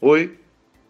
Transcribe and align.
Oi, 0.00 0.38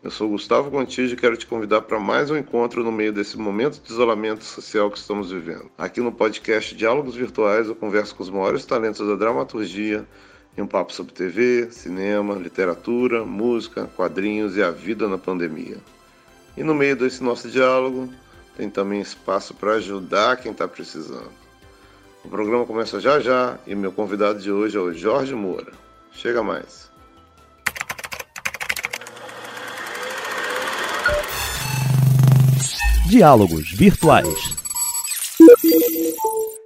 eu 0.00 0.10
sou 0.10 0.28
Gustavo 0.28 0.70
Contígio 0.70 1.16
e 1.16 1.18
quero 1.18 1.36
te 1.36 1.46
convidar 1.46 1.80
para 1.80 1.98
mais 1.98 2.30
um 2.30 2.36
encontro 2.36 2.84
no 2.84 2.92
meio 2.92 3.12
desse 3.12 3.36
momento 3.38 3.80
de 3.82 3.90
isolamento 3.90 4.44
social 4.44 4.90
que 4.90 4.98
estamos 4.98 5.32
vivendo. 5.32 5.70
Aqui 5.76 6.00
no 6.00 6.12
podcast 6.12 6.74
Diálogos 6.74 7.16
Virtuais 7.16 7.66
eu 7.66 7.74
converso 7.74 8.14
com 8.14 8.22
os 8.22 8.30
maiores 8.30 8.64
talentos 8.66 9.04
da 9.06 9.14
dramaturgia 9.16 10.06
em 10.56 10.62
um 10.62 10.66
papo 10.66 10.92
sobre 10.92 11.14
TV, 11.14 11.68
cinema, 11.70 12.34
literatura, 12.34 13.24
música, 13.24 13.86
quadrinhos 13.96 14.56
e 14.56 14.62
a 14.62 14.70
vida 14.70 15.08
na 15.08 15.18
pandemia. 15.18 15.78
E 16.56 16.62
no 16.62 16.74
meio 16.74 16.94
desse 16.94 17.24
nosso 17.24 17.48
diálogo 17.48 18.12
tem 18.56 18.68
também 18.68 19.00
espaço 19.00 19.54
para 19.54 19.72
ajudar 19.72 20.36
quem 20.36 20.52
está 20.52 20.68
precisando. 20.68 21.32
O 22.24 22.28
programa 22.28 22.66
começa 22.66 23.00
já 23.00 23.18
já 23.20 23.58
e 23.66 23.74
meu 23.74 23.90
convidado 23.90 24.38
de 24.38 24.52
hoje 24.52 24.76
é 24.76 24.80
o 24.80 24.92
Jorge 24.92 25.34
Moura. 25.34 25.87
Chega 26.12 26.42
mais. 26.42 26.90
Diálogos 33.08 33.72
Virtuais. 33.72 34.58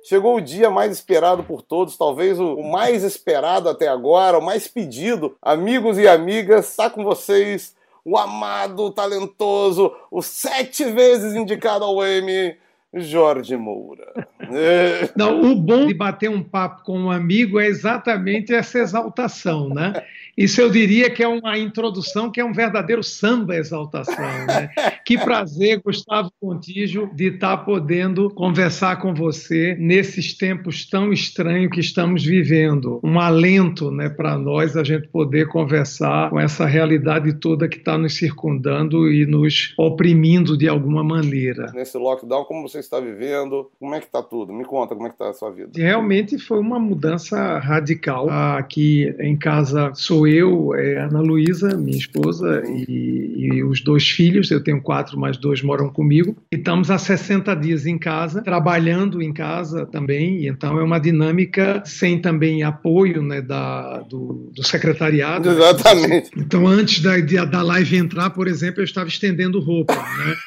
Chegou 0.05 0.37
o 0.37 0.41
dia 0.41 0.71
mais 0.71 0.93
esperado 0.93 1.45
por 1.45 1.63
todos, 1.63 1.97
talvez 1.97 2.39
o 2.39 2.63
mais 2.63 3.05
esperado 3.05 3.69
até 3.69 3.89
agora, 3.89 4.39
o 4.39 4.45
mais 4.45 4.67
pedido. 4.67 5.37
Amigos 5.41 5.99
e 5.99 6.09
amigas, 6.09 6.69
está 6.69 6.91
com 6.91 7.05
vocês 7.05 7.75
o 8.05 8.19
amado, 8.19 8.83
o 8.85 8.91
talentoso, 8.91 9.93
o 10.11 10.21
sete 10.21 10.85
vezes 10.85 11.35
indicado 11.35 11.85
ao 11.85 12.05
Emmy, 12.05 12.57
Jorge 12.95 13.57
Moura. 13.57 14.29
Não, 15.17 15.41
o 15.41 15.55
bom 15.55 15.87
de 15.87 15.95
bater 15.95 16.29
um 16.29 16.43
papo 16.43 16.83
com 16.85 16.99
um 16.99 17.11
amigo 17.11 17.59
é 17.59 17.67
exatamente 17.67 18.53
essa 18.53 18.79
exaltação, 18.79 19.69
né? 19.69 19.95
Isso 20.37 20.63
eu 20.63 20.71
diria 20.71 21.11
que 21.11 21.23
é 21.23 21.29
uma 21.29 21.59
introdução 21.59 22.31
que 22.31 22.41
é 22.41 22.45
um 22.45 22.55
verdadeiro 22.55 23.03
samba 23.03 23.57
exaltação. 23.57 24.17
Né? 24.47 24.71
que 25.05 25.19
prazer, 25.19 25.83
Gustavo 25.85 26.33
Contígio, 26.41 27.11
de 27.15 27.27
estar 27.27 27.59
podendo 27.59 28.31
conversar 28.31 28.97
com 28.97 29.13
você 29.13 29.77
nesses 29.79 30.35
tempos 30.35 30.89
tão 30.89 31.13
estranhos 31.13 31.71
que 31.71 31.81
estamos 31.81 32.25
vivendo. 32.25 32.99
Um 33.05 33.21
alento 33.21 33.91
né, 33.91 34.09
para 34.09 34.39
nós 34.39 34.75
a 34.75 34.83
gente 34.83 35.07
poder 35.09 35.49
conversar 35.49 36.31
com 36.31 36.41
essa 36.41 36.65
realidade 36.65 37.35
toda 37.35 37.69
que 37.69 37.77
está 37.77 37.99
nos 37.99 38.17
circundando 38.17 39.13
e 39.13 39.27
nos 39.27 39.75
oprimindo 39.77 40.57
de 40.57 40.67
alguma 40.67 41.05
maneira. 41.05 41.71
Nesse 41.75 41.99
lockdown, 41.99 42.45
como 42.45 42.67
você 42.67 42.82
está 42.85 43.01
vivendo? 43.01 43.71
Como 43.79 43.95
é 43.95 44.01
que 44.01 44.07
está 44.07 44.23
tudo? 44.23 44.53
Me 44.53 44.65
conta 44.65 44.95
como 44.95 45.07
é 45.07 45.11
que 45.11 45.15
está 45.15 45.31
a 45.31 45.33
sua 45.33 45.51
vida. 45.51 45.71
Realmente 45.75 46.39
foi 46.39 46.59
uma 46.59 46.79
mudança 46.79 47.59
radical. 47.59 48.29
Aqui 48.31 49.15
em 49.21 49.37
casa 49.37 49.93
sou 49.95 50.27
eu, 50.27 50.75
é 50.75 50.99
Ana 50.99 51.21
Luísa, 51.21 51.77
minha 51.77 51.97
esposa, 51.97 52.63
e, 52.67 53.49
e, 53.53 53.65
os 53.65 53.83
dois 53.83 54.09
filhos. 54.09 54.51
Eu 54.51 54.63
tenho 54.63 54.81
quatro, 54.81 55.19
mas 55.19 55.37
dois 55.37 55.63
moram 55.63 55.89
comigo. 55.89 56.37
E 56.53 56.57
estamos 56.57 56.91
há 56.91 56.99
60 56.99 57.55
dias 57.55 57.87
em 57.87 57.99
casa, 57.99 58.43
trabalhando 58.43 59.23
em 59.23 59.33
casa 59.33 59.87
também. 59.87 60.47
então 60.47 60.79
é 60.79 60.83
uma 60.83 60.99
dinâmica 60.99 61.83
sem 61.85 62.21
também 62.21 62.63
apoio 62.63 63.23
né, 63.23 63.41
da, 63.41 64.01
do, 64.01 64.51
do 64.55 64.67
secretariado. 64.67 65.49
Exatamente. 65.49 66.31
Então, 66.37 66.67
antes 66.67 67.01
da, 67.01 67.17
da 67.45 67.63
live 67.63 67.97
entrar, 67.97 68.31
por 68.31 68.49
exemplo, 68.49 68.81
eu 68.81 68.85
estava 68.85 69.09
estendendo 69.09 69.61
roupa. 69.61 69.95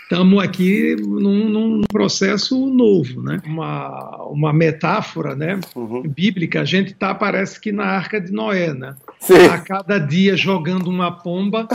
Estamos 0.03 0.39
né? 0.39 0.45
aqui 0.45 0.95
num, 0.99 1.49
num, 1.49 1.81
processo 1.91 2.24
novo, 2.73 3.21
né? 3.21 3.41
uma, 3.45 4.23
uma 4.27 4.53
metáfora 4.53 5.35
né? 5.35 5.59
Uhum. 5.75 6.01
bíblica. 6.03 6.61
A 6.61 6.65
gente 6.65 6.91
está, 6.91 7.13
parece 7.13 7.59
que, 7.59 7.71
na 7.71 7.85
arca 7.85 8.19
de 8.19 8.31
Noé. 8.31 8.73
Né? 8.73 8.95
Sim 9.19 9.35
cada 9.65 9.97
dia 9.97 10.35
jogando 10.37 10.87
uma 10.87 11.11
pomba 11.11 11.67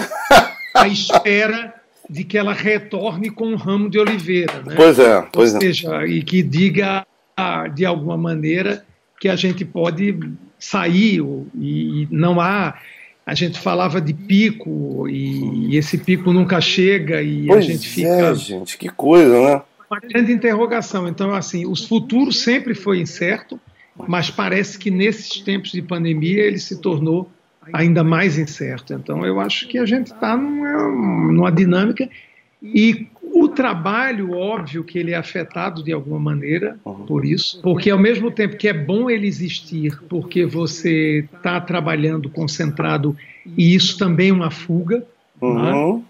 à 0.74 0.88
espera 0.88 1.74
de 2.08 2.24
que 2.24 2.38
ela 2.38 2.52
retorne 2.52 3.30
com 3.30 3.46
um 3.46 3.56
ramo 3.56 3.90
de 3.90 3.98
oliveira. 3.98 4.62
Né? 4.64 4.74
Pois 4.76 4.98
é, 4.98 5.22
pois 5.32 5.52
Ou 5.52 5.58
é. 5.58 5.60
seja, 5.60 6.06
e 6.06 6.22
que 6.22 6.42
diga 6.42 7.06
de 7.74 7.86
alguma 7.86 8.16
maneira 8.16 8.84
que 9.20 9.28
a 9.28 9.36
gente 9.36 9.64
pode 9.64 10.18
sair 10.58 11.22
e 11.58 12.06
não 12.10 12.40
há 12.40 12.74
a 13.24 13.34
gente 13.34 13.58
falava 13.60 14.00
de 14.00 14.12
pico 14.12 15.08
e, 15.08 15.76
esse 15.76 15.96
pico 15.96 16.32
nunca 16.32 16.60
chega 16.60 17.22
e 17.22 17.46
pois 17.46 17.64
a 17.64 17.68
gente 17.68 17.88
fica 17.88 18.08
é, 18.08 18.34
gente 18.34 18.76
que 18.76 18.88
coisa 18.88 19.40
né 19.40 19.62
uma 19.90 20.00
grande 20.00 20.32
interrogação 20.32 21.08
então 21.08 21.34
assim 21.34 21.66
o 21.66 21.74
futuro 21.74 22.32
sempre 22.32 22.74
foi 22.74 23.00
incerto 23.00 23.60
mas 24.08 24.30
parece 24.30 24.78
que 24.78 24.90
nesses 24.90 25.40
tempos 25.40 25.72
de 25.72 25.82
pandemia 25.82 26.42
ele 26.42 26.58
se 26.58 26.80
tornou 26.80 27.30
ainda 27.72 28.02
mais 28.02 28.38
incerto. 28.38 28.92
Então, 28.92 29.24
eu 29.24 29.40
acho 29.40 29.68
que 29.68 29.78
a 29.78 29.84
gente 29.84 30.12
está 30.12 30.36
numa, 30.36 31.32
numa 31.32 31.52
dinâmica 31.52 32.08
e 32.62 33.06
o 33.22 33.48
trabalho, 33.48 34.32
óbvio 34.32 34.84
que 34.84 34.98
ele 34.98 35.12
é 35.12 35.16
afetado 35.16 35.82
de 35.82 35.92
alguma 35.92 36.18
maneira 36.18 36.78
por 37.06 37.24
isso, 37.24 37.60
porque 37.62 37.88
ao 37.88 37.98
mesmo 37.98 38.30
tempo 38.30 38.56
que 38.56 38.68
é 38.68 38.72
bom 38.72 39.08
ele 39.08 39.26
existir, 39.26 39.98
porque 40.08 40.44
você 40.44 41.26
está 41.32 41.60
trabalhando 41.60 42.28
concentrado 42.28 43.16
e 43.56 43.74
isso 43.74 43.96
também 43.96 44.30
é 44.30 44.32
uma 44.32 44.50
fuga. 44.50 45.04
Uhum. 45.40 45.98
Né? 45.98 46.02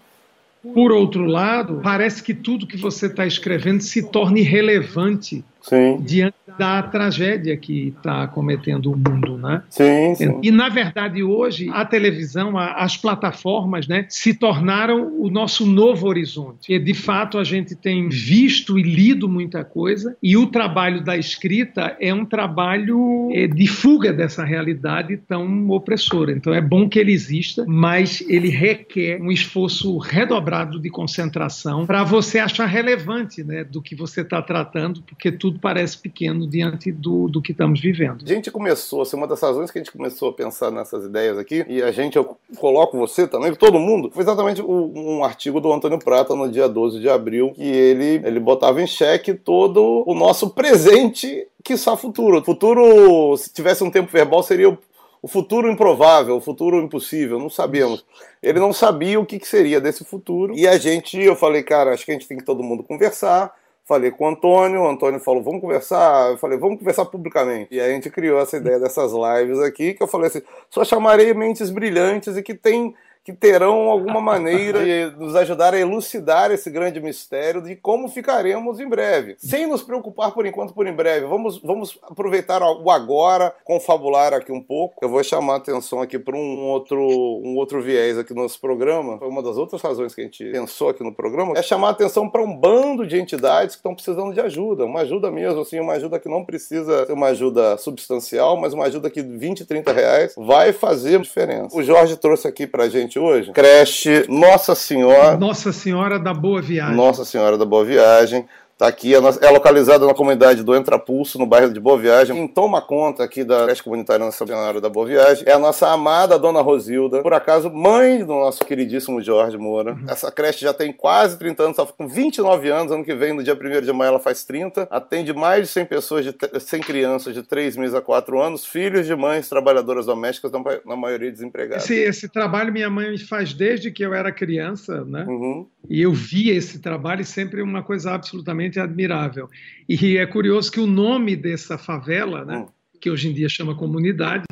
Por 0.61 0.91
outro 0.91 1.25
lado, 1.25 1.79
parece 1.81 2.21
que 2.21 2.33
tudo 2.33 2.67
que 2.67 2.77
você 2.77 3.07
está 3.07 3.25
escrevendo 3.25 3.81
se 3.81 4.03
torna 4.11 4.39
irrelevante 4.39 5.43
Sim. 5.61 5.97
diante 6.01 6.35
da 6.57 6.81
tragédia 6.83 7.55
que 7.55 7.89
está 7.95 8.27
cometendo 8.27 8.91
o 8.91 8.97
mundo, 8.97 9.37
né? 9.37 9.63
Sim, 9.69 10.15
sim. 10.15 10.39
E 10.41 10.51
na 10.51 10.69
verdade 10.69 11.23
hoje 11.23 11.69
a 11.71 11.85
televisão, 11.85 12.57
as 12.57 12.97
plataformas, 12.97 13.87
né, 13.87 14.05
se 14.09 14.33
tornaram 14.33 15.13
o 15.19 15.29
nosso 15.29 15.65
novo 15.65 16.07
horizonte. 16.07 16.73
E 16.73 16.79
de 16.79 16.93
fato 16.93 17.37
a 17.37 17.43
gente 17.43 17.75
tem 17.75 18.09
visto 18.09 18.77
e 18.77 18.83
lido 18.83 19.29
muita 19.29 19.63
coisa 19.63 20.15
e 20.21 20.35
o 20.35 20.47
trabalho 20.47 21.03
da 21.03 21.15
escrita 21.15 21.95
é 21.99 22.13
um 22.13 22.25
trabalho 22.25 23.29
é, 23.31 23.47
de 23.47 23.67
fuga 23.67 24.11
dessa 24.11 24.43
realidade 24.43 25.17
tão 25.17 25.69
opressora. 25.69 26.31
Então 26.31 26.53
é 26.53 26.61
bom 26.61 26.89
que 26.89 26.99
ele 26.99 27.11
exista, 27.11 27.65
mas 27.67 28.23
ele 28.27 28.49
requer 28.49 29.21
um 29.21 29.31
esforço 29.31 29.97
redobrado 29.97 30.79
de 30.79 30.89
concentração 30.89 31.85
para 31.85 32.03
você 32.03 32.39
achar 32.39 32.65
relevante, 32.65 33.43
né, 33.43 33.63
do 33.63 33.81
que 33.81 33.95
você 33.95 34.21
está 34.21 34.41
tratando, 34.41 35.01
porque 35.03 35.31
tudo 35.31 35.50
parece 35.59 35.97
pequeno 35.97 36.47
diante 36.47 36.91
do, 36.91 37.27
do 37.27 37.41
que 37.41 37.51
estamos 37.51 37.79
vivendo. 37.79 38.23
A 38.23 38.27
gente 38.27 38.51
começou, 38.51 39.01
assim, 39.01 39.17
uma 39.17 39.27
das 39.27 39.41
razões 39.41 39.71
que 39.71 39.77
a 39.77 39.81
gente 39.81 39.91
começou 39.91 40.29
a 40.29 40.33
pensar 40.33 40.71
nessas 40.71 41.05
ideias 41.05 41.37
aqui, 41.37 41.65
e 41.67 41.81
a 41.81 41.91
gente, 41.91 42.15
eu 42.15 42.37
coloco 42.57 42.97
você 42.97 43.27
também, 43.27 43.53
todo 43.53 43.79
mundo, 43.79 44.11
foi 44.11 44.23
exatamente 44.23 44.61
um 44.61 45.23
artigo 45.23 45.59
do 45.59 45.71
Antônio 45.71 45.99
Prata 45.99 46.35
no 46.35 46.49
dia 46.49 46.67
12 46.67 46.99
de 46.99 47.09
abril, 47.09 47.51
que 47.53 47.63
ele, 47.63 48.21
ele 48.25 48.39
botava 48.39 48.81
em 48.81 48.87
xeque 48.87 49.33
todo 49.33 50.03
o 50.05 50.13
nosso 50.13 50.49
presente 50.49 51.47
que 51.63 51.77
só 51.77 51.95
futuro. 51.95 52.43
Futuro, 52.43 53.35
se 53.37 53.51
tivesse 53.51 53.83
um 53.83 53.91
tempo 53.91 54.11
verbal, 54.11 54.43
seria 54.43 54.69
o, 54.69 54.77
o 55.21 55.27
futuro 55.27 55.69
improvável, 55.69 56.35
o 56.35 56.41
futuro 56.41 56.81
impossível, 56.81 57.39
não 57.39 57.49
sabíamos. 57.49 58.05
Ele 58.41 58.59
não 58.59 58.73
sabia 58.73 59.19
o 59.19 59.25
que, 59.25 59.39
que 59.39 59.47
seria 59.47 59.79
desse 59.79 60.03
futuro. 60.03 60.53
E 60.55 60.67
a 60.67 60.77
gente, 60.77 61.19
eu 61.19 61.35
falei, 61.35 61.63
cara, 61.63 61.93
acho 61.93 62.05
que 62.05 62.11
a 62.11 62.15
gente 62.15 62.27
tem 62.27 62.37
que 62.37 62.43
todo 62.43 62.63
mundo 62.63 62.83
conversar 62.83 63.53
Falei 63.91 64.09
com 64.09 64.23
o 64.23 64.29
Antônio, 64.29 64.83
o 64.83 64.87
Antônio 64.87 65.19
falou, 65.19 65.43
vamos 65.43 65.59
conversar. 65.59 66.31
Eu 66.31 66.37
falei, 66.37 66.57
vamos 66.57 66.79
conversar 66.79 67.03
publicamente. 67.03 67.75
E 67.75 67.81
aí 67.81 67.91
a 67.91 67.93
gente 67.93 68.09
criou 68.09 68.39
essa 68.39 68.55
ideia 68.55 68.79
dessas 68.79 69.11
lives 69.11 69.59
aqui, 69.59 69.93
que 69.93 70.01
eu 70.01 70.07
falei 70.07 70.27
assim, 70.27 70.41
só 70.69 70.85
chamarei 70.85 71.33
mentes 71.33 71.69
brilhantes 71.69 72.37
e 72.37 72.41
que 72.41 72.53
tem 72.53 72.95
que 73.23 73.33
terão 73.33 73.89
alguma 73.89 74.19
maneira 74.19 74.83
de 74.83 75.15
nos 75.17 75.35
ajudar 75.35 75.73
a 75.73 75.79
elucidar 75.79 76.51
esse 76.51 76.69
grande 76.69 76.99
mistério 76.99 77.61
de 77.61 77.75
como 77.75 78.07
ficaremos 78.07 78.79
em 78.79 78.87
breve. 78.87 79.35
Sem 79.37 79.67
nos 79.67 79.83
preocupar 79.83 80.31
por 80.31 80.45
enquanto 80.45 80.73
por 80.73 80.87
em 80.87 80.93
breve. 80.93 81.25
Vamos, 81.25 81.59
vamos 81.61 81.99
aproveitar 82.03 82.61
o 82.61 82.89
agora, 82.89 83.53
confabular 83.63 84.33
aqui 84.33 84.51
um 84.51 84.61
pouco. 84.61 84.95
Eu 85.01 85.09
vou 85.09 85.23
chamar 85.23 85.53
a 85.53 85.57
atenção 85.57 86.01
aqui 86.01 86.17
para 86.17 86.35
um 86.35 86.61
outro, 86.67 86.99
um 86.99 87.55
outro 87.57 87.81
viés 87.81 88.17
aqui 88.17 88.33
no 88.33 88.41
nosso 88.41 88.59
programa. 88.59 89.19
Uma 89.21 89.43
das 89.43 89.57
outras 89.57 89.81
razões 89.81 90.15
que 90.15 90.21
a 90.21 90.23
gente 90.23 90.43
pensou 90.51 90.89
aqui 90.89 91.03
no 91.03 91.13
programa, 91.13 91.53
é 91.55 91.61
chamar 91.61 91.89
a 91.89 91.91
atenção 91.91 92.29
para 92.29 92.41
um 92.41 92.55
bando 92.55 93.05
de 93.05 93.19
entidades 93.19 93.75
que 93.75 93.79
estão 93.79 93.93
precisando 93.93 94.33
de 94.33 94.41
ajuda. 94.41 94.85
Uma 94.85 95.01
ajuda 95.01 95.29
mesmo, 95.29 95.61
assim, 95.61 95.79
uma 95.79 95.93
ajuda 95.93 96.19
que 96.19 96.29
não 96.29 96.43
precisa 96.43 97.05
ser 97.05 97.13
uma 97.13 97.27
ajuda 97.27 97.77
substancial, 97.77 98.57
mas 98.57 98.73
uma 98.73 98.85
ajuda 98.85 99.09
que 99.09 99.21
20, 99.21 99.65
30 99.65 99.91
reais 99.91 100.33
vai 100.37 100.73
fazer 100.73 101.19
diferença. 101.19 101.75
O 101.75 101.83
Jorge 101.83 102.17
trouxe 102.17 102.47
aqui 102.47 102.65
para 102.65 102.85
a 102.85 102.89
gente 102.89 103.10
gente 103.11 103.19
hoje? 103.19 103.51
Creche 103.51 104.25
Nossa 104.29 104.73
Senhora. 104.73 105.37
Nossa 105.37 105.73
Senhora 105.73 106.17
da 106.17 106.33
Boa 106.33 106.61
Viagem. 106.61 106.95
Nossa 106.95 107.25
Senhora 107.25 107.57
da 107.57 107.65
Boa 107.65 107.83
Viagem. 107.83 108.45
Tá 108.81 108.87
aqui, 108.87 109.13
é 109.13 109.49
localizada 109.51 110.07
na 110.07 110.13
comunidade 110.15 110.63
do 110.63 110.75
Entrapulso, 110.75 111.37
no 111.37 111.45
bairro 111.45 111.71
de 111.71 111.79
Boa 111.79 111.99
Viagem. 111.99 112.35
Quem 112.35 112.47
toma 112.47 112.81
conta 112.81 113.23
aqui 113.23 113.43
da 113.43 113.65
creche 113.65 113.83
comunitária 113.83 114.31
Senhora 114.31 114.81
da 114.81 114.89
Boa 114.89 115.05
Viagem 115.05 115.43
é 115.47 115.51
a 115.51 115.59
nossa 115.59 115.87
amada 115.87 116.39
Dona 116.39 116.61
Rosilda, 116.61 117.21
por 117.21 117.31
acaso 117.31 117.69
mãe 117.69 118.25
do 118.25 118.33
nosso 118.33 118.65
queridíssimo 118.65 119.21
Jorge 119.21 119.55
Moura. 119.55 119.93
Uhum. 119.93 120.05
Essa 120.07 120.31
creche 120.31 120.61
já 120.61 120.73
tem 120.73 120.91
quase 120.91 121.37
30 121.37 121.61
anos, 121.61 121.77
está 121.77 121.93
com 121.93 122.07
29 122.07 122.69
anos, 122.69 122.91
ano 122.91 123.05
que 123.05 123.13
vem, 123.13 123.33
no 123.33 123.43
dia 123.43 123.53
1 123.53 123.81
de 123.81 123.93
maio, 123.93 124.09
ela 124.09 124.19
faz 124.19 124.43
30. 124.43 124.87
Atende 124.89 125.31
mais 125.31 125.67
de 125.67 125.73
100 125.73 125.85
pessoas, 125.85 126.25
de 126.25 126.33
100 126.59 126.81
crianças 126.81 127.35
de 127.35 127.43
3 127.43 127.77
meses 127.77 127.93
a 127.93 128.01
4 128.01 128.41
anos, 128.41 128.65
filhos 128.65 129.05
de 129.05 129.15
mães 129.15 129.47
trabalhadoras 129.47 130.07
domésticas, 130.07 130.51
na 130.83 130.95
maioria 130.95 131.31
desempregadas. 131.31 131.83
Esse, 131.83 131.99
esse 131.99 132.27
trabalho 132.27 132.73
minha 132.73 132.89
mãe 132.89 133.15
faz 133.19 133.53
desde 133.53 133.91
que 133.91 134.03
eu 134.03 134.15
era 134.15 134.31
criança, 134.31 135.05
né? 135.05 135.23
Uhum. 135.27 135.67
E 135.89 136.01
eu 136.01 136.13
via 136.13 136.53
esse 136.53 136.79
trabalho 136.79 137.25
sempre 137.25 137.61
uma 137.61 137.83
coisa 137.83 138.13
absolutamente 138.13 138.79
admirável. 138.79 139.49
E 139.87 140.17
é 140.17 140.25
curioso 140.25 140.71
que 140.71 140.79
o 140.79 140.87
nome 140.87 141.35
dessa 141.35 141.77
favela, 141.77 142.45
né, 142.45 142.65
que 142.99 143.09
hoje 143.09 143.29
em 143.29 143.33
dia 143.33 143.49
chama 143.49 143.75
comunidade, 143.75 144.45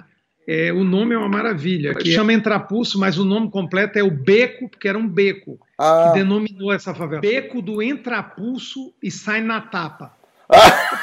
é, 0.48 0.74
o 0.74 0.84
nome 0.84 1.14
é 1.14 1.18
uma 1.18 1.30
maravilha. 1.30 1.94
Que 1.94 2.12
chama 2.12 2.34
Entrapulso, 2.34 3.00
mas 3.00 3.20
o 3.20 3.24
nome 3.24 3.52
completo 3.52 4.00
é 4.00 4.04
o 4.04 4.10
Beco, 4.10 4.68
porque 4.68 4.88
era 4.88 4.98
um 4.98 5.08
beco 5.08 5.60
ah. 5.78 6.10
que 6.12 6.20
denominou 6.20 6.74
essa 6.74 6.94
favela. 6.94 7.22
Beco 7.22 7.62
do 7.62 7.84
Entrapulso 7.84 8.92
e 9.02 9.12
sai 9.12 9.42
na 9.42 9.62
tapa. 9.62 10.18
Ah. 10.50 11.00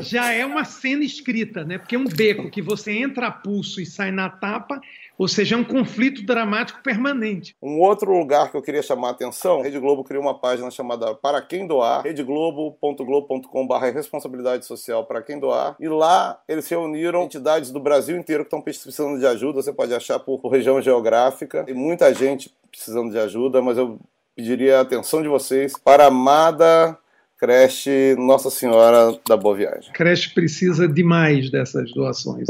Já 0.00 0.32
é 0.32 0.44
uma 0.44 0.64
cena 0.64 1.04
escrita, 1.04 1.64
né? 1.64 1.78
Porque 1.78 1.94
é 1.94 1.98
um 1.98 2.04
beco 2.04 2.50
que 2.50 2.60
você 2.60 2.92
entra 2.92 3.28
a 3.28 3.30
pulso 3.30 3.80
e 3.80 3.86
sai 3.86 4.10
na 4.10 4.28
tapa 4.28 4.80
ou 5.18 5.26
seja, 5.26 5.54
é 5.54 5.58
um 5.58 5.64
conflito 5.64 6.24
dramático 6.24 6.82
permanente. 6.82 7.56
Um 7.62 7.80
outro 7.80 8.12
lugar 8.16 8.50
que 8.50 8.56
eu 8.56 8.62
queria 8.62 8.82
chamar 8.82 9.08
a 9.08 9.10
atenção, 9.12 9.60
a 9.60 9.62
Rede 9.62 9.78
Globo 9.78 10.04
criou 10.04 10.22
uma 10.22 10.38
página 10.38 10.70
chamada 10.70 11.14
Para 11.14 11.40
Quem 11.40 11.66
Doar, 11.66 12.02
redeglobo.globo.com.br 12.02 13.74
responsabilidade 13.94 14.66
social 14.66 15.06
para 15.06 15.22
quem 15.22 15.38
doar, 15.38 15.76
e 15.80 15.88
lá 15.88 16.38
eles 16.46 16.68
reuniram 16.68 17.22
entidades 17.22 17.70
do 17.70 17.80
Brasil 17.80 18.16
inteiro 18.16 18.42
que 18.42 18.48
estão 18.48 18.60
precisando 18.60 19.18
de 19.18 19.26
ajuda, 19.26 19.62
você 19.62 19.72
pode 19.72 19.94
achar 19.94 20.18
por 20.18 20.38
região 20.48 20.82
geográfica, 20.82 21.64
tem 21.64 21.74
muita 21.74 22.12
gente 22.12 22.52
precisando 22.70 23.10
de 23.10 23.18
ajuda, 23.18 23.62
mas 23.62 23.78
eu 23.78 23.98
pediria 24.34 24.78
a 24.78 24.82
atenção 24.82 25.22
de 25.22 25.28
vocês 25.28 25.72
para 25.78 26.04
a 26.04 26.08
amada 26.08 26.98
creche 27.38 28.16
Nossa 28.18 28.50
Senhora 28.50 29.18
da 29.28 29.36
Boa 29.36 29.56
Viagem. 29.56 29.92
Creche 29.92 30.32
precisa 30.32 30.88
demais 30.88 31.50
dessas 31.50 31.92
doações. 31.92 32.46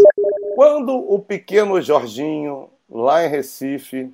Quando 0.55 0.93
o 0.93 1.19
pequeno 1.19 1.81
Jorginho, 1.81 2.71
lá 2.89 3.25
em 3.25 3.29
Recife, 3.29 4.11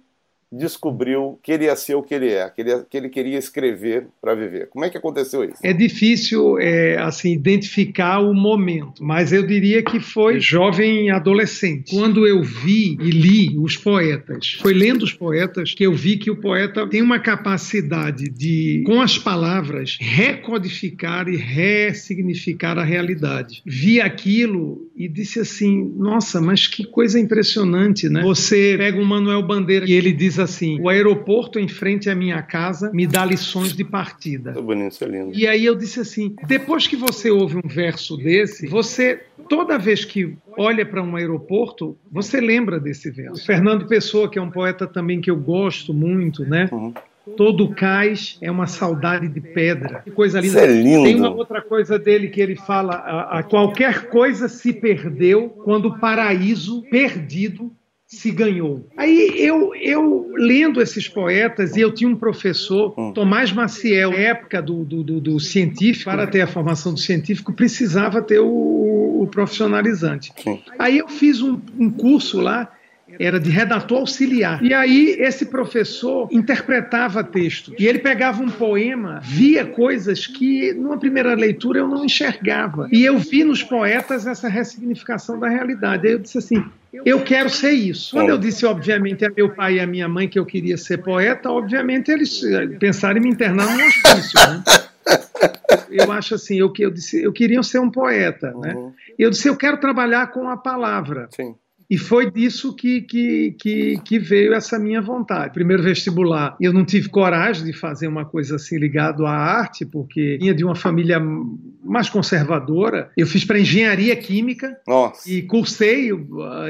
descobriu 0.52 1.38
que 1.42 1.50
ele 1.52 1.64
ia 1.64 1.74
ser 1.74 1.94
o 1.94 2.02
que 2.02 2.14
ele 2.14 2.28
é, 2.28 2.48
que 2.50 2.60
ele, 2.60 2.84
que 2.88 2.96
ele 2.96 3.08
queria 3.08 3.38
escrever 3.38 4.06
para 4.20 4.34
viver. 4.34 4.68
Como 4.68 4.84
é 4.84 4.90
que 4.90 4.98
aconteceu 4.98 5.42
isso? 5.44 5.58
É 5.62 5.72
difícil 5.72 6.58
é, 6.58 6.98
assim 6.98 7.32
identificar 7.32 8.20
o 8.20 8.34
momento, 8.34 9.02
mas 9.02 9.32
eu 9.32 9.46
diria 9.46 9.82
que 9.82 9.98
foi 9.98 10.38
jovem 10.38 11.10
adolescente. 11.10 11.94
Quando 11.94 12.26
eu 12.26 12.42
vi 12.42 12.96
e 13.00 13.10
li 13.10 13.58
os 13.58 13.76
poetas, 13.76 14.58
foi 14.60 14.74
lendo 14.74 15.02
os 15.02 15.12
poetas 15.12 15.74
que 15.74 15.84
eu 15.84 15.94
vi 15.94 16.16
que 16.16 16.30
o 16.30 16.36
poeta 16.36 16.86
tem 16.86 17.00
uma 17.00 17.18
capacidade 17.18 18.24
de, 18.24 18.82
com 18.86 19.00
as 19.00 19.16
palavras, 19.16 19.96
recodificar 20.00 21.28
e 21.28 21.36
ressignificar 21.36 22.78
a 22.78 22.84
realidade. 22.84 23.62
Vi 23.64 24.00
aquilo 24.00 24.90
e 24.94 25.08
disse 25.08 25.40
assim: 25.40 25.92
nossa, 25.96 26.40
mas 26.40 26.66
que 26.66 26.84
coisa 26.84 27.18
impressionante, 27.18 28.08
né? 28.08 28.22
Você 28.22 28.74
pega 28.76 29.00
o 29.00 29.04
Manuel 29.04 29.42
Bandeira 29.42 29.86
e 29.88 29.92
ele 29.92 30.12
diz 30.12 30.38
assim: 30.38 30.80
o 30.80 30.88
aeroporto 30.88 31.58
em 31.58 31.68
frente 31.68 32.10
à 32.10 32.14
minha 32.14 32.42
casa 32.42 32.90
me 32.92 33.06
dá 33.06 33.24
lições 33.24 33.72
de 33.72 33.84
partida. 33.84 34.52
Tô 34.52 34.62
bonito, 34.62 34.92
isso 34.92 35.04
é 35.04 35.08
lindo. 35.08 35.32
E 35.34 35.46
aí 35.46 35.64
eu 35.64 35.74
disse 35.74 36.00
assim: 36.00 36.34
depois 36.46 36.86
que 36.86 36.96
você 36.96 37.30
ouve 37.30 37.56
um 37.56 37.68
verso 37.68 38.16
desse, 38.16 38.66
você 38.66 39.20
toda 39.48 39.78
vez 39.78 40.04
que 40.04 40.36
olha 40.56 40.84
para 40.84 41.02
um 41.02 41.16
aeroporto, 41.16 41.96
você 42.10 42.40
lembra 42.40 42.78
desse 42.78 43.10
verso. 43.10 43.44
Fernando 43.44 43.86
Pessoa, 43.86 44.30
que 44.30 44.38
é 44.38 44.42
um 44.42 44.50
poeta 44.50 44.86
também 44.86 45.20
que 45.20 45.30
eu 45.30 45.36
gosto 45.36 45.92
muito, 45.92 46.44
né? 46.44 46.68
Uhum. 46.70 46.92
Todo 47.36 47.68
cais 47.68 48.36
é 48.40 48.50
uma 48.50 48.66
saudade 48.66 49.28
de 49.28 49.40
pedra. 49.40 50.00
Que 50.00 50.10
coisa 50.10 50.40
linda. 50.40 50.58
Isso 50.58 50.58
é 50.58 50.66
lindo. 50.66 51.04
Tem 51.04 51.16
uma 51.16 51.30
outra 51.30 51.62
coisa 51.62 51.98
dele 51.98 52.28
que 52.28 52.40
ele 52.40 52.56
fala: 52.56 52.94
a, 52.94 53.38
a 53.38 53.42
qualquer 53.42 54.08
coisa 54.08 54.48
se 54.48 54.72
perdeu 54.72 55.48
quando 55.48 55.86
o 55.86 55.98
paraíso 55.98 56.82
perdido 56.90 57.72
se 58.12 58.30
ganhou. 58.30 58.86
Aí 58.94 59.34
eu, 59.38 59.74
eu 59.74 60.30
lendo 60.34 60.82
esses 60.82 61.08
poetas, 61.08 61.76
e 61.76 61.80
eu 61.80 61.90
tinha 61.90 62.10
um 62.10 62.14
professor, 62.14 62.94
hum. 62.98 63.10
Tomás 63.12 63.50
Maciel, 63.50 64.10
na 64.10 64.18
época 64.18 64.60
do, 64.60 64.84
do, 64.84 65.02
do, 65.02 65.20
do, 65.20 65.40
científico, 65.40 66.10
para 66.10 66.26
ter 66.26 66.42
a 66.42 66.46
formação 66.46 66.92
do 66.92 67.00
científico, 67.00 67.54
precisava 67.54 68.20
ter 68.20 68.38
o, 68.38 69.22
o 69.22 69.26
profissionalizante. 69.28 70.30
Aí 70.78 70.98
eu 70.98 71.08
fiz 71.08 71.40
um, 71.40 71.58
um 71.78 71.88
curso 71.88 72.38
lá 72.38 72.70
era 73.18 73.38
de 73.38 73.50
redator 73.50 73.98
auxiliar. 73.98 74.62
E 74.62 74.72
aí 74.72 75.16
esse 75.18 75.46
professor 75.46 76.28
interpretava 76.30 77.22
texto. 77.22 77.74
E 77.78 77.86
ele 77.86 77.98
pegava 77.98 78.42
um 78.42 78.50
poema, 78.50 79.20
via 79.22 79.64
coisas 79.64 80.26
que 80.26 80.72
numa 80.72 80.98
primeira 80.98 81.34
leitura 81.34 81.80
eu 81.80 81.88
não 81.88 82.04
enxergava. 82.04 82.88
E 82.92 83.04
eu 83.04 83.18
vi 83.18 83.44
nos 83.44 83.62
poetas 83.62 84.26
essa 84.26 84.48
ressignificação 84.48 85.38
da 85.38 85.48
realidade. 85.48 86.06
Aí 86.06 86.12
eu 86.14 86.18
disse 86.18 86.38
assim: 86.38 86.64
eu 87.04 87.22
quero 87.22 87.48
ser 87.48 87.72
isso. 87.72 88.14
Quando 88.14 88.28
eu 88.28 88.38
disse, 88.38 88.66
obviamente, 88.66 89.24
a 89.24 89.30
meu 89.30 89.54
pai 89.54 89.76
e 89.76 89.80
a 89.80 89.86
minha 89.86 90.08
mãe 90.08 90.28
que 90.28 90.38
eu 90.38 90.44
queria 90.44 90.76
ser 90.76 90.98
poeta, 90.98 91.50
obviamente 91.50 92.10
eles 92.10 92.42
eh, 92.44 92.66
pensaram 92.78 93.18
em 93.18 93.22
me 93.22 93.30
internar 93.30 93.66
num 93.66 93.86
hospício, 93.86 94.38
né? 94.38 94.62
Eu 95.90 96.10
acho 96.12 96.34
assim, 96.34 96.58
eu, 96.58 96.72
eu 96.78 96.90
disse, 96.90 97.22
eu 97.22 97.32
queria 97.32 97.62
ser 97.62 97.78
um 97.78 97.90
poeta, 97.90 98.52
né? 98.58 98.74
Uhum. 98.74 98.92
Eu 99.18 99.30
disse, 99.30 99.48
eu 99.48 99.56
quero 99.56 99.78
trabalhar 99.78 100.28
com 100.28 100.48
a 100.48 100.56
palavra. 100.56 101.28
Sim. 101.34 101.54
E 101.92 101.98
foi 101.98 102.30
disso 102.30 102.74
que, 102.74 103.02
que, 103.02 103.54
que, 103.58 103.98
que, 104.02 104.18
veio 104.18 104.54
essa 104.54 104.78
minha 104.78 105.02
vontade. 105.02 105.52
Primeiro 105.52 105.82
vestibular, 105.82 106.56
eu 106.58 106.72
não 106.72 106.86
tive 106.86 107.10
coragem 107.10 107.66
de 107.66 107.74
fazer 107.74 108.06
uma 108.06 108.24
coisa 108.24 108.56
assim 108.56 108.78
ligado 108.78 109.26
à 109.26 109.30
arte, 109.30 109.84
porque 109.84 110.38
vinha 110.40 110.54
de 110.54 110.64
uma 110.64 110.74
família 110.74 111.20
mais 111.82 112.08
conservadora. 112.08 113.10
Eu 113.16 113.26
fiz 113.26 113.44
para 113.44 113.58
engenharia 113.58 114.14
química 114.16 114.76
Nossa. 114.86 115.30
e 115.30 115.42
cursei, 115.42 116.10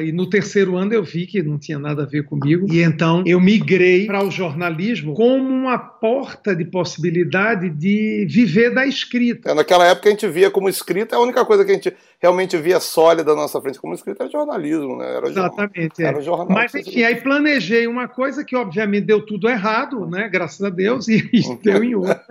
e 0.05 0.13
no 0.13 0.29
terceiro 0.29 0.77
ano 0.77 0.93
eu 0.93 1.03
vi 1.03 1.27
que 1.27 1.43
não 1.43 1.59
tinha 1.59 1.79
nada 1.79 2.03
a 2.03 2.07
ver 2.07 2.25
comigo. 2.25 2.67
E 2.73 2.83
então 2.83 3.23
eu 3.27 3.41
migrei 3.41 4.07
para 4.07 4.25
o 4.25 4.31
jornalismo 4.31 5.15
como 5.15 5.49
uma 5.49 5.79
porta 5.79 6.55
de 6.55 6.65
possibilidade 6.65 7.71
de 7.71 8.27
viver 8.29 8.75
da 8.75 8.87
escrita. 8.87 9.51
É, 9.51 9.55
naquela 9.55 9.87
época 9.87 10.09
a 10.09 10.13
gente 10.13 10.27
via 10.29 10.51
como 10.51 10.69
escrita, 10.69 11.17
a 11.17 11.21
única 11.21 11.45
coisa 11.45 11.65
que 11.65 11.71
a 11.71 11.75
gente 11.75 11.93
realmente 12.23 12.57
via 12.57 12.79
sólida 12.79 13.35
na 13.35 13.43
nossa 13.43 13.61
frente 13.61 13.81
como 13.81 13.95
escrita 13.95 14.23
era 14.23 14.31
jornalismo, 14.31 14.97
né? 14.97 15.17
Era 15.17 15.29
Exatamente. 15.29 15.97
Jornal, 15.97 15.99
é. 15.99 16.05
Era 16.05 16.21
jornal. 16.21 16.49
Mas 16.51 16.75
enfim, 16.75 17.03
aí 17.03 17.17
planejei 17.17 17.89
uma 17.89 18.07
coisa 18.07 18.45
que 18.45 18.55
obviamente 18.55 19.07
deu 19.07 19.27
tudo 19.27 19.49
errado, 19.49 20.07
né? 20.07 20.29
Graças 20.29 20.63
a 20.63 20.71
Deus, 20.71 21.09
e, 21.09 21.17
e 21.33 21.57
deu 21.63 21.83
em 21.83 21.97
outra. 21.97 22.23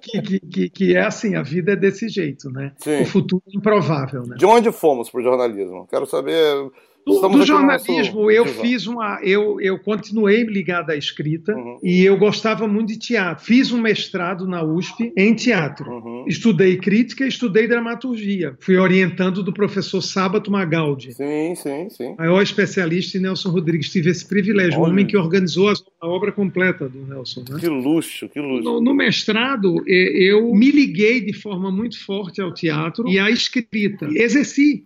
Que, 0.00 0.22
que, 0.22 0.40
que, 0.40 0.70
que, 0.70 0.96
é 0.96 1.02
assim, 1.02 1.34
a 1.34 1.42
vida 1.42 1.72
é 1.72 1.76
desse 1.76 2.08
jeito, 2.08 2.23
né? 2.50 2.72
Sim. 2.78 3.02
O 3.02 3.06
futuro 3.06 3.42
é 3.48 3.56
improvável, 3.56 4.22
né? 4.26 4.36
De 4.36 4.46
onde 4.46 4.70
fomos 4.72 5.10
para 5.10 5.20
o 5.20 5.24
jornalismo? 5.24 5.86
Quero 5.88 6.06
saber 6.06 6.70
do, 7.04 7.28
do 7.28 7.44
jornalismo, 7.44 8.30
eu 8.30 8.46
fiz 8.46 8.86
uma. 8.86 9.20
Eu, 9.22 9.60
eu 9.60 9.78
continuei 9.78 10.44
ligado 10.44 10.90
à 10.90 10.96
escrita 10.96 11.54
uhum. 11.54 11.78
e 11.82 12.02
eu 12.02 12.16
gostava 12.16 12.66
muito 12.66 12.88
de 12.88 12.98
teatro. 12.98 13.44
Fiz 13.44 13.70
um 13.72 13.80
mestrado 13.80 14.46
na 14.46 14.62
USP 14.62 15.12
em 15.16 15.34
teatro. 15.34 15.90
Uhum. 15.90 16.24
Estudei 16.26 16.76
crítica 16.76 17.26
estudei 17.26 17.68
dramaturgia. 17.68 18.56
Fui 18.60 18.76
orientando 18.76 19.42
do 19.42 19.52
professor 19.52 20.00
Sábato 20.00 20.50
Magaldi. 20.50 21.12
Sim, 21.12 21.54
sim, 21.54 21.88
sim. 21.90 22.14
Maior 22.16 22.42
especialista 22.42 23.18
em 23.18 23.20
Nelson 23.20 23.50
Rodrigues. 23.50 23.90
Tive 23.90 24.10
esse 24.10 24.26
privilégio, 24.26 24.80
o 24.80 24.84
homem 24.84 25.06
que 25.06 25.16
organizou 25.16 25.72
a 26.00 26.08
obra 26.08 26.32
completa 26.32 26.88
do 26.88 27.06
Nelson. 27.06 27.44
Né? 27.48 27.58
Que 27.60 27.68
luxo, 27.68 28.28
que 28.28 28.40
luxo. 28.40 28.62
No, 28.62 28.80
no 28.80 28.94
mestrado, 28.94 29.82
eu 29.86 30.54
me 30.54 30.70
liguei 30.70 31.20
de 31.20 31.32
forma 31.32 31.70
muito 31.70 32.02
forte 32.04 32.40
ao 32.40 32.52
teatro 32.52 33.08
e 33.08 33.18
à 33.18 33.30
escrita. 33.30 34.08
Exerci 34.10 34.82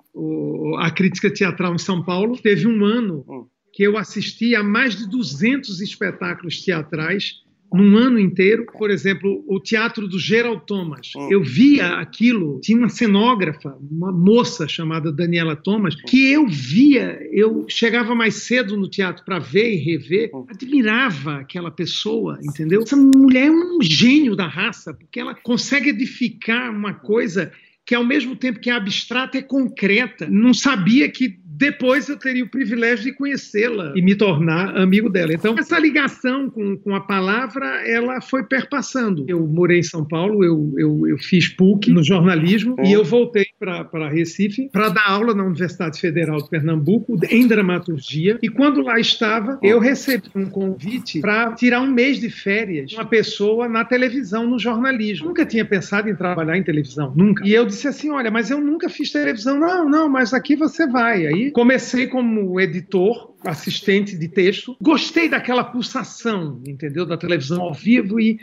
a 0.78 0.90
crítica 0.90 1.30
teatral 1.30 1.75
em 1.75 1.78
São 1.78 2.02
Paulo. 2.02 2.37
Teve 2.40 2.66
um 2.66 2.84
ano 2.84 3.25
hum. 3.28 3.46
que 3.72 3.82
eu 3.82 3.96
assisti 3.96 4.54
a 4.54 4.62
mais 4.62 4.96
de 4.96 5.08
200 5.08 5.80
espetáculos 5.80 6.62
teatrais 6.62 7.42
num 7.72 7.96
ano 7.96 8.18
inteiro. 8.18 8.66
Por 8.66 8.90
exemplo, 8.90 9.44
o 9.46 9.60
teatro 9.60 10.08
do 10.08 10.18
Gerald 10.18 10.62
Thomas. 10.66 11.12
Hum. 11.16 11.28
Eu 11.30 11.42
via 11.42 11.98
aquilo, 11.98 12.60
tinha 12.60 12.78
uma 12.78 12.88
cenógrafa, 12.88 13.76
uma 13.90 14.10
moça 14.10 14.66
chamada 14.66 15.12
Daniela 15.12 15.54
Thomas, 15.54 15.94
que 15.94 16.32
eu 16.32 16.46
via, 16.46 17.18
eu 17.32 17.66
chegava 17.68 18.14
mais 18.14 18.34
cedo 18.34 18.76
no 18.76 18.88
teatro 18.88 19.25
para 19.25 19.38
ver 19.38 19.75
e 19.75 19.76
rever, 19.76 20.30
hum. 20.34 20.46
admirava 20.48 21.37
aquela 21.37 21.70
pessoa, 21.70 22.38
entendeu? 22.42 22.82
Essa 22.82 22.96
mulher 22.96 23.46
é 23.46 23.50
um 23.50 23.78
gênio 23.82 24.34
da 24.34 24.46
raça, 24.46 24.94
porque 24.94 25.20
ela 25.20 25.34
consegue 25.34 25.90
edificar 25.90 26.70
uma 26.70 26.94
coisa 26.94 27.52
que 27.88 27.95
ao 27.95 28.04
mesmo 28.04 28.37
tempo 28.37 28.61
que 28.61 28.68
é 28.68 28.75
abstrata 28.75 29.38
é 29.38 29.42
concreta. 29.42 30.28
Não 30.28 30.52
sabia 30.52 31.11
que 31.11 31.40
depois 31.58 32.08
eu 32.08 32.16
teria 32.16 32.44
o 32.44 32.48
privilégio 32.48 33.06
de 33.06 33.12
conhecê-la 33.12 33.92
e 33.96 34.00
me 34.00 34.14
tornar 34.14 34.76
amigo 34.76 35.10
dela. 35.10 35.32
Então, 35.32 35.56
essa 35.58 35.76
ligação 35.76 36.48
com, 36.48 36.76
com 36.76 36.94
a 36.94 37.00
palavra, 37.00 37.66
ela 37.84 38.20
foi 38.20 38.44
perpassando. 38.44 39.24
Eu 39.26 39.44
morei 39.44 39.80
em 39.80 39.82
São 39.82 40.06
Paulo, 40.06 40.44
eu, 40.44 40.72
eu, 40.78 41.08
eu 41.08 41.18
fiz 41.18 41.48
PUC 41.48 41.90
no 41.90 42.04
jornalismo 42.04 42.76
e 42.84 42.92
eu 42.92 43.02
voltei 43.02 43.46
para 43.58 44.08
Recife 44.08 44.68
para 44.72 44.88
dar 44.90 45.08
aula 45.08 45.34
na 45.34 45.42
Universidade 45.42 46.00
Federal 46.00 46.40
de 46.40 46.48
Pernambuco 46.48 47.18
em 47.28 47.46
dramaturgia. 47.48 48.38
E 48.40 48.48
quando 48.48 48.80
lá 48.80 49.00
estava, 49.00 49.58
eu 49.60 49.80
recebi 49.80 50.28
um 50.36 50.48
convite 50.48 51.20
para 51.20 51.52
tirar 51.54 51.80
um 51.80 51.90
mês 51.90 52.20
de 52.20 52.30
férias 52.30 52.92
uma 52.92 53.04
pessoa 53.04 53.68
na 53.68 53.84
televisão, 53.84 54.46
no 54.46 54.60
jornalismo. 54.60 55.26
Nunca 55.26 55.44
tinha 55.44 55.64
pensado 55.64 56.08
em 56.08 56.14
trabalhar 56.14 56.56
em 56.56 56.62
televisão, 56.62 57.12
nunca. 57.16 57.44
E 57.44 57.52
eu 57.52 57.66
disse 57.66 57.88
assim: 57.88 58.10
olha, 58.10 58.30
mas 58.30 58.48
eu 58.48 58.60
nunca 58.60 58.88
fiz 58.88 59.10
televisão. 59.10 59.58
Não, 59.58 59.88
não, 59.88 60.08
mas 60.08 60.32
aqui 60.32 60.54
você 60.54 60.86
vai. 60.86 61.26
Aí 61.26 61.48
comecei 61.50 62.07
como 62.07 62.61
editor 62.61 63.35
assistente 63.45 64.17
de 64.17 64.28
texto. 64.28 64.76
Gostei 64.81 65.28
daquela 65.28 65.64
pulsação, 65.64 66.61
entendeu? 66.67 67.07
Da 67.07 67.17
televisão 67.17 67.62
ao 67.62 67.75
vivo 67.75 68.21
e 68.21 68.38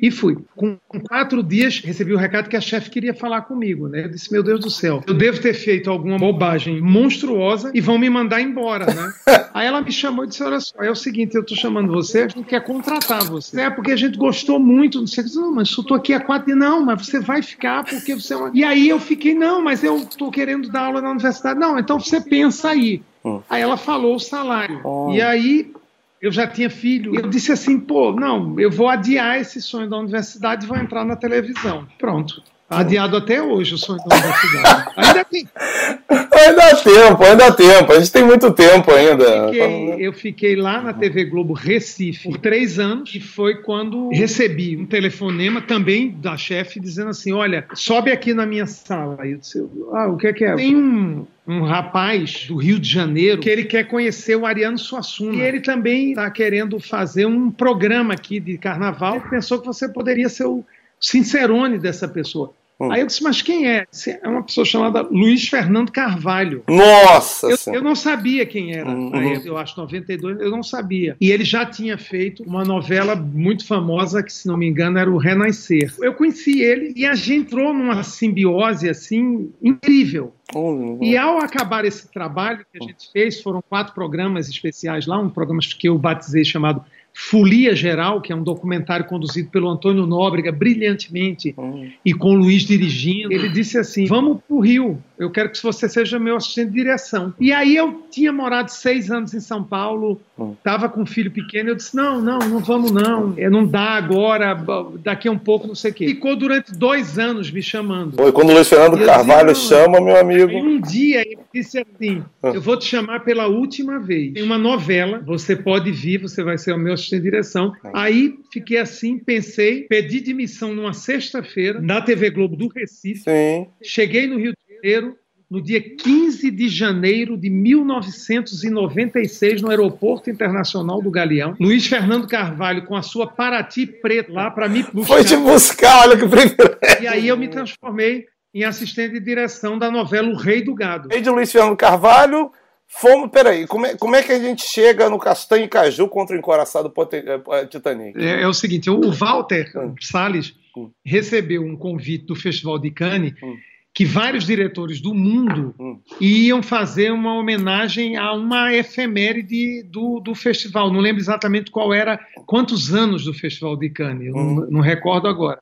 e 0.00 0.10
fui. 0.10 0.38
Com 0.54 0.78
quatro 1.08 1.42
dias, 1.42 1.80
recebi 1.80 2.14
o 2.14 2.16
recado 2.16 2.48
que 2.48 2.56
a 2.56 2.60
chefe 2.60 2.90
queria 2.90 3.12
falar 3.12 3.42
comigo, 3.42 3.88
né? 3.88 4.04
Eu 4.04 4.08
disse, 4.08 4.32
meu 4.32 4.42
Deus 4.42 4.60
do 4.60 4.70
céu, 4.70 5.02
eu 5.06 5.14
devo 5.14 5.40
ter 5.40 5.54
feito 5.54 5.90
alguma 5.90 6.16
bobagem 6.16 6.80
monstruosa 6.80 7.72
e 7.74 7.80
vão 7.80 7.98
me 7.98 8.08
mandar 8.08 8.40
embora, 8.40 8.86
né? 8.86 9.12
Aí 9.52 9.66
ela 9.66 9.80
me 9.80 9.92
chamou 9.92 10.24
e 10.24 10.28
disse, 10.28 10.42
olha 10.42 10.60
só, 10.60 10.82
é 10.82 10.90
o 10.90 10.94
seguinte, 10.94 11.34
eu 11.34 11.44
tô 11.44 11.54
chamando 11.54 11.92
você, 11.92 12.22
a 12.22 12.28
gente 12.28 12.44
quer 12.44 12.62
contratar 12.62 13.24
você. 13.24 13.60
É 13.60 13.70
porque 13.70 13.92
a 13.92 13.96
gente 13.96 14.16
gostou 14.16 14.58
muito, 14.58 15.00
não 15.00 15.06
sei 15.06 15.24
o 15.24 15.26
que. 15.26 15.34
Não, 15.34 15.54
mas 15.54 15.76
eu 15.76 15.84
tô 15.84 15.94
aqui 15.94 16.12
há 16.12 16.20
quatro. 16.20 16.54
Não, 16.54 16.84
mas 16.84 17.06
você 17.06 17.20
vai 17.20 17.42
ficar 17.42 17.84
porque 17.84 18.14
você... 18.14 18.34
É 18.34 18.50
e 18.54 18.64
aí 18.64 18.88
eu 18.88 18.98
fiquei, 19.00 19.34
não, 19.34 19.62
mas 19.62 19.82
eu 19.82 20.06
tô 20.06 20.30
querendo 20.30 20.68
dar 20.70 20.86
aula 20.86 21.00
na 21.00 21.10
universidade. 21.10 21.58
Não, 21.58 21.78
então 21.78 21.98
você 21.98 22.20
pensa 22.20 22.70
aí. 22.70 23.02
Hum. 23.24 23.40
Aí 23.48 23.62
ela 23.62 23.76
falou 23.76 24.14
o 24.16 24.20
salário. 24.20 24.80
Oh. 24.84 25.10
E 25.12 25.20
aí 25.20 25.72
eu 26.20 26.32
já 26.32 26.46
tinha 26.46 26.68
filho. 26.68 27.14
Eu 27.14 27.28
disse 27.28 27.52
assim, 27.52 27.78
pô, 27.78 28.12
não, 28.12 28.58
eu 28.58 28.70
vou 28.70 28.88
adiar 28.88 29.40
esse 29.40 29.60
sonho 29.62 29.88
da 29.88 29.98
universidade 29.98 30.64
e 30.64 30.68
vou 30.68 30.76
entrar 30.76 31.04
na 31.04 31.16
televisão. 31.16 31.86
Pronto. 31.98 32.42
Adiado 32.70 33.16
até 33.16 33.40
hoje 33.42 33.74
o 33.74 33.78
sonho 33.78 33.98
da 34.06 34.16
universidade. 34.16 34.90
Ainda 34.96 35.24
tem. 35.24 35.48
Ainda 36.38 36.64
há 36.66 36.76
tempo, 36.76 37.24
ainda 37.24 37.46
há 37.46 37.52
tempo. 37.52 37.92
A 37.92 37.98
gente 37.98 38.12
tem 38.12 38.22
muito 38.22 38.52
tempo 38.52 38.92
ainda. 38.92 39.24
Eu 39.24 39.50
fiquei, 39.50 40.06
eu 40.06 40.12
fiquei 40.12 40.56
lá 40.56 40.80
na 40.80 40.92
TV 40.92 41.24
Globo 41.24 41.52
Recife 41.52 42.28
por 42.28 42.38
três 42.38 42.78
anos 42.78 43.12
e 43.14 43.20
foi 43.20 43.56
quando 43.56 44.08
recebi 44.10 44.76
um 44.76 44.86
telefonema 44.86 45.60
também 45.60 46.10
da 46.10 46.36
chefe 46.36 46.78
dizendo 46.78 47.10
assim: 47.10 47.32
olha, 47.32 47.66
sobe 47.74 48.12
aqui 48.12 48.32
na 48.32 48.46
minha 48.46 48.66
sala. 48.66 49.26
Eu 49.26 49.38
disse, 49.38 49.58
ah, 49.92 50.06
o 50.06 50.16
que 50.16 50.28
é 50.28 50.32
que 50.32 50.44
é? 50.44 50.54
Tem 50.54 50.76
um, 50.76 51.26
um 51.46 51.62
rapaz 51.62 52.46
do 52.46 52.56
Rio 52.56 52.78
de 52.78 52.88
Janeiro 52.88 53.40
que 53.40 53.50
ele 53.50 53.64
quer 53.64 53.88
conhecer 53.88 54.36
o 54.36 54.46
Ariano 54.46 54.78
Suassuna. 54.78 55.34
E 55.34 55.40
ele 55.40 55.60
também 55.60 56.10
está 56.10 56.30
querendo 56.30 56.78
fazer 56.78 57.26
um 57.26 57.50
programa 57.50 58.14
aqui 58.14 58.38
de 58.38 58.56
carnaval. 58.56 59.20
Pensou 59.22 59.58
que 59.58 59.66
você 59.66 59.88
poderia 59.88 60.28
ser 60.28 60.44
o 60.44 60.64
sincerone 61.00 61.78
dessa 61.78 62.08
pessoa. 62.08 62.52
Hum. 62.80 62.92
Aí 62.92 63.00
eu 63.00 63.06
disse, 63.06 63.22
mas 63.22 63.42
quem 63.42 63.68
é? 63.68 63.86
É 64.22 64.28
uma 64.28 64.42
pessoa 64.42 64.64
chamada 64.64 65.02
Luiz 65.02 65.48
Fernando 65.48 65.90
Carvalho. 65.90 66.62
Nossa! 66.68 67.48
Eu, 67.48 67.74
eu 67.74 67.82
não 67.82 67.96
sabia 67.96 68.46
quem 68.46 68.74
era. 68.74 68.88
Uhum. 68.88 69.42
eu 69.44 69.58
acho 69.58 69.78
92, 69.78 70.40
eu 70.40 70.50
não 70.50 70.62
sabia. 70.62 71.16
E 71.20 71.32
ele 71.32 71.44
já 71.44 71.66
tinha 71.66 71.98
feito 71.98 72.44
uma 72.44 72.64
novela 72.64 73.16
muito 73.16 73.66
famosa, 73.66 74.22
que 74.22 74.32
se 74.32 74.46
não 74.46 74.56
me 74.56 74.68
engano 74.68 74.98
era 74.98 75.10
o 75.10 75.18
Renascer. 75.18 75.92
Eu 76.00 76.14
conheci 76.14 76.60
ele 76.60 76.92
e 76.94 77.04
a 77.04 77.14
gente 77.14 77.48
entrou 77.48 77.74
numa 77.74 78.02
simbiose 78.04 78.88
assim 78.88 79.50
incrível. 79.60 80.32
Uhum. 80.54 80.98
E 81.02 81.16
ao 81.16 81.38
acabar 81.38 81.84
esse 81.84 82.10
trabalho 82.10 82.64
que 82.72 82.78
a 82.82 82.86
gente 82.86 83.10
fez, 83.12 83.40
foram 83.40 83.62
quatro 83.62 83.92
programas 83.92 84.48
especiais 84.48 85.06
lá, 85.06 85.18
um 85.18 85.28
programa 85.28 85.60
que 85.60 85.88
eu 85.88 85.98
batizei 85.98 86.44
chamado 86.44 86.84
Folia 87.20 87.74
Geral, 87.74 88.20
que 88.20 88.32
é 88.32 88.36
um 88.36 88.44
documentário 88.44 89.04
conduzido 89.04 89.50
pelo 89.50 89.68
Antônio 89.68 90.06
Nóbrega 90.06 90.52
brilhantemente 90.52 91.52
uhum. 91.58 91.90
e 92.04 92.14
com 92.14 92.30
o 92.30 92.36
Luiz 92.36 92.62
dirigindo. 92.62 93.32
Ele 93.32 93.48
disse 93.48 93.76
assim: 93.76 94.06
Vamos 94.06 94.38
para 94.46 94.56
o 94.56 94.60
Rio, 94.60 95.02
eu 95.18 95.28
quero 95.28 95.50
que 95.50 95.60
você 95.60 95.88
seja 95.88 96.16
meu 96.16 96.36
assistente 96.36 96.68
de 96.68 96.76
direção. 96.76 97.34
E 97.40 97.52
aí 97.52 97.74
eu 97.74 98.04
tinha 98.08 98.32
morado 98.32 98.70
seis 98.70 99.10
anos 99.10 99.34
em 99.34 99.40
São 99.40 99.64
Paulo, 99.64 100.20
estava 100.58 100.86
hum. 100.86 100.90
com 100.90 101.02
um 101.02 101.06
filho 101.06 101.28
pequeno. 101.28 101.70
Eu 101.70 101.74
disse: 101.74 101.96
Não, 101.96 102.20
não, 102.22 102.38
não 102.38 102.60
vamos 102.60 102.92
não, 102.92 103.34
é, 103.36 103.50
não 103.50 103.66
dá 103.66 103.96
agora, 103.96 104.56
daqui 105.02 105.26
a 105.26 105.32
um 105.32 105.38
pouco, 105.38 105.66
não 105.66 105.74
sei 105.74 105.90
o 105.90 105.94
quê. 105.94 106.06
Ficou 106.06 106.36
durante 106.36 106.72
dois 106.72 107.18
anos 107.18 107.50
me 107.50 107.60
chamando. 107.60 108.14
Foi 108.14 108.30
quando 108.30 108.50
o 108.50 108.52
Luiz 108.54 108.68
Fernando 108.68 109.04
Carvalho 109.04 109.52
disse, 109.52 109.66
chama, 109.68 110.00
meu 110.00 110.16
amigo. 110.16 110.56
Um 110.56 110.80
dia 110.80 111.22
ele 111.22 111.40
disse 111.52 111.80
assim: 111.80 112.22
ah. 112.40 112.52
Eu 112.54 112.60
vou 112.60 112.76
te 112.76 112.84
chamar 112.84 113.24
pela 113.24 113.48
última 113.48 113.98
vez. 113.98 114.34
Tem 114.34 114.42
uma 114.44 114.56
novela, 114.56 115.20
você 115.26 115.56
pode 115.56 115.90
vir, 115.90 116.22
você 116.22 116.44
vai 116.44 116.56
ser 116.56 116.72
o 116.72 116.78
meu 116.78 116.92
assistente 116.92 117.07
de 117.16 117.22
direção. 117.22 117.72
Aí 117.94 118.38
fiquei 118.52 118.78
assim, 118.78 119.18
pensei, 119.18 119.82
pedi 119.82 120.20
demissão 120.20 120.74
numa 120.74 120.92
sexta-feira 120.92 121.80
na 121.80 122.00
TV 122.00 122.30
Globo 122.30 122.56
do 122.56 122.68
Recife. 122.68 123.22
Sim. 123.22 123.66
Cheguei 123.82 124.26
no 124.26 124.38
Rio 124.38 124.52
de 124.52 124.74
Janeiro 124.74 125.16
no 125.50 125.62
dia 125.62 125.80
15 125.80 126.50
de 126.50 126.68
janeiro 126.68 127.34
de 127.36 127.48
1996, 127.48 129.62
no 129.62 129.70
Aeroporto 129.70 130.28
Internacional 130.28 131.00
do 131.00 131.10
Galeão. 131.10 131.56
Luiz 131.58 131.86
Fernando 131.86 132.28
Carvalho 132.28 132.84
com 132.84 132.94
a 132.94 133.00
sua 133.02 133.26
Paraty 133.26 133.86
preta 133.86 134.30
lá 134.30 134.50
para 134.50 134.68
me 134.68 134.82
buscar. 134.82 135.14
Foi 135.14 135.24
te 135.24 135.36
buscar, 135.36 136.02
olha 136.02 136.18
que 136.18 136.28
privilégio. 136.28 136.76
E 137.00 137.06
aí 137.06 137.28
eu 137.28 137.36
me 137.36 137.48
transformei 137.48 138.26
em 138.52 138.64
assistente 138.64 139.14
de 139.14 139.20
direção 139.20 139.78
da 139.78 139.90
novela 139.90 140.28
O 140.28 140.36
Rei 140.36 140.62
do 140.62 140.74
Gado. 140.74 141.08
Rei 141.10 141.22
de 141.22 141.30
Luiz 141.30 141.50
Fernando 141.50 141.76
Carvalho, 141.76 142.50
Fomos, 142.90 143.30
peraí, 143.30 143.66
como 143.66 143.84
é, 143.84 143.96
como 143.96 144.16
é 144.16 144.22
que 144.22 144.32
a 144.32 144.38
gente 144.38 144.62
chega 144.62 145.10
no 145.10 145.18
Castanho 145.18 145.64
e 145.64 145.68
Caju 145.68 146.08
contra 146.08 146.34
o 146.34 146.38
encoraçado 146.38 146.90
eh, 147.12 147.40
eh, 147.50 147.66
Titanic? 147.66 148.18
É, 148.18 148.42
é, 148.42 148.48
o 148.48 148.54
seguinte, 148.54 148.88
o 148.88 149.12
Walter 149.12 149.70
hum. 149.76 149.94
Salles 150.00 150.54
hum. 150.74 150.90
recebeu 151.04 151.62
um 151.62 151.76
convite 151.76 152.24
do 152.24 152.34
Festival 152.34 152.78
de 152.78 152.90
Cannes 152.90 153.34
hum. 153.42 153.56
que 153.92 154.06
vários 154.06 154.46
diretores 154.46 155.02
do 155.02 155.14
mundo 155.14 155.74
hum. 155.78 156.00
iam 156.18 156.62
fazer 156.62 157.12
uma 157.12 157.34
homenagem 157.34 158.16
a 158.16 158.32
uma 158.32 158.72
efeméride 158.72 159.82
do, 159.82 160.18
do 160.18 160.34
festival. 160.34 160.90
Não 160.90 161.00
lembro 161.00 161.20
exatamente 161.20 161.70
qual 161.70 161.92
era, 161.92 162.18
quantos 162.46 162.94
anos 162.94 163.24
do 163.24 163.34
Festival 163.34 163.76
de 163.76 163.90
Cannes, 163.90 164.32
não, 164.32 164.40
hum. 164.40 164.66
não 164.70 164.80
recordo 164.80 165.28
agora. 165.28 165.60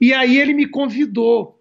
E 0.00 0.14
aí 0.14 0.38
ele 0.38 0.54
me 0.54 0.66
convidou. 0.66 1.58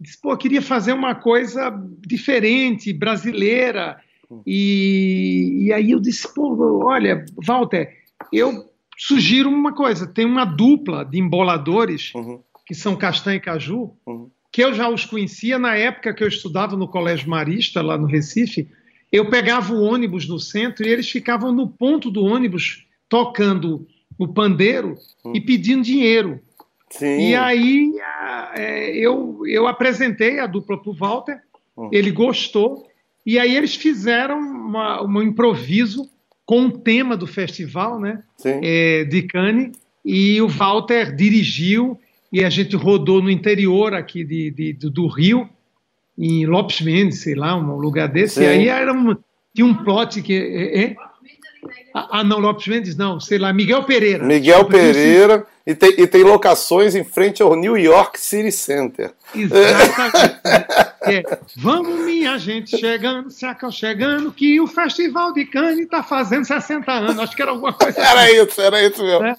Disse, 0.00 0.18
pô, 0.20 0.34
queria 0.36 0.62
fazer 0.62 0.94
uma 0.94 1.14
coisa 1.14 1.70
diferente, 2.06 2.92
brasileira. 2.92 3.98
E, 4.46 5.66
e 5.66 5.72
aí 5.72 5.90
eu 5.90 6.00
disse, 6.00 6.32
pô, 6.34 6.84
olha, 6.84 7.24
Walter, 7.44 7.88
eu 8.32 8.64
sugiro 8.96 9.48
uma 9.48 9.74
coisa: 9.74 10.06
tem 10.06 10.24
uma 10.24 10.44
dupla 10.44 11.04
de 11.04 11.18
emboladores, 11.18 12.12
uhum. 12.14 12.40
que 12.66 12.74
são 12.74 12.96
Castanha 12.96 13.36
e 13.36 13.40
Caju, 13.40 13.92
uhum. 14.06 14.30
que 14.52 14.62
eu 14.62 14.74
já 14.74 14.88
os 14.88 15.04
conhecia 15.04 15.58
na 15.58 15.74
época 15.76 16.14
que 16.14 16.24
eu 16.24 16.28
estudava 16.28 16.76
no 16.76 16.88
Colégio 16.88 17.28
Marista, 17.28 17.82
lá 17.82 17.96
no 17.96 18.06
Recife. 18.06 18.68
Eu 19.12 19.30
pegava 19.30 19.72
o 19.72 19.82
ônibus 19.82 20.28
no 20.28 20.38
centro 20.38 20.84
e 20.84 20.90
eles 20.90 21.08
ficavam 21.08 21.52
no 21.52 21.68
ponto 21.68 22.10
do 22.10 22.24
ônibus 22.24 22.84
tocando 23.08 23.86
o 24.18 24.26
pandeiro 24.26 24.96
uhum. 25.24 25.32
e 25.34 25.40
pedindo 25.40 25.82
dinheiro. 25.82 26.40
Sim. 26.90 27.30
E 27.30 27.34
aí 27.34 27.92
é, 28.56 28.96
eu, 28.96 29.42
eu 29.46 29.66
apresentei 29.66 30.40
a 30.40 30.46
dupla 30.46 30.80
para 30.80 30.90
o 30.90 30.94
Walter, 30.94 31.40
uhum. 31.76 31.88
ele 31.92 32.10
gostou 32.10 32.86
e 33.26 33.38
aí 33.38 33.56
eles 33.56 33.74
fizeram 33.74 34.38
uma, 34.38 35.02
um 35.02 35.20
improviso 35.20 36.08
com 36.46 36.66
o 36.66 36.78
tema 36.78 37.16
do 37.16 37.26
festival, 37.26 37.98
né? 37.98 38.22
É, 38.62 39.04
de 39.04 39.22
Cannes, 39.22 39.72
e 40.04 40.40
o 40.40 40.46
Walter 40.46 41.14
dirigiu 41.14 41.98
e 42.32 42.44
a 42.44 42.48
gente 42.48 42.76
rodou 42.76 43.20
no 43.20 43.28
interior 43.28 43.92
aqui 43.94 44.22
de, 44.22 44.50
de, 44.52 44.72
do 44.90 45.08
Rio, 45.08 45.48
em 46.16 46.46
Lopes 46.46 46.80
Mendes, 46.80 47.20
sei 47.20 47.34
lá, 47.34 47.56
um 47.56 47.76
lugar 47.76 48.08
desse. 48.08 48.36
Sim. 48.36 48.42
E 48.42 48.46
aí 48.46 48.68
era 48.68 48.92
um, 48.92 49.16
tinha 49.52 49.66
um 49.66 49.74
plot 49.74 50.22
que. 50.22 50.32
É, 50.32 50.84
é, 50.84 50.96
ah, 51.94 52.22
não, 52.22 52.38
Lopes 52.38 52.66
Mendes 52.66 52.96
não, 52.96 53.18
sei 53.18 53.38
lá, 53.38 53.52
Miguel 53.52 53.82
Pereira. 53.84 54.24
Miguel 54.24 54.64
Pereira. 54.66 55.46
E 55.66 55.74
tem, 55.74 56.00
e 56.00 56.06
tem 56.06 56.22
locações 56.22 56.94
em 56.94 57.02
frente 57.02 57.42
ao 57.42 57.56
New 57.56 57.76
York 57.76 58.20
City 58.20 58.52
Center. 58.52 59.12
Exatamente. 59.34 60.40
é, 61.02 61.38
vamos, 61.56 62.04
minha 62.04 62.38
gente, 62.38 62.78
chegando, 62.78 63.30
se 63.32 63.44
chegando, 63.72 64.30
que 64.30 64.60
o 64.60 64.68
Festival 64.68 65.32
de 65.32 65.44
Cannes 65.44 65.80
está 65.80 66.04
fazendo 66.04 66.44
60 66.44 66.92
anos. 66.92 67.18
Acho 67.18 67.34
que 67.34 67.42
era 67.42 67.50
alguma 67.50 67.72
coisa 67.72 68.00
assim. 68.00 68.08
Era 68.08 68.30
isso, 68.30 68.60
era 68.60 68.86
isso 68.86 69.02
mesmo. 69.02 69.26
É. 69.26 69.36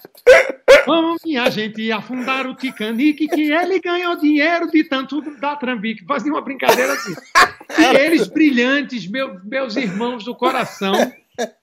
Vamos, 0.86 1.22
minha 1.24 1.50
gente, 1.50 1.90
afundar 1.94 2.46
o 2.46 2.56
Titanic, 2.56 3.26
que 3.30 3.52
ele 3.54 3.80
ganhou 3.80 4.18
dinheiro 4.18 4.70
de 4.70 4.84
tanto 4.84 5.22
da 5.40 5.56
Trambique. 5.56 6.04
Fazia 6.06 6.32
uma 6.32 6.42
brincadeira 6.42 6.92
assim. 6.92 7.16
E 7.78 7.84
eles 7.98 8.28
brilhantes, 8.28 9.06
meu, 9.08 9.42
meus 9.44 9.76
irmãos 9.76 10.24
do 10.24 10.34
coração, 10.34 10.94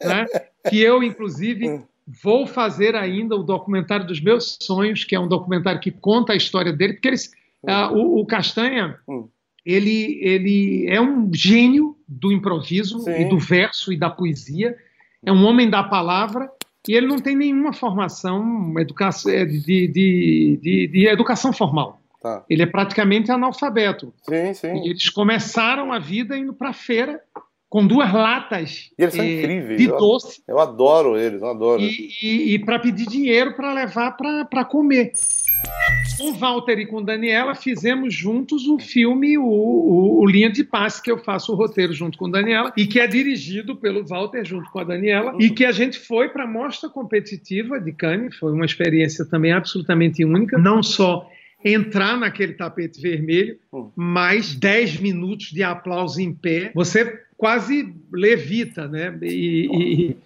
né? 0.02 0.26
que 0.68 0.80
eu, 0.80 1.02
inclusive. 1.02 1.82
Vou 2.22 2.46
fazer 2.46 2.94
ainda 2.94 3.34
o 3.34 3.42
documentário 3.42 4.06
dos 4.06 4.20
meus 4.20 4.58
sonhos, 4.60 5.04
que 5.04 5.14
é 5.14 5.20
um 5.20 5.26
documentário 5.26 5.80
que 5.80 5.90
conta 5.90 6.34
a 6.34 6.36
história 6.36 6.70
dele, 6.70 6.92
porque 6.92 7.08
eles, 7.08 7.32
uh, 7.62 7.94
o, 7.94 8.20
o, 8.20 8.26
Castanha, 8.26 8.98
hum. 9.08 9.26
ele, 9.64 10.18
ele 10.20 10.86
é 10.90 11.00
um 11.00 11.30
gênio 11.32 11.96
do 12.06 12.30
improviso 12.30 12.98
Sim. 12.98 13.22
e 13.22 13.24
do 13.24 13.38
verso 13.38 13.90
e 13.90 13.96
da 13.96 14.10
poesia. 14.10 14.76
É 15.24 15.32
um 15.32 15.46
homem 15.46 15.70
da 15.70 15.82
palavra 15.82 16.50
e 16.86 16.94
ele 16.94 17.06
não 17.06 17.18
tem 17.18 17.34
nenhuma 17.34 17.72
formação 17.72 18.78
educação, 18.78 19.32
de, 19.32 19.88
de, 19.88 20.58
de, 20.60 20.88
de 20.88 21.06
educação 21.06 21.54
formal. 21.54 22.02
Tá. 22.20 22.44
Ele 22.48 22.62
é 22.62 22.66
praticamente 22.66 23.30
analfabeto. 23.30 24.12
Sim, 24.22 24.50
E 24.50 24.54
sim. 24.54 24.88
eles 24.88 25.08
começaram 25.08 25.92
a 25.92 25.98
vida 25.98 26.36
indo 26.36 26.52
para 26.52 26.70
a 26.70 26.74
feira 26.74 27.20
com 27.74 27.84
duas 27.84 28.12
latas 28.12 28.88
E 28.96 29.02
eles 29.02 29.14
são 29.16 29.24
eh, 29.24 29.32
incríveis. 29.40 29.78
de 29.80 29.86
eu- 29.88 29.96
doce 29.98 30.40
Eu 30.46 30.60
adoro 30.60 31.16
eles, 31.18 31.42
eu 31.42 31.48
adoro. 31.50 31.82
e, 31.82 32.54
e, 32.54 32.58
para 32.60 32.78
pedir 32.78 33.04
dinheiro 33.04 33.56
para 33.56 33.72
levar 33.74 34.12
para 34.12 34.64
comer. 34.64 35.12
Com 36.16 36.30
o 36.30 36.34
Walter 36.34 36.78
e 36.78 36.86
com 36.86 37.02
Daniela 37.02 37.56
fizemos 37.56 38.14
juntos 38.14 38.68
o 38.68 38.78
filme 38.78 39.36
o, 39.36 39.42
o, 39.44 40.20
o 40.22 40.26
Linha 40.26 40.48
de 40.52 40.62
Passe, 40.62 41.02
que 41.02 41.10
eu 41.10 41.18
faço 41.18 41.52
o 41.52 41.56
roteiro 41.56 41.92
junto 41.92 42.16
com 42.16 42.30
Daniela 42.30 42.72
e 42.76 42.86
que 42.86 43.00
é 43.00 43.08
dirigido 43.08 43.74
pelo 43.74 44.06
Walter 44.06 44.44
junto 44.44 44.70
com 44.70 44.78
a 44.78 44.84
Daniela 44.84 45.34
e 45.40 45.50
que 45.50 45.64
a 45.64 45.72
gente 45.72 45.98
foi 45.98 46.28
para 46.28 46.44
a 46.44 46.46
mostra 46.46 46.88
competitiva 46.88 47.80
de 47.80 47.90
Cannes, 47.90 48.36
foi 48.36 48.52
uma 48.52 48.64
experiência 48.64 49.24
também 49.24 49.52
absolutamente 49.52 50.24
única, 50.24 50.56
não 50.56 50.80
só 50.80 51.28
entrar 51.64 52.18
naquele 52.18 52.52
tapete 52.52 53.00
vermelho, 53.00 53.58
Hum. 53.72 53.90
mais 53.96 54.54
10 54.54 55.00
minutos 55.00 55.46
de 55.46 55.62
aplauso 55.62 56.20
em 56.20 56.32
pé, 56.34 56.70
você 56.74 57.20
quase 57.36 57.94
levita, 58.12 58.86
né? 58.86 59.16
E, 59.22 59.68
e- 59.72 60.16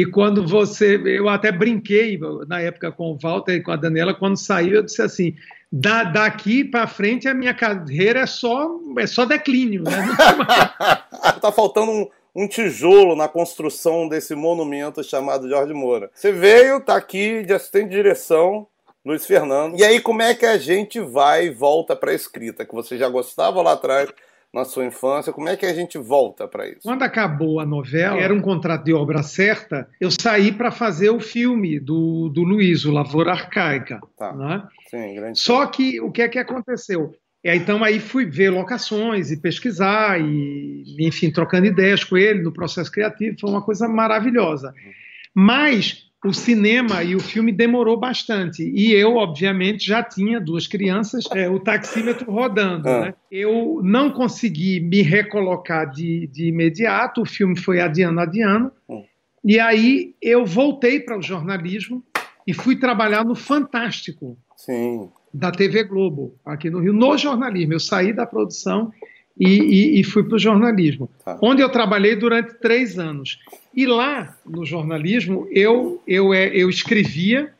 e 0.00 0.04
quando 0.04 0.46
você. 0.46 1.00
Eu 1.06 1.28
até 1.28 1.50
brinquei 1.50 2.18
na 2.46 2.60
época 2.60 2.92
com 2.92 3.12
o 3.12 3.18
Walter 3.18 3.54
e 3.54 3.62
com 3.62 3.70
a 3.70 3.76
Daniela, 3.76 4.12
quando 4.12 4.36
saiu, 4.36 4.74
eu 4.74 4.82
disse 4.82 5.00
assim. 5.00 5.34
Da, 5.70 6.02
daqui 6.02 6.64
para 6.64 6.86
frente 6.86 7.28
a 7.28 7.34
minha 7.34 7.52
carreira 7.52 8.20
é 8.20 8.26
só 8.26 8.70
é 8.98 9.06
só 9.06 9.26
declínio, 9.26 9.82
né? 9.82 9.90
Tá 11.42 11.52
faltando 11.52 11.92
um, 11.92 12.06
um 12.34 12.48
tijolo 12.48 13.14
na 13.14 13.28
construção 13.28 14.08
desse 14.08 14.34
monumento 14.34 15.04
chamado 15.04 15.46
Jorge 15.48 15.74
Moura. 15.74 16.10
Você 16.14 16.32
veio, 16.32 16.80
tá 16.80 16.96
aqui 16.96 17.42
de 17.44 17.52
assistente 17.52 17.90
de 17.90 17.96
direção, 17.96 18.66
Luiz 19.08 19.24
Fernando. 19.24 19.78
E 19.78 19.82
aí, 19.82 20.00
como 20.00 20.20
é 20.20 20.34
que 20.34 20.44
a 20.44 20.58
gente 20.58 21.00
vai 21.00 21.46
e 21.46 21.50
volta 21.50 21.96
pra 21.96 22.12
escrita? 22.12 22.66
Que 22.66 22.74
você 22.74 22.98
já 22.98 23.08
gostava 23.08 23.62
lá 23.62 23.72
atrás, 23.72 24.12
na 24.52 24.66
sua 24.66 24.84
infância, 24.84 25.32
como 25.32 25.48
é 25.48 25.56
que 25.56 25.64
a 25.64 25.72
gente 25.72 25.96
volta 25.96 26.46
pra 26.46 26.68
isso? 26.68 26.80
Quando 26.82 27.02
acabou 27.02 27.58
a 27.58 27.64
novela, 27.64 28.20
era 28.20 28.34
um 28.34 28.40
contrato 28.42 28.84
de 28.84 28.92
obra 28.92 29.22
certa, 29.22 29.88
eu 29.98 30.10
saí 30.10 30.52
para 30.52 30.70
fazer 30.70 31.08
o 31.08 31.20
filme 31.20 31.80
do, 31.80 32.28
do 32.28 32.42
Luiz, 32.42 32.84
o 32.84 32.92
Lavoura 32.92 33.32
Arcaica. 33.32 33.98
Tá. 34.18 34.34
né? 34.34 34.62
Sim, 34.90 35.14
grande. 35.14 35.38
Só 35.38 35.66
que 35.66 35.98
o 36.02 36.12
que 36.12 36.20
é 36.20 36.28
que 36.28 36.38
aconteceu? 36.38 37.14
E 37.42 37.48
aí, 37.48 37.56
então 37.56 37.82
aí 37.82 38.00
fui 38.00 38.26
ver 38.26 38.50
locações 38.50 39.30
e 39.30 39.40
pesquisar 39.40 40.20
e, 40.20 40.84
enfim, 40.98 41.30
trocando 41.30 41.66
ideias 41.66 42.04
com 42.04 42.18
ele 42.18 42.42
no 42.42 42.52
processo 42.52 42.92
criativo, 42.92 43.38
foi 43.40 43.48
uma 43.48 43.62
coisa 43.62 43.88
maravilhosa. 43.88 44.74
Mas 45.34 46.07
o 46.24 46.32
cinema 46.32 47.02
e 47.04 47.14
o 47.14 47.20
filme 47.20 47.52
demorou 47.52 47.96
bastante. 47.96 48.62
E 48.62 48.92
eu, 48.92 49.14
obviamente, 49.16 49.86
já 49.86 50.02
tinha 50.02 50.40
duas 50.40 50.66
crianças, 50.66 51.24
é, 51.32 51.48
o 51.48 51.60
taxímetro 51.60 52.30
rodando. 52.30 52.88
Ah. 52.88 53.00
né? 53.02 53.14
Eu 53.30 53.80
não 53.84 54.10
consegui 54.10 54.80
me 54.80 55.00
recolocar 55.02 55.88
de, 55.90 56.26
de 56.32 56.48
imediato, 56.48 57.22
o 57.22 57.26
filme 57.26 57.56
foi 57.56 57.80
adiando, 57.80 58.20
adiando. 58.20 58.72
Hum. 58.88 59.04
E 59.44 59.60
aí 59.60 60.14
eu 60.20 60.44
voltei 60.44 60.98
para 60.98 61.16
o 61.16 61.22
jornalismo 61.22 62.02
e 62.46 62.52
fui 62.52 62.74
trabalhar 62.76 63.24
no 63.24 63.36
Fantástico 63.36 64.36
Sim. 64.56 65.08
da 65.32 65.52
TV 65.52 65.84
Globo, 65.84 66.34
aqui 66.44 66.68
no 66.68 66.80
Rio, 66.80 66.92
no 66.92 67.16
jornalismo. 67.16 67.74
Eu 67.74 67.80
saí 67.80 68.12
da 68.12 68.26
produção 68.26 68.90
e, 69.38 69.46
e- 69.48 70.00
e 70.00 70.04
fui 70.04 70.24
para 70.24 70.34
o 70.34 70.38
jornalismo, 70.38 71.08
Tá. 71.24 71.38
onde 71.40 71.62
eu 71.62 71.68
trabalhei 71.68 72.16
durante 72.16 72.54
três 72.58 72.98
anos. 72.98 73.38
E 73.78 73.86
lá, 73.86 74.36
no 74.44 74.66
jornalismo, 74.66 75.46
eu, 75.52 76.02
eu, 76.04 76.34
é, 76.34 76.48
eu 76.48 76.68
escrevia 76.68 77.52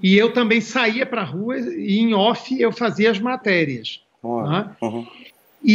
e 0.00 0.16
eu 0.16 0.32
também 0.32 0.60
saía 0.60 1.04
para 1.04 1.22
a 1.22 1.24
rua 1.24 1.58
e, 1.58 1.98
em 1.98 2.14
off, 2.14 2.54
eu 2.60 2.70
fazia 2.70 3.10
as 3.10 3.18
matérias. 3.18 4.00
Né? 4.22 4.70
Uhum. 4.80 5.04
E, 5.64 5.74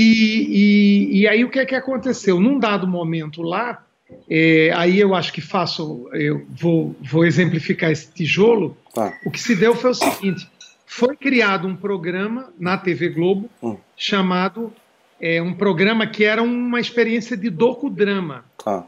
e- 1.11 1.19
e 1.19 1.27
aí 1.27 1.43
o 1.43 1.49
que 1.49 1.59
é 1.59 1.65
que 1.65 1.75
aconteceu? 1.75 2.39
Num 2.39 2.57
dado 2.57 2.87
momento 2.87 3.41
lá, 3.41 3.83
é, 4.29 4.71
aí 4.73 4.97
eu 5.01 5.13
acho 5.13 5.33
que 5.33 5.41
faço, 5.41 6.07
eu 6.13 6.45
vou, 6.49 6.95
vou 7.01 7.25
exemplificar 7.25 7.91
esse 7.91 8.09
tijolo. 8.09 8.77
Tá. 8.93 9.13
O 9.25 9.31
que 9.31 9.39
se 9.39 9.53
deu 9.53 9.75
foi 9.75 9.91
o 9.91 9.95
seguinte: 9.95 10.47
foi 10.85 11.17
criado 11.17 11.67
um 11.67 11.75
programa 11.75 12.53
na 12.57 12.77
TV 12.77 13.09
Globo 13.09 13.49
Hum. 13.61 13.75
chamado 13.97 14.71
é, 15.19 15.41
um 15.41 15.53
programa 15.53 16.07
que 16.07 16.23
era 16.23 16.41
uma 16.41 16.79
experiência 16.79 17.35
de 17.35 17.49
docudrama. 17.49 18.45
Tá. 18.63 18.85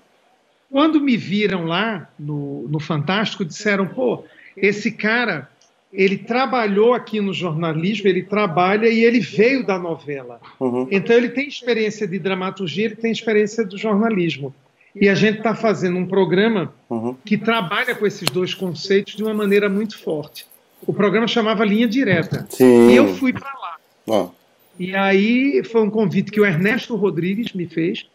Quando 0.70 1.00
me 1.00 1.16
viram 1.16 1.66
lá 1.66 2.10
no, 2.18 2.68
no 2.68 2.80
Fantástico, 2.80 3.46
disseram: 3.46 3.88
pô, 3.88 4.24
esse 4.58 4.92
cara, 4.92 5.50
ele 5.92 6.18
trabalhou 6.18 6.94
aqui 6.94 7.22
no 7.22 7.34
jornalismo, 7.34 8.08
ele 8.08 8.24
trabalha 8.24 8.88
e 8.88 9.04
ele 9.04 9.20
veio 9.20 9.66
da 9.66 9.78
novela. 9.80 10.40
Uhum. 10.60 10.88
Então 10.92 11.16
ele 11.16 11.30
tem 11.30 11.48
experiência 11.48 12.08
de 12.08 12.20
dramaturgia, 12.20 12.86
ele 12.86 12.96
tem 12.96 13.12
experiência 13.12 13.66
do 13.66 13.78
jornalismo. 13.78 14.54
E 14.96 15.10
a 15.10 15.16
gente 15.16 15.40
está 15.40 15.54
fazendo 15.54 15.98
um 15.98 16.06
programa 16.06 16.74
Uhum. 16.90 17.16
que 17.26 17.38
trabalha 17.38 17.94
com 17.96 18.06
esses 18.06 18.30
dois 18.30 18.54
conceitos 18.54 19.16
de 19.16 19.24
uma 19.24 19.34
maneira 19.34 19.68
muito 19.68 19.98
forte. 19.98 20.46
O 20.88 20.94
programa 20.94 21.28
chamava 21.28 21.66
Linha 21.66 21.88
Direta. 21.88 22.48
Sim. 22.50 22.92
E 22.92 22.96
eu 22.96 23.14
fui 23.16 23.34
para 23.34 23.50
lá. 23.50 23.76
Ó. 24.08 24.30
E 24.78 24.96
aí 24.96 25.64
foi 25.64 25.82
um 25.82 25.90
convite 25.90 26.32
que 26.32 26.40
o 26.40 26.46
Ernesto 26.46 26.96
Rodrigues 26.96 27.54
me 27.54 27.66
fez. 27.66 28.06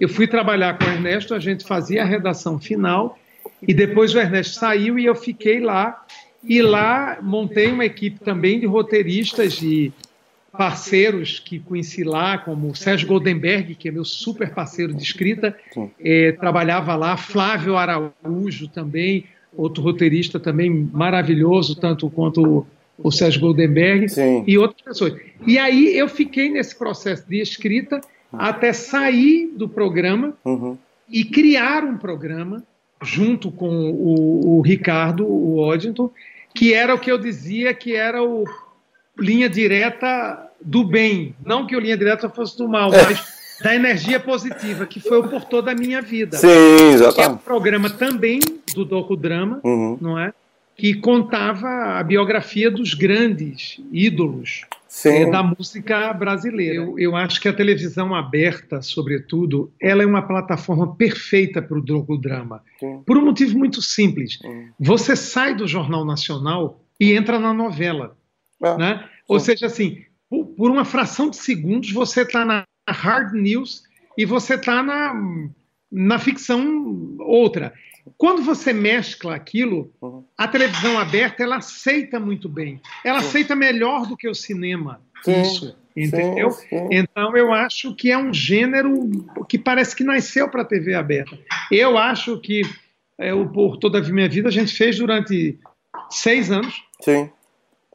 Eu 0.00 0.08
fui 0.08 0.26
trabalhar 0.26 0.78
com 0.78 0.84
o 0.84 0.88
Ernesto, 0.88 1.34
a 1.34 1.38
gente 1.38 1.64
fazia 1.64 2.02
a 2.02 2.06
redação 2.06 2.58
final 2.58 3.18
e 3.66 3.74
depois 3.74 4.14
o 4.14 4.18
Ernesto 4.18 4.54
saiu 4.54 4.98
e 4.98 5.04
eu 5.04 5.14
fiquei 5.14 5.60
lá. 5.60 6.04
E 6.42 6.62
lá 6.62 7.18
montei 7.20 7.70
uma 7.70 7.84
equipe 7.84 8.20
também 8.20 8.60
de 8.60 8.66
roteiristas 8.66 9.60
e 9.62 9.92
parceiros 10.56 11.38
que 11.38 11.58
conheci 11.58 12.02
lá, 12.02 12.38
como 12.38 12.70
o 12.70 12.74
Sérgio 12.74 13.08
Goldenberg, 13.08 13.74
que 13.74 13.88
é 13.88 13.92
meu 13.92 14.04
super 14.04 14.54
parceiro 14.54 14.94
de 14.94 15.02
escrita, 15.02 15.54
eh, 16.00 16.32
trabalhava 16.32 16.94
lá, 16.96 17.16
Flávio 17.16 17.76
Araújo 17.76 18.68
também, 18.68 19.26
outro 19.54 19.82
roteirista 19.82 20.40
também 20.40 20.70
maravilhoso, 20.70 21.74
tanto 21.76 22.08
quanto 22.08 22.66
o, 22.98 23.10
Sérgio 23.12 23.40
Goldenberg 23.40 24.08
Sim. 24.08 24.44
e 24.46 24.56
outras 24.58 24.82
pessoas. 24.82 25.14
E 25.46 25.58
aí 25.58 25.96
eu 25.96 26.08
fiquei 26.08 26.50
nesse 26.50 26.74
processo 26.76 27.24
de 27.28 27.40
escrita 27.40 28.00
até 28.32 28.72
sair 28.72 29.50
do 29.56 29.68
programa 29.68 30.34
Uhum. 30.44 30.76
e 31.08 31.24
criar 31.24 31.84
um 31.84 31.96
programa 31.96 32.62
junto 33.02 33.50
com 33.50 33.68
o, 33.90 34.58
o 34.58 34.60
Ricardo, 34.62 35.26
o 35.26 35.58
Oddington, 35.58 36.10
que 36.54 36.72
era 36.72 36.94
o 36.94 36.98
que 36.98 37.10
eu 37.12 37.18
dizia 37.18 37.72
que 37.74 37.94
era 37.94 38.22
o 38.22 38.44
linha 39.18 39.48
direta 39.48 40.42
do 40.60 40.82
bem. 40.84 41.34
Não 41.44 41.66
que 41.66 41.76
o 41.76 41.80
linha 41.80 41.96
direta 41.96 42.28
fosse 42.28 42.56
do 42.56 42.68
mal, 42.68 42.90
mas 42.90 43.36
da 43.62 43.74
energia 43.74 44.18
positiva, 44.20 44.84
que 44.86 45.00
foi 45.00 45.18
o 45.18 45.28
portor 45.28 45.62
da 45.62 45.74
minha 45.74 46.02
vida. 46.02 46.36
Sim, 46.36 46.46
Que 46.46 46.52
é 46.52 46.56
um 46.82 46.92
exatamente. 46.92 47.42
programa 47.42 47.88
também 47.90 48.38
do 48.74 48.84
docudrama, 48.84 49.60
Uhum. 49.64 49.96
não 50.00 50.18
é? 50.18 50.32
Que 50.76 50.94
contava 50.94 51.98
a 51.98 52.02
biografia 52.02 52.70
dos 52.70 52.92
grandes 52.94 53.80
ídolos 53.90 54.66
Sim. 54.86 55.08
é, 55.08 55.30
da 55.30 55.42
música 55.42 56.12
brasileira. 56.12 56.74
Eu, 56.74 56.98
eu 56.98 57.16
acho 57.16 57.40
que 57.40 57.48
a 57.48 57.52
televisão 57.52 58.14
aberta, 58.14 58.82
sobretudo, 58.82 59.72
ela 59.80 60.02
é 60.02 60.06
uma 60.06 60.22
plataforma 60.22 60.94
perfeita 60.94 61.62
para 61.62 61.78
o 61.78 61.82
docudrama. 61.82 62.62
Sim. 62.78 63.02
Por 63.06 63.16
um 63.16 63.24
motivo 63.24 63.58
muito 63.58 63.80
simples. 63.80 64.38
Hum. 64.44 64.68
Você 64.78 65.16
sai 65.16 65.54
do 65.54 65.66
Jornal 65.66 66.04
Nacional 66.04 66.80
e 67.00 67.12
entra 67.12 67.38
na 67.38 67.52
novela. 67.52 68.16
É. 68.62 68.76
Né? 68.76 69.08
Ou 69.28 69.40
seja, 69.40 69.66
assim, 69.66 70.02
por, 70.28 70.46
por 70.46 70.70
uma 70.70 70.84
fração 70.84 71.30
de 71.30 71.36
segundos 71.36 71.92
você 71.92 72.22
está 72.22 72.44
na 72.44 72.64
hard 72.88 73.32
news 73.34 73.82
e 74.16 74.24
você 74.24 74.54
está 74.54 74.82
na, 74.82 75.14
na 75.90 76.18
ficção 76.18 77.16
outra. 77.20 77.72
Quando 78.16 78.42
você 78.42 78.72
mescla 78.72 79.34
aquilo, 79.34 79.92
Uhum. 80.00 80.22
a 80.36 80.46
televisão 80.48 80.98
aberta 80.98 81.42
ela 81.42 81.56
aceita 81.56 82.18
muito 82.20 82.48
bem. 82.48 82.80
Ela 83.04 83.18
aceita 83.18 83.54
melhor 83.56 84.06
do 84.06 84.16
que 84.16 84.28
o 84.28 84.34
cinema. 84.34 85.00
Sim, 85.24 85.42
Isso, 85.42 85.76
entendeu? 85.96 86.50
Sim, 86.50 86.68
sim. 86.68 86.88
Então 86.92 87.36
eu 87.36 87.52
acho 87.52 87.94
que 87.94 88.10
é 88.10 88.18
um 88.18 88.32
gênero 88.32 88.92
que 89.48 89.58
parece 89.58 89.94
que 89.96 90.04
nasceu 90.04 90.48
para 90.48 90.62
a 90.62 90.64
TV 90.64 90.94
aberta. 90.94 91.38
Eu 91.70 91.98
acho 91.98 92.38
que 92.40 92.62
é, 93.18 93.32
o 93.34 93.48
Por 93.48 93.78
Toda 93.78 93.98
a 93.98 94.02
Minha 94.02 94.28
Vida 94.28 94.48
a 94.48 94.52
gente 94.52 94.74
fez 94.74 94.98
durante 94.98 95.58
seis 96.10 96.50
anos 96.50 96.82
Sim. 97.00 97.30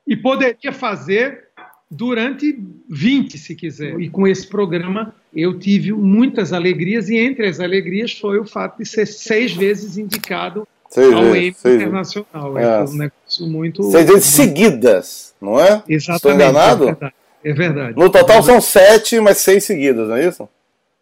e 0.08 0.18
poderia 0.18 0.72
fazer 0.74 1.48
durante 1.90 2.58
20, 2.90 3.38
se 3.38 3.56
quiser. 3.56 4.00
E 4.00 4.10
com 4.10 4.28
esse 4.28 4.48
programa 4.48 5.14
eu 5.34 5.58
tive 5.58 5.94
muitas 5.94 6.52
alegrias, 6.54 7.10
e 7.10 7.18
entre 7.18 7.48
as 7.48 7.60
alegrias 7.60 8.18
foi 8.18 8.40
o 8.40 8.46
fato 8.46 8.80
de 8.80 8.86
ser 8.86 9.06
seis 9.06 9.54
vezes 9.54 9.98
indicado 9.98 10.68
Seis 10.92 11.14
ao 11.14 11.32
vezes, 11.32 11.64
Emmy. 11.64 11.76
Internacional. 11.76 12.58
É. 12.58 12.64
É 12.64 12.82
um 12.82 12.94
negócio 12.94 13.48
muito. 13.48 13.84
Seis 13.92 14.06
vezes 14.06 14.26
seguidas, 14.26 15.34
não 15.42 15.58
é? 15.58 15.82
Exatamente. 15.88 16.18
Estou 16.18 16.34
enganado? 16.34 16.84
é 16.84 16.88
verdade. 16.88 17.14
É 17.44 17.54
verdade. 17.54 17.98
No 17.98 18.10
total 18.10 18.44
são 18.44 18.60
sete, 18.60 19.20
mas 19.20 19.38
seis 19.38 19.64
seguidas, 19.64 20.10
não 20.10 20.16
é 20.16 20.28
isso? 20.28 20.50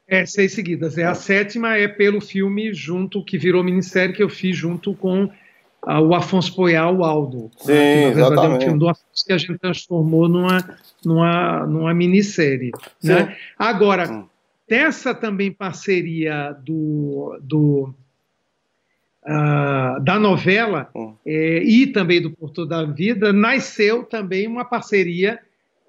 É, 0.07 0.25
seis 0.25 0.53
seguidas. 0.53 0.97
É 0.97 1.05
a 1.05 1.15
sétima 1.15 1.75
é 1.75 1.87
pelo 1.87 2.21
filme 2.21 2.71
junto 2.73 3.23
que 3.23 3.37
virou 3.37 3.63
minissérie 3.63 4.13
que 4.13 4.23
eu 4.23 4.29
fiz 4.29 4.55
junto 4.55 4.93
com 4.93 5.29
o 5.83 6.13
Afonso 6.13 6.55
Poial, 6.55 6.97
o 6.97 7.03
Aldo. 7.03 7.49
Sim, 7.57 7.71
né, 7.71 8.11
que, 8.11 8.17
na 8.19 8.29
verdade, 8.29 8.53
é 8.53 8.57
um 8.57 8.61
filme 8.61 8.79
do 8.79 8.89
Afonso 8.89 9.25
que 9.25 9.33
a 9.33 9.37
gente 9.37 9.57
transformou 9.57 10.27
numa, 10.27 10.77
numa, 11.05 11.65
numa 11.65 11.93
minissérie. 11.93 12.71
Né? 13.03 13.35
Agora, 13.57 14.11
Hum. 14.11 14.25
dessa 14.67 15.15
também 15.15 15.51
parceria 15.51 16.51
do, 16.63 17.37
do 17.41 17.93
ah, 19.25 19.99
da 20.01 20.17
novela 20.17 20.89
Hum. 20.95 21.13
eh, 21.25 21.61
e 21.63 21.87
também 21.87 22.21
do 22.21 22.31
Por 22.31 22.49
Toda 22.51 22.79
a 22.79 22.85
Vida, 22.85 23.31
nasceu 23.33 24.03
também 24.03 24.47
uma 24.47 24.65
parceria 24.65 25.39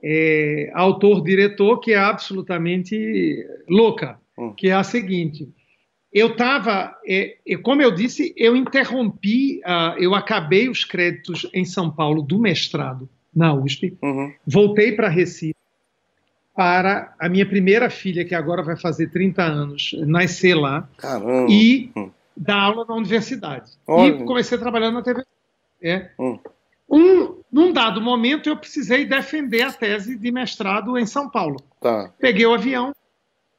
eh, 0.03 0.71
autor-diretor 0.75 1.79
que 1.81 1.93
é 1.93 1.99
absolutamente 1.99 3.47
louca, 3.69 4.19
Hum. 4.39 4.53
que 4.57 4.69
é 4.69 4.73
a 4.73 4.83
seguinte. 4.83 5.49
Eu 6.13 6.29
estava, 6.33 6.93
como 7.63 7.83
eu 7.83 7.93
disse, 7.93 8.35
eu 8.37 8.57
interrompi, 8.57 9.61
ah, 9.65 9.95
eu 9.99 10.15
acabei 10.15 10.69
os 10.69 10.85
créditos 10.85 11.49
em 11.55 11.65
São 11.65 11.91
Paulo 11.91 12.21
do 12.23 12.39
mestrado 12.39 13.09
na 13.35 13.55
USP, 13.55 13.97
Uhum. 14.03 14.33
voltei 14.45 14.91
para 14.93 15.09
Recife 15.09 15.55
para 16.55 17.15
a 17.19 17.29
minha 17.29 17.47
primeira 17.47 17.89
filha, 17.89 18.25
que 18.25 18.35
agora 18.35 18.63
vai 18.63 18.77
fazer 18.77 19.09
30 19.09 19.43
anos, 19.43 19.95
nascer 20.07 20.55
lá 20.55 20.89
Caramba. 20.99 21.47
e 21.51 21.91
Hum. 21.97 22.11
dar 22.37 22.61
aula 22.61 22.85
na 22.89 22.95
universidade. 22.97 23.71
Olha. 23.87 24.11
E 24.17 24.25
comecei 24.25 24.59
trabalhando 24.59 24.95
na 24.95 25.03
TV. 25.03 25.25
É. 25.81 26.11
Hum. 26.19 26.39
Um, 26.89 27.37
num 27.53 27.73
dado 27.73 28.01
momento, 28.01 28.49
eu 28.49 28.57
precisei 28.57 29.05
defender 29.07 29.63
a 29.63 29.73
tese 29.73 30.19
de 30.19 30.33
mestrado 30.33 30.99
em 30.99 31.07
São 31.07 31.31
Paulo. 31.31 31.57
Tá. 31.81 32.13
Peguei 32.19 32.45
o 32.45 32.53
avião, 32.53 32.93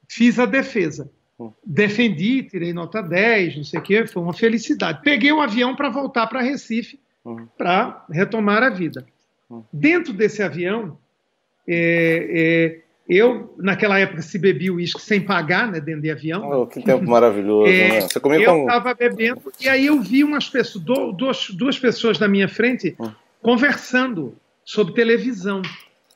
fiz 0.07 0.37
a 0.37 0.45
defesa. 0.45 1.09
Defendi, 1.65 2.43
tirei 2.43 2.73
nota 2.73 3.01
10, 3.01 3.57
não 3.57 3.63
sei 3.63 3.79
o 3.79 3.83
quê, 3.83 4.05
foi 4.05 4.21
uma 4.21 4.33
felicidade. 4.33 5.01
Peguei 5.03 5.31
o 5.31 5.41
avião 5.41 5.75
para 5.75 5.89
voltar 5.89 6.27
para 6.27 6.41
Recife, 6.41 6.99
Hum. 7.25 7.47
para 7.57 8.05
retomar 8.09 8.63
a 8.63 8.69
vida. 8.69 9.05
Hum. 9.49 9.63
Dentro 9.71 10.11
desse 10.13 10.41
avião, 10.41 10.97
é, 11.67 12.27
é, 12.77 12.81
eu, 13.07 13.53
naquela 13.57 13.99
época, 13.99 14.21
se 14.21 14.39
bebia 14.39 14.73
uísque 14.73 15.01
sem 15.01 15.21
pagar, 15.21 15.71
né, 15.71 15.79
dentro 15.79 16.01
de 16.01 16.09
avião. 16.09 16.61
Oh, 16.61 16.65
que 16.67 16.81
tempo 16.81 17.05
maravilhoso, 17.09 17.71
É, 17.71 17.89
né? 17.89 18.01
Você 18.01 18.19
comia 18.19 18.39
Eu 18.41 18.53
com. 18.53 18.61
estava 18.61 18.93
bebendo 18.93 19.41
e 19.59 19.67
aí 19.69 19.85
eu 19.87 20.01
vi 20.01 20.23
umas 20.23 20.49
pessoas, 20.49 20.83
du- 20.83 21.11
duas, 21.11 21.49
duas 21.51 21.77
pessoas 21.77 22.17
na 22.19 22.27
minha 22.27 22.47
frente 22.47 22.95
Hum. 22.99 23.11
conversando 23.41 24.35
sobre 24.63 24.93
televisão. 24.93 25.61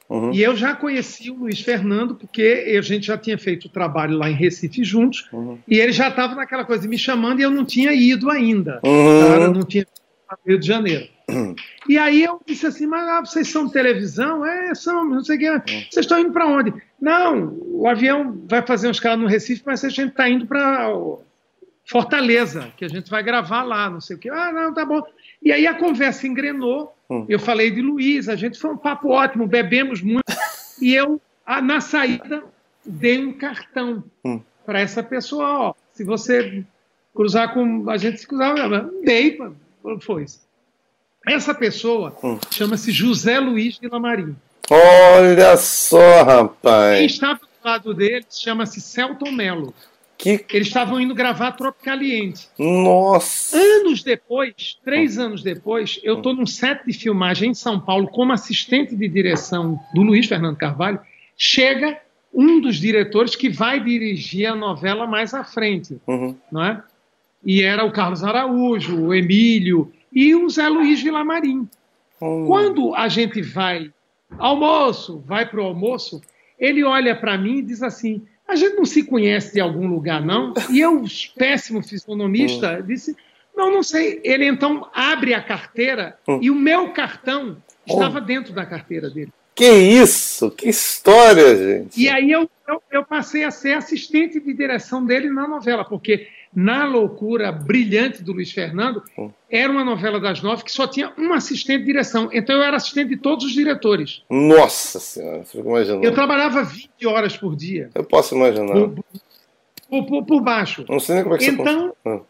Uhum. 0.10 0.32
E 0.32 0.41
eu 0.41 0.56
já 0.56 0.76
conheci 0.76 1.32
o 1.32 1.36
Luiz 1.36 1.60
Fernando, 1.62 2.15
porque 2.15 2.76
a 2.78 2.82
gente 2.82 3.08
já 3.08 3.18
tinha 3.18 3.38
feito 3.38 3.65
o 3.65 3.70
trabalho 3.70 4.18
lá 4.18 4.30
em 4.30 4.36
Recife 4.36 4.84
juntos, 4.84 5.28
Uhum. 5.34 5.58
e 5.68 5.80
ele 5.80 5.91
já 5.91 6.10
estava 6.10 6.36
naquela 6.36 6.63
coisa 6.63 6.84
de 6.84 6.88
me 6.88 6.98
chamando 6.98 7.39
e 7.39 7.44
eu 7.44 7.52
não 7.52 7.65
tinha 7.65 7.91
ido 7.94 8.30
ainda. 8.30 8.80
Uhum. 8.84 9.28
Cara, 9.28 9.48
não 9.50 9.63
tinha 9.63 9.82
ido 9.82 9.89
Rio 10.46 10.60
de 10.60 10.68
Janeiro. 10.68 11.08
E 11.88 11.98
aí 11.98 12.24
eu 12.24 12.39
disse 12.46 12.68
assim, 12.68 12.86
mas 12.86 13.08
ah, 13.08 13.22
vocês 13.22 13.48
são 13.48 13.70
televisão? 13.70 14.46
É, 14.46 14.76
são, 14.76 15.06
não 15.06 15.24
sei 15.24 15.38
o 15.38 15.39
que. 15.39 15.74
Vocês 15.89 16.06
estão 16.06 16.20
indo 16.20 16.32
para 16.32 16.46
onde? 16.48 16.74
Não, 17.02 17.58
o 17.63 17.88
avião 17.88 18.44
vai 18.48 18.62
fazer 18.65 18.88
uns 18.89 19.00
caras 19.00 19.20
no 19.20 19.28
Recife, 19.28 19.63
mas 19.65 19.84
a 19.84 19.89
gente 19.89 20.10
está 20.10 20.30
indo 20.30 20.46
para 20.46 20.91
Fortaleza, 21.88 22.72
que 22.78 22.86
a 22.86 22.88
gente 22.88 23.10
vai 23.10 23.22
gravar 23.24 23.63
lá, 23.63 23.89
não 23.89 24.02
sei 24.02 24.15
o 24.15 24.20
que. 24.20 24.30
Ah, 24.30 24.52
não, 24.52 24.74
tá 24.74 24.86
bom. 24.86 25.02
E 25.41 25.52
aí 25.52 25.68
a 25.68 25.74
conversa 25.76 26.28
engrenou. 26.28 26.94
Hum. 27.10 27.26
Eu 27.30 27.39
falei 27.39 27.70
de 27.72 27.82
Luiz, 27.82 28.28
a 28.30 28.36
gente 28.36 28.58
foi 28.60 28.72
um 28.72 28.78
papo 28.78 29.10
ótimo, 29.10 29.48
bebemos 29.48 30.02
muito. 30.02 30.24
E 30.82 30.94
eu, 30.94 31.22
na 31.63 31.80
saída, 31.80 32.44
dei 32.86 33.18
um 33.26 33.32
cartão 33.32 34.04
Hum. 34.26 34.41
para 34.65 34.80
essa 34.82 35.02
pessoa. 35.02 35.46
Ó, 35.70 35.74
se 35.94 36.04
você 36.04 36.65
cruzar 37.15 37.54
com 37.54 37.89
a 37.89 37.96
gente, 37.98 38.20
se 38.20 38.28
cruzar, 38.28 38.56
dei, 39.04 39.38
foi 40.02 40.24
isso. 40.24 40.41
Essa 41.26 41.54
pessoa 41.56 42.13
Hum. 42.22 42.38
chama-se 42.52 42.91
José 42.91 43.39
Luiz 43.39 43.80
de 43.80 43.88
Lamarim. 43.88 44.36
Olha 44.70 45.56
só, 45.56 45.98
Quem 46.26 46.34
rapaz. 46.36 47.06
estava 47.06 47.39
do 47.39 47.48
lado 47.68 47.94
dele 47.94 48.26
chama-se 48.30 48.82
Celton 48.82 49.32
Mello. 49.32 49.74
Que. 50.17 50.45
Eles 50.51 50.67
estavam 50.67 50.99
indo 50.99 51.13
gravar 51.13 51.51
Tropicaliente. 51.54 52.47
Nossa. 52.58 53.58
Anos 53.58 54.01
depois, 54.01 54.78
três 54.84 55.17
anos 55.17 55.43
depois, 55.43 55.99
eu 56.04 56.17
estou 56.17 56.34
num 56.34 56.45
set 56.45 56.86
de 56.86 56.93
filmagem 56.93 57.51
em 57.51 57.54
São 57.54 57.80
Paulo 57.80 58.08
como 58.08 58.32
assistente 58.32 58.95
de 58.95 59.08
direção 59.08 59.80
do 59.93 60.01
Luiz 60.01 60.25
Fernando 60.28 60.56
Carvalho. 60.58 60.99
Chega 61.38 61.99
um 62.34 62.60
dos 62.62 62.78
diretores 62.78 63.36
que 63.36 63.49
vai 63.49 63.80
dirigir 63.84 64.45
a 64.47 64.56
novela 64.56 65.06
mais 65.08 65.34
à 65.34 65.43
frente, 65.43 65.97
Uhum. 66.08 66.36
não 66.51 66.63
é? 66.63 66.84
E 67.43 67.62
era 67.62 67.86
o 67.86 67.91
Carlos 67.91 68.23
Araújo, 68.23 68.99
o 68.99 69.13
Emílio 69.13 69.91
e 70.12 70.34
o 70.34 70.49
Zé 70.49 70.67
Luiz 70.67 71.01
Vilamarim. 71.01 71.67
Hum. 72.21 72.45
Quando 72.47 72.95
a 72.95 73.08
gente 73.08 73.41
vai 73.41 73.91
almoço, 74.39 75.21
vai 75.25 75.45
para 75.45 75.62
o 75.62 75.65
almoço, 75.65 76.21
ele 76.60 76.84
olha 76.84 77.15
para 77.15 77.38
mim 77.38 77.58
e 77.58 77.62
diz 77.62 77.84
assim: 77.84 78.25
a 78.47 78.55
gente 78.55 78.75
não 78.75 78.86
se 78.86 79.03
conhece 79.03 79.53
de 79.53 79.60
algum 79.60 79.88
lugar, 79.88 80.23
não? 80.23 80.53
E 80.69 80.79
eu, 80.79 81.03
péssimo 81.36 81.81
fisionomista, 81.81 82.81
disse: 82.81 83.15
não, 83.55 83.71
não 83.71 83.84
sei. 83.84 84.19
Ele 84.23 84.45
então 84.45 84.88
abre 84.93 85.34
a 85.34 85.41
carteira 85.41 86.17
Hum. 86.27 86.39
e 86.41 86.51
o 86.51 86.55
meu 86.55 86.89
cartão 86.89 87.58
estava 87.88 88.19
dentro 88.19 88.53
da 88.53 88.65
carteira 88.65 89.10
dele. 89.10 89.31
Que 89.55 89.71
isso? 89.71 90.51
Que 90.51 90.67
história, 90.67 91.55
gente. 91.55 91.99
E 91.99 92.10
aí 92.10 92.29
eu, 92.29 92.49
eu, 92.67 92.84
eu 92.91 93.05
passei 93.05 93.45
a 93.45 93.51
ser 93.51 93.73
assistente 93.73 94.39
de 94.39 94.53
direção 94.53 95.05
dele 95.05 95.29
na 95.29 95.47
novela, 95.47 95.86
porque 95.86 96.27
na 96.56 96.86
loucura 96.86 97.52
brilhante 97.52 98.24
do 98.24 98.32
Luiz 98.32 98.52
Fernando, 98.52 99.04
era 99.50 99.70
uma 99.72 99.84
novela 99.84 100.20
das 100.20 100.41
nove 100.41 100.63
que 100.63 100.72
só 100.72 100.88
tinha 100.88 101.12
um 101.18 101.34
assistente 101.34 101.80
de 101.82 101.86
direção. 101.86 102.30
Então 102.32 102.56
eu 102.56 102.63
era 102.63 102.78
assistente 102.78 103.10
de 103.10 103.18
todos 103.18 103.44
os 103.46 103.52
diretores. 103.52 104.24
Nossa 104.30 105.00
senhora, 105.00 105.44
fica 105.44 105.68
imaginando. 105.68 106.06
Eu 106.06 106.13
trabalhava 106.13 106.63
20 106.63 107.06
horas 107.06 107.36
por 107.36 107.56
dia, 107.56 107.89
Eu 107.94 108.04
posso 108.06 108.36
imaginar. 108.36 108.74
por, 108.74 109.04
por- 109.89 110.06
por- 110.06 110.26
por 110.26 110.41
baixo. 110.41 110.86
Não 110.88 111.00
sei 111.00 111.15
nem 111.15 111.24
como 111.24 111.36
é 111.36 111.39
que 111.39 111.46
Então, 111.46 111.94
você 112.04 112.22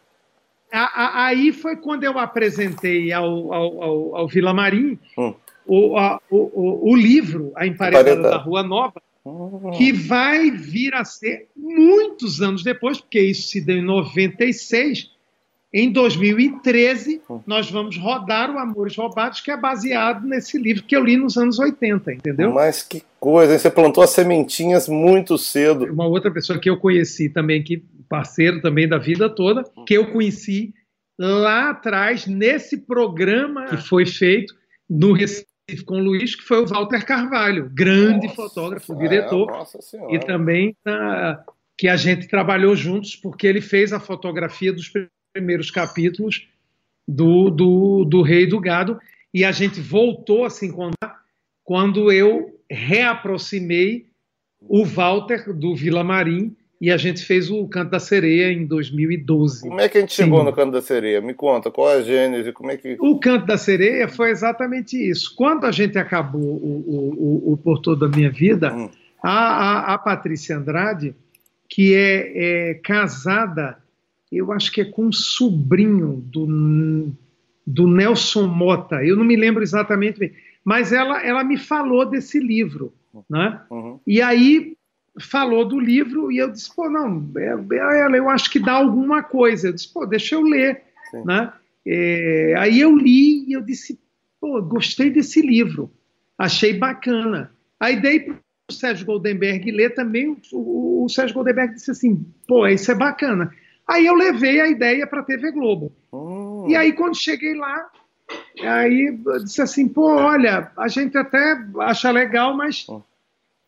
a- 0.72 1.26
aí 1.26 1.52
foi 1.52 1.76
quando 1.76 2.02
eu 2.04 2.18
apresentei 2.18 3.12
ao, 3.12 3.52
ao, 3.52 3.82
ao, 3.82 4.16
ao 4.16 4.28
Vila 4.28 4.52
Marim 4.52 4.98
Hum. 5.16 5.32
o, 5.64 5.96
a- 5.96 6.20
o, 6.28 6.90
o, 6.90 6.96
livro 6.96 7.52
A 7.54 7.66
Emparedada 7.66 8.20
da 8.22 8.36
Rua 8.36 8.62
Nova. 8.64 9.00
Que 9.76 9.92
vai 9.92 10.50
vir 10.50 10.94
a 10.94 11.04
ser 11.04 11.48
muitos 11.56 12.40
anos 12.40 12.62
depois, 12.62 13.00
porque 13.00 13.20
isso 13.20 13.48
se 13.48 13.60
deu 13.60 13.78
em 13.78 13.82
96. 13.82 15.10
Em 15.72 15.90
2013, 15.92 17.20
Hum. 17.28 17.40
nós 17.46 17.70
vamos 17.70 17.98
rodar 17.98 18.50
o 18.50 18.58
Amores 18.58 18.96
Roubados, 18.96 19.40
que 19.40 19.50
é 19.50 19.56
baseado 19.56 20.26
nesse 20.26 20.56
livro 20.58 20.84
que 20.84 20.96
eu 20.96 21.04
li 21.04 21.16
nos 21.16 21.36
anos 21.36 21.58
80, 21.58 22.14
entendeu? 22.14 22.52
Mas 22.52 22.82
que 22.82 23.02
coisa? 23.20 23.58
Você 23.58 23.70
plantou 23.70 24.02
as 24.02 24.10
sementinhas 24.10 24.88
muito 24.88 25.36
cedo. 25.36 25.84
Uma 25.92 26.06
outra 26.06 26.30
pessoa 26.30 26.58
que 26.58 26.70
eu 26.70 26.78
conheci 26.78 27.28
também, 27.28 27.62
que 27.62 27.82
parceiro 28.08 28.62
também 28.62 28.88
da 28.88 28.96
vida 28.96 29.28
toda, 29.28 29.64
que 29.86 29.94
eu 29.94 30.10
conheci 30.12 30.72
lá 31.18 31.70
atrás, 31.70 32.26
nesse 32.26 32.78
programa 32.78 33.66
que 33.66 33.76
foi 33.76 34.06
feito 34.06 34.54
no 34.88 35.12
Recife 35.12 35.46
com 35.84 35.96
o 35.96 36.02
Luiz, 36.02 36.36
que 36.36 36.44
foi 36.44 36.62
o 36.62 36.66
Walter 36.66 37.04
Carvalho, 37.04 37.68
grande 37.68 38.28
Nossa, 38.28 38.36
fotógrafo, 38.36 38.92
é, 38.94 38.96
diretor, 38.96 39.66
e 40.10 40.18
também 40.18 40.76
tá, 40.84 41.44
que 41.76 41.88
a 41.88 41.96
gente 41.96 42.28
trabalhou 42.28 42.76
juntos, 42.76 43.16
porque 43.16 43.46
ele 43.46 43.60
fez 43.60 43.92
a 43.92 43.98
fotografia 43.98 44.72
dos 44.72 44.92
primeiros 45.32 45.70
capítulos 45.70 46.48
do, 47.06 47.50
do, 47.50 48.04
do 48.04 48.22
Rei 48.22 48.46
do 48.46 48.60
Gado, 48.60 49.00
e 49.34 49.44
a 49.44 49.50
gente 49.50 49.80
voltou 49.80 50.44
a 50.44 50.50
se 50.50 50.66
encontrar 50.66 51.20
quando 51.64 52.12
eu 52.12 52.60
reaproximei 52.70 54.06
o 54.60 54.84
Walter 54.84 55.52
do 55.52 55.74
Vila 55.74 56.04
Marim 56.04 56.56
e 56.80 56.90
a 56.90 56.96
gente 56.96 57.24
fez 57.24 57.50
o 57.50 57.66
Canto 57.66 57.90
da 57.90 57.98
Sereia 57.98 58.52
em 58.52 58.66
2012. 58.66 59.68
Como 59.68 59.80
é 59.80 59.88
que 59.88 59.98
a 59.98 60.00
gente 60.02 60.12
chegou 60.12 60.40
Sim. 60.40 60.44
no 60.44 60.52
Canto 60.52 60.72
da 60.72 60.82
Sereia? 60.82 61.20
Me 61.20 61.32
conta, 61.32 61.70
qual 61.70 61.90
é 61.90 61.96
a 61.96 62.02
gênese? 62.02 62.52
Como 62.52 62.70
é 62.70 62.76
que. 62.76 62.96
O 63.00 63.18
Canto 63.18 63.46
da 63.46 63.56
Sereia 63.56 64.08
foi 64.08 64.30
exatamente 64.30 64.96
isso. 64.96 65.34
Quando 65.34 65.64
a 65.64 65.72
gente 65.72 65.98
acabou 65.98 66.40
o, 66.40 66.84
o, 66.86 67.50
o, 67.50 67.52
o 67.52 67.56
Por 67.56 67.80
Toda 67.80 68.06
a 68.06 68.08
Minha 68.08 68.30
Vida, 68.30 68.74
Hum. 68.74 68.90
a, 69.22 69.30
a, 69.30 69.94
a 69.94 69.98
Patrícia 69.98 70.56
Andrade, 70.56 71.14
que 71.68 71.94
é, 71.94 72.70
é 72.70 72.74
casada, 72.74 73.78
eu 74.30 74.52
acho 74.52 74.70
que 74.70 74.82
é 74.82 74.84
com 74.84 75.06
um 75.06 75.12
sobrinho 75.12 76.22
do, 76.26 77.12
do 77.66 77.86
Nelson 77.86 78.46
Mota, 78.46 79.02
eu 79.02 79.16
não 79.16 79.24
me 79.24 79.36
lembro 79.36 79.62
exatamente 79.62 80.18
bem, 80.18 80.32
mas 80.64 80.92
ela, 80.92 81.24
ela 81.24 81.42
me 81.42 81.56
falou 81.56 82.04
desse 82.04 82.38
livro, 82.38 82.92
né? 83.30 83.60
Uhum. 83.70 83.98
E 84.06 84.20
aí 84.20 84.75
falou 85.20 85.64
do 85.64 85.78
livro 85.78 86.30
e 86.30 86.38
eu 86.38 86.50
disse, 86.50 86.74
pô, 86.74 86.88
não, 86.88 87.30
é, 87.36 87.74
é 87.74 88.00
ela, 88.00 88.16
eu 88.16 88.28
acho 88.28 88.50
que 88.50 88.58
dá 88.58 88.72
alguma 88.72 89.22
coisa. 89.22 89.68
Eu 89.68 89.72
disse, 89.72 89.92
pô, 89.92 90.06
deixa 90.06 90.34
eu 90.34 90.42
ler, 90.42 90.82
Sim. 91.10 91.24
né? 91.24 91.52
É, 91.86 92.54
aí 92.58 92.80
eu 92.80 92.96
li 92.96 93.48
e 93.48 93.52
eu 93.52 93.62
disse, 93.62 93.98
pô, 94.40 94.60
gostei 94.62 95.10
desse 95.10 95.40
livro, 95.40 95.90
achei 96.36 96.72
bacana. 96.74 97.52
Aí 97.78 98.00
dei 98.00 98.20
para 98.20 98.34
o 98.70 98.72
Sérgio 98.72 99.06
Goldenberg 99.06 99.70
ler 99.70 99.94
também. 99.94 100.36
O, 100.52 101.04
o, 101.04 101.08
Sérgio 101.08 101.34
Goldenberg 101.34 101.74
disse 101.74 101.90
assim: 101.90 102.26
pô, 102.46 102.66
isso 102.66 102.90
é 102.90 102.94
bacana. 102.94 103.52
Aí 103.86 104.06
eu 104.06 104.14
levei 104.14 104.60
a 104.60 104.68
ideia 104.68 105.06
para 105.06 105.20
a 105.20 105.24
TV 105.24 105.52
Globo. 105.52 105.92
Hum. 106.12 106.66
E 106.68 106.74
aí, 106.74 106.92
quando 106.92 107.16
cheguei 107.16 107.54
lá, 107.54 107.88
aí 108.60 109.14
eu 109.24 109.44
disse 109.44 109.62
assim: 109.62 109.88
pô, 109.88 110.08
olha, 110.08 110.72
a 110.76 110.88
gente 110.88 111.16
até 111.16 111.64
acha 111.80 112.10
legal, 112.10 112.56
mas. 112.56 112.86
Hum. 112.88 113.02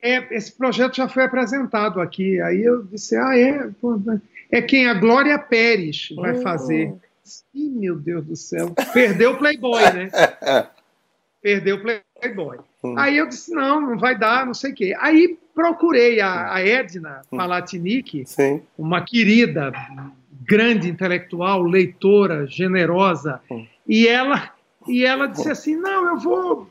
É, 0.01 0.35
esse 0.37 0.53
projeto 0.53 0.97
já 0.97 1.09
foi 1.09 1.25
apresentado 1.25 2.01
aqui. 2.01 2.41
Aí 2.41 2.63
eu 2.63 2.83
disse: 2.85 3.17
ah, 3.17 3.37
é? 3.37 3.69
É 4.51 4.63
quem 4.63 4.89
a 4.89 4.95
Glória 4.95 5.39
Pérez 5.39 6.09
vai 6.15 6.33
hum. 6.33 6.43
fazer. 6.43 6.95
Ih, 7.55 7.71
meu 7.71 7.97
Deus 7.97 8.25
do 8.25 8.37
céu. 8.37 8.75
Perdeu 8.93 9.33
o 9.33 9.39
Playboy, 9.39 9.83
né? 9.93 10.11
Perdeu 11.43 11.77
o 11.77 11.81
Playboy. 11.81 12.59
Hum. 12.83 12.95
Aí 12.97 13.19
eu 13.19 13.27
disse, 13.27 13.53
não, 13.53 13.81
não 13.81 13.99
vai 13.99 14.19
dar, 14.19 14.47
não 14.47 14.55
sei 14.55 14.73
o 14.73 14.75
quê. 14.75 14.97
Aí 14.99 15.39
procurei 15.55 16.21
a, 16.21 16.55
a 16.55 16.67
Edna 16.67 17.23
hum. 17.31 17.37
Palatinic, 17.37 18.25
Sim. 18.27 18.63
uma 18.79 19.03
querida, 19.03 19.73
grande 20.47 20.89
intelectual, 20.89 21.63
leitora, 21.63 22.47
generosa, 22.47 23.41
hum. 23.51 23.67
e 23.87 24.09
ela 24.09 24.53
e 24.89 25.05
ela 25.05 25.27
disse 25.27 25.51
assim, 25.51 25.77
não, 25.77 26.09
eu 26.09 26.19
vou... 26.19 26.71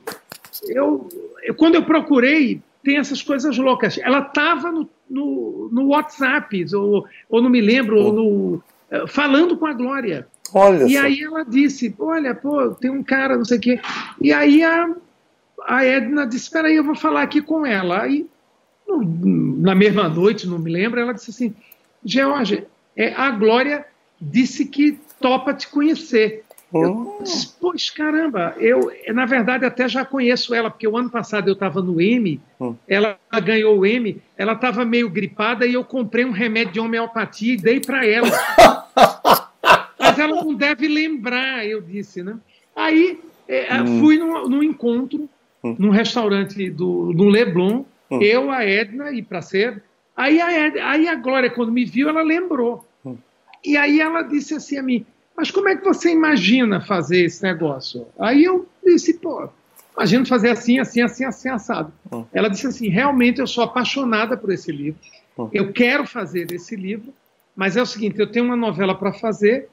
Eu, 0.64 1.08
eu, 1.44 1.54
quando 1.54 1.76
eu 1.76 1.86
procurei, 1.86 2.60
tem 2.84 2.98
essas 2.98 3.22
coisas 3.22 3.58
loucas. 3.58 3.98
Ela 3.98 4.20
estava 4.20 4.72
no, 4.72 4.90
no, 5.10 5.70
no, 5.72 5.88
WhatsApp, 5.88 6.66
ou, 6.76 7.06
ou 7.30 7.42
não 7.42 7.50
me 7.50 7.62
lembro, 7.62 8.00
ou 8.00 8.14
no, 8.14 8.64
eh, 8.90 9.06
falando 9.08 9.58
com 9.58 9.66
a 9.66 9.74
Glória. 9.74 10.28
Olha 10.54 10.86
e 10.86 10.94
só. 10.94 11.02
aí 11.02 11.22
ela 11.22 11.44
disse, 11.44 11.94
olha, 12.00 12.34
pô, 12.34 12.72
tem 12.72 12.90
um 12.90 13.04
cara, 13.04 13.38
não 13.38 13.46
sei 13.46 13.58
o 13.58 13.62
quê. 13.62 13.82
E 14.22 14.32
aí 14.32 14.64
a, 14.64 14.90
a 15.66 15.86
Edna 15.86 16.26
disse, 16.26 16.46
espera 16.46 16.68
aí, 16.68 16.76
eu 16.76 16.84
vou 16.84 16.96
falar 16.96 17.22
aqui 17.22 17.42
com 17.42 17.66
ela. 17.66 18.04
Aí, 18.04 18.26
no, 18.88 19.04
na 19.60 19.76
mesma 19.76 20.08
noite, 20.08 20.48
não 20.48 20.60
me 20.60 20.72
lembro, 20.72 21.00
ela 21.00 21.14
disse 21.14 21.32
assim, 21.32 21.54
George, 22.04 22.66
é, 22.96 23.14
a 23.14 23.30
Glória 23.32 23.86
disse 24.20 24.66
que 24.66 25.00
topa 25.20 25.54
te 25.54 25.68
conhecer. 25.68 26.44
Eu 26.74 27.20
disse, 27.22 27.56
pois 27.62 27.90
caramba, 27.90 28.54
eu 28.60 28.92
na 29.14 29.26
verdade 29.26 29.66
até 29.66 29.88
já 29.88 30.04
conheço 30.04 30.54
ela, 30.54 30.70
porque 30.70 30.88
o 30.88 30.98
ano 30.98 31.10
passado 31.10 31.48
eu 31.48 31.54
estava 31.54 31.82
no 31.82 32.02
M, 32.02 32.42
hum. 32.60 32.76
ela 32.88 33.18
ganhou 33.42 33.80
o 33.80 33.86
M, 33.86 34.22
ela 34.38 34.52
estava 34.52 34.84
meio 34.84 35.10
gripada 35.10 35.66
e 35.66 35.74
eu 35.74 35.84
comprei 35.84 36.26
um 36.26 36.32
remédio 36.32 36.74
de 36.74 36.80
homeopatia 36.80 37.54
e 37.54 37.58
dei 37.58 37.80
para 37.80 38.06
ela. 38.06 38.30
Mas 39.98 40.20
ela 40.20 40.44
não 40.44 40.54
deve 40.54 40.88
lembrar, 40.90 41.66
eu 41.66 41.82
disse, 41.82 42.22
né? 42.22 42.38
Aí 42.76 43.18
é, 43.48 43.82
hum. 43.82 44.00
fui 44.00 44.18
num, 44.18 44.50
num 44.50 44.64
encontro, 44.64 45.30
hum. 45.64 45.76
num 45.80 45.90
restaurante 45.90 46.70
do, 46.70 47.14
do 47.14 47.26
Leblon, 47.30 47.86
hum. 48.12 48.22
eu, 48.22 48.52
a 48.52 48.66
Edna 48.66 49.12
e 49.12 49.22
para 49.22 49.42
ser. 49.42 49.82
Aí 50.16 50.42
a, 50.42 50.52
Edna, 50.52 50.90
aí 50.90 51.08
a 51.08 51.16
Glória, 51.16 51.50
quando 51.50 51.72
me 51.72 51.86
viu, 51.86 52.10
ela 52.10 52.22
lembrou. 52.22 52.86
Hum. 53.06 53.16
E 53.64 53.78
aí 53.78 54.02
ela 54.02 54.22
disse 54.22 54.54
assim 54.54 54.78
a 54.78 54.84
mim: 54.84 55.06
Mas 55.38 55.52
como 55.52 55.70
é 55.70 55.76
que 55.76 55.84
você 55.84 56.12
imagina 56.12 56.82
fazer 56.82 57.26
esse 57.26 57.44
negócio? 57.44 58.08
Aí 58.18 58.44
eu 58.44 58.68
disse: 58.84 59.14
Pô, 59.14 59.48
imagino 59.96 60.26
fazer 60.26 60.50
assim, 60.50 60.80
assim, 60.80 61.02
assim, 61.02 61.24
assim, 61.24 61.50
assado. 61.50 61.94
Hum. 62.12 62.26
Ela 62.34 62.50
disse 62.50 62.66
assim: 62.66 62.90
Realmente 62.90 63.40
eu 63.40 63.46
sou 63.46 63.64
apaixonada 63.64 64.36
por 64.36 64.52
esse 64.52 64.72
livro. 64.72 65.00
Hum. 65.38 65.48
Eu 65.54 65.72
quero 65.72 66.08
fazer 66.08 66.52
esse 66.52 66.76
livro, 66.76 67.14
mas 67.56 67.78
é 67.78 67.82
o 67.82 67.86
seguinte: 67.86 68.20
eu 68.20 68.32
tenho 68.32 68.46
uma 68.46 68.56
novela 68.56 68.96
para 68.96 69.14
fazer 69.14 69.70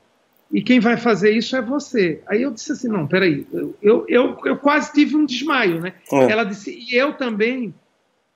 e 0.52 0.62
quem 0.62 0.78
vai 0.78 0.96
fazer 0.96 1.30
isso 1.30 1.56
é 1.56 1.62
você. 1.62 2.22
Aí 2.26 2.42
eu 2.42 2.50
disse 2.50 2.72
assim, 2.72 2.88
não, 2.88 3.06
peraí, 3.06 3.46
eu, 3.82 4.04
eu, 4.08 4.38
eu 4.44 4.56
quase 4.56 4.92
tive 4.92 5.16
um 5.16 5.24
desmaio, 5.24 5.80
né? 5.80 5.94
É. 6.12 6.30
Ela 6.30 6.44
disse, 6.44 6.70
e 6.70 6.94
eu 6.94 7.14
também 7.14 7.74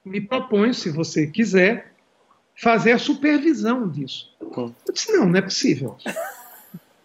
me 0.05 0.21
proponho, 0.21 0.75
se 0.75 0.91
você 0.91 1.27
quiser, 1.27 1.93
fazer 2.57 2.93
a 2.93 2.99
supervisão 2.99 3.89
disso. 3.89 4.35
Eu 4.87 4.93
disse, 4.93 5.13
não, 5.13 5.27
não 5.27 5.39
é 5.39 5.43
possível. 5.43 5.97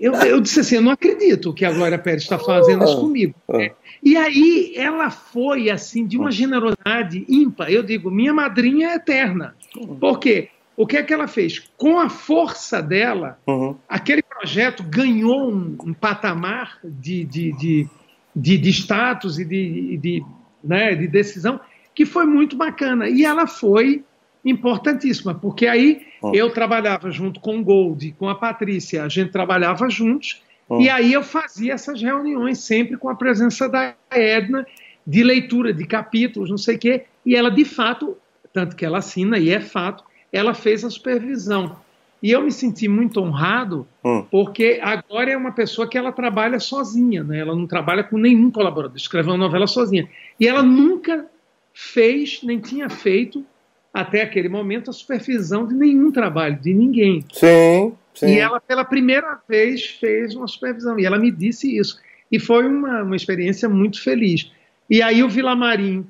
Eu, 0.04 0.16
eu 0.16 0.42
disse 0.42 0.60
assim, 0.60 0.76
eu 0.76 0.82
não 0.82 0.92
acredito 0.92 1.54
que 1.54 1.63
a 1.63 1.72
Glória 1.72 1.98
Pérez 1.98 2.24
está 2.24 2.38
fazendo 2.38 2.84
isso 2.84 3.00
comigo. 3.00 3.34
É. 3.54 3.72
E 4.04 4.18
aí 4.18 4.74
ela 4.76 5.10
foi, 5.10 5.70
assim, 5.70 6.06
de 6.06 6.18
uma 6.18 6.30
generosidade 6.30 7.26
ímpar. 7.30 7.72
Eu 7.72 7.82
digo, 7.82 8.12
minha 8.12 8.34
madrinha 8.34 8.89
é 8.89 8.96
eterna. 8.96 9.56
Por 10.02 10.20
quê? 10.20 10.50
O 10.76 10.86
que 10.86 10.98
é 10.98 11.04
que 11.04 11.13
ela 11.13 11.26
fez? 11.26 11.60
Com 11.78 11.98
a 11.98 12.10
força 12.10 12.82
dela, 12.82 13.39
uhum. 13.48 13.78
aquele 13.88 14.22
projeto 14.22 14.84
ganhou 14.84 15.50
um, 15.50 15.78
um 15.82 15.94
patamar 15.94 16.80
de, 16.84 17.24
de, 17.24 17.54
de, 17.54 17.88
de, 18.36 18.58
de 18.58 18.70
status 18.72 19.39
e 19.39 19.46
de, 19.46 19.98
de, 19.98 20.26
né, 20.62 20.96
de 20.96 21.08
decisão 21.08 21.62
que 21.96 22.06
foi 22.06 22.26
muito 22.26 22.58
bacana. 22.58 23.08
E 23.08 23.24
ela 23.24 23.48
foi 23.48 24.04
importantíssima, 24.44 25.34
porque 25.34 25.68
aí 25.68 26.06
eu 26.34 26.50
trabalhava 26.52 27.10
junto 27.10 27.40
com 27.40 27.60
o 27.60 27.64
Gold, 27.64 28.14
com 28.18 28.28
a 28.28 28.36
Patrícia, 28.36 29.04
a 29.04 29.10
gente 29.10 29.32
trabalhava 29.32 29.90
juntos, 29.90 30.42
e 30.80 30.90
aí 30.90 31.14
eu 31.14 31.24
fazia 31.24 31.74
essas 31.74 32.02
reuniões 32.02 32.60
sempre 32.60 32.98
com 32.98 33.10
a 33.10 33.16
presença 33.16 33.70
da 33.70 33.94
Edna, 34.12 34.66
de 35.06 35.24
leitura 35.24 35.74
de 35.74 35.86
capítulos, 35.86 36.50
não 36.50 36.58
sei 36.58 36.76
o 36.76 36.80
quê, 36.80 37.04
e 37.26 37.36
ela 37.36 37.50
de 37.50 37.66
fato, 37.66 38.18
tanto 38.52 38.76
que 38.76 38.86
ela 38.86 39.00
assina, 39.00 39.38
e 39.38 39.50
é 39.50 39.60
fato, 39.60 40.04
ela 40.32 40.54
fez 40.54 40.84
a 40.84 40.90
supervisão. 40.90 41.78
E 42.22 42.32
eu 42.32 42.42
me 42.42 42.52
senti 42.52 42.88
muito 42.88 43.20
honrado, 43.20 43.86
hum. 44.04 44.26
porque 44.32 44.80
agora 44.82 45.32
é 45.32 45.38
uma 45.38 45.52
pessoa 45.52 45.88
que 45.88 45.98
ela 45.98 46.12
trabalha 46.12 46.58
sozinha, 46.58 47.22
né? 47.22 47.40
ela 47.40 47.54
não 47.54 47.68
trabalha 47.68 48.02
com 48.02 48.18
nenhum 48.18 48.50
colaborador, 48.50 48.96
escreveu 48.96 49.34
uma 49.34 49.46
novela 49.46 49.68
sozinha. 49.68 50.10
E 50.40 50.48
ela 50.48 50.64
nunca 50.64 51.26
fez, 51.74 52.40
nem 52.42 52.60
tinha 52.60 52.90
feito, 52.90 53.46
até 53.94 54.24
aquele 54.24 54.50
momento, 54.50 54.90
a 54.90 54.94
supervisão 54.94 55.68
de 55.68 55.76
nenhum 55.76 56.12
trabalho, 56.12 56.60
de 56.60 56.74
ninguém. 56.74 57.24
Sim, 57.32 57.94
sim. 58.14 58.28
E 58.28 58.40
ela, 58.40 58.60
pela 58.60 58.84
primeira 58.84 59.40
vez, 59.48 59.86
fez 59.86 60.36
uma 60.36 60.48
supervisão. 60.48 61.00
E 61.00 61.06
ela 61.06 61.20
me 61.20 61.30
disse 61.30 61.78
isso. 61.78 62.00
E 62.32 62.40
foi 62.40 62.66
uma, 62.66 63.04
uma 63.04 63.16
experiência 63.16 63.70
muito 63.70 64.02
feliz. 64.02 64.52
E 64.90 65.02
aí 65.02 65.24
o 65.24 65.30
Vilamarim 65.30 66.06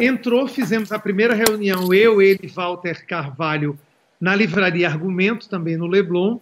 Entrou, 0.00 0.48
fizemos 0.48 0.90
a 0.90 0.98
primeira 0.98 1.32
reunião, 1.32 1.94
eu, 1.94 2.20
ele, 2.20 2.48
Walter 2.48 3.06
Carvalho, 3.06 3.78
na 4.20 4.34
livraria 4.34 4.88
Argumento, 4.88 5.48
também 5.48 5.76
no 5.76 5.86
Leblon. 5.86 6.38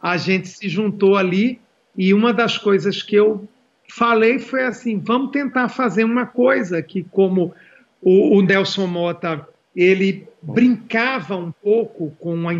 A 0.00 0.18
gente 0.18 0.48
se 0.48 0.68
juntou 0.68 1.16
ali 1.16 1.58
e 1.96 2.12
uma 2.12 2.34
das 2.34 2.58
coisas 2.58 3.02
que 3.02 3.16
eu 3.16 3.48
falei 3.88 4.38
foi 4.38 4.64
assim: 4.64 4.98
vamos 4.98 5.30
tentar 5.30 5.70
fazer 5.70 6.04
uma 6.04 6.26
coisa 6.26 6.82
que, 6.82 7.02
como 7.04 7.54
o, 8.02 8.36
o 8.36 8.42
Nelson 8.42 8.86
Mota, 8.86 9.48
ele 9.74 10.26
brincava 10.42 11.36
um 11.36 11.50
pouco 11.50 12.12
com 12.18 12.48
a 12.48 12.52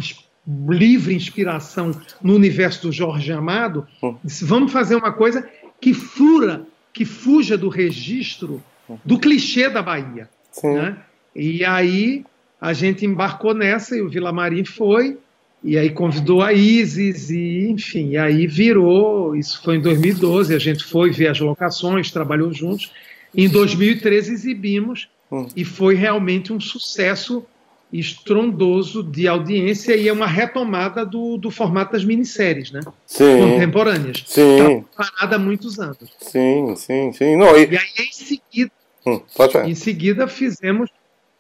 livre 0.71 1.15
inspiração 1.15 1.93
no 2.21 2.35
universo 2.35 2.83
do 2.83 2.93
Jorge 2.93 3.33
Amado, 3.33 3.87
disse, 4.25 4.45
vamos 4.45 4.73
fazer 4.73 4.97
uma 4.97 5.13
coisa 5.13 5.49
que 5.81 5.95
fura, 5.95 6.67
que 6.93 7.05
fuja 7.05 7.57
do 7.57 7.69
registro 7.69 8.63
do 9.05 9.19
clichê 9.19 9.69
da 9.69 9.83
Bahia. 9.83 10.29
Né? 10.63 10.97
E 11.35 11.65
aí 11.65 12.25
a 12.61 12.73
gente 12.73 13.05
embarcou 13.05 13.55
nessa 13.55 13.97
e 13.97 14.03
o 14.03 14.09
Vila 14.09 14.33
Marim 14.33 14.65
foi, 14.65 15.19
e 15.65 15.79
aí 15.79 15.91
convidou 15.91 16.43
a 16.43 16.53
Isis, 16.53 17.31
e 17.31 17.69
enfim, 17.69 18.11
e 18.11 18.17
aí 18.17 18.47
virou. 18.47 19.35
Isso 19.37 19.63
foi 19.63 19.77
em 19.77 19.81
2012, 19.81 20.55
a 20.55 20.59
gente 20.59 20.85
foi 20.85 21.11
ver 21.11 21.29
as 21.29 21.41
locações, 21.41 22.11
trabalhou 22.11 22.53
juntos. 22.53 22.93
Em 23.35 23.49
2013 23.49 24.33
exibimos, 24.33 25.09
hum. 25.33 25.49
e 25.57 25.65
foi 25.65 25.95
realmente 25.95 26.53
um 26.53 26.61
sucesso 26.61 27.45
estrondoso 27.93 29.03
de 29.03 29.29
audiência 29.29 29.97
e 29.97 30.09
é 30.09 30.13
uma 30.13 30.27
retomada 30.27 31.05
do, 31.05 31.37
do 31.37 31.51
formato 31.51 31.93
das 31.93 32.05
minisséries, 32.05 32.71
né? 32.71 32.81
Sim. 33.07 33.39
Contemporâneas. 33.39 34.25
Sim. 34.27 34.85
Tá 34.97 35.05
parada 35.05 35.37
há 35.37 35.39
muitos 35.39 35.79
anos. 35.79 35.99
Sim, 36.21 36.75
sim, 36.77 37.13
sim. 37.13 37.37
Não, 37.37 37.55
e... 37.57 37.69
e 37.71 37.77
aí, 37.77 37.85
em 37.99 38.13
seguida, 38.13 38.73
Hum, 39.07 39.21
em 39.67 39.75
seguida 39.75 40.29
fizemos 40.29 40.89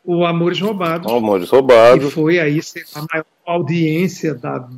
o 0.04 0.24
Amores 0.24 0.60
Roubados. 0.60 1.10
Amores 1.10 1.48
Roubados. 1.48 2.06
Que 2.06 2.10
foi 2.10 2.40
aí 2.40 2.60
a 2.94 3.06
maior 3.12 3.26
audiência 3.46 4.34
da, 4.34 4.68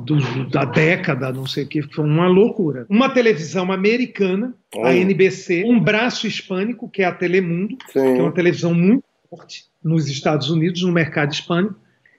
do, 0.00 0.48
da 0.48 0.64
década, 0.64 1.32
não 1.32 1.46
sei 1.46 1.64
o 1.64 1.66
que, 1.66 1.82
foi 1.82 2.04
uma 2.04 2.26
loucura. 2.26 2.86
Uma 2.88 3.08
televisão 3.08 3.72
americana, 3.72 4.54
hum. 4.74 4.84
a 4.84 4.94
NBC, 4.94 5.64
um 5.64 5.80
braço 5.80 6.26
hispânico, 6.26 6.88
que 6.88 7.02
é 7.02 7.06
a 7.06 7.12
Telemundo, 7.12 7.76
Sim. 7.86 8.14
que 8.14 8.20
é 8.20 8.22
uma 8.22 8.32
televisão 8.32 8.74
muito 8.74 9.04
forte 9.28 9.64
nos 9.82 10.08
Estados 10.08 10.50
Unidos, 10.50 10.82
no 10.82 10.92
mercado 10.92 11.32
hispânico, 11.32 11.76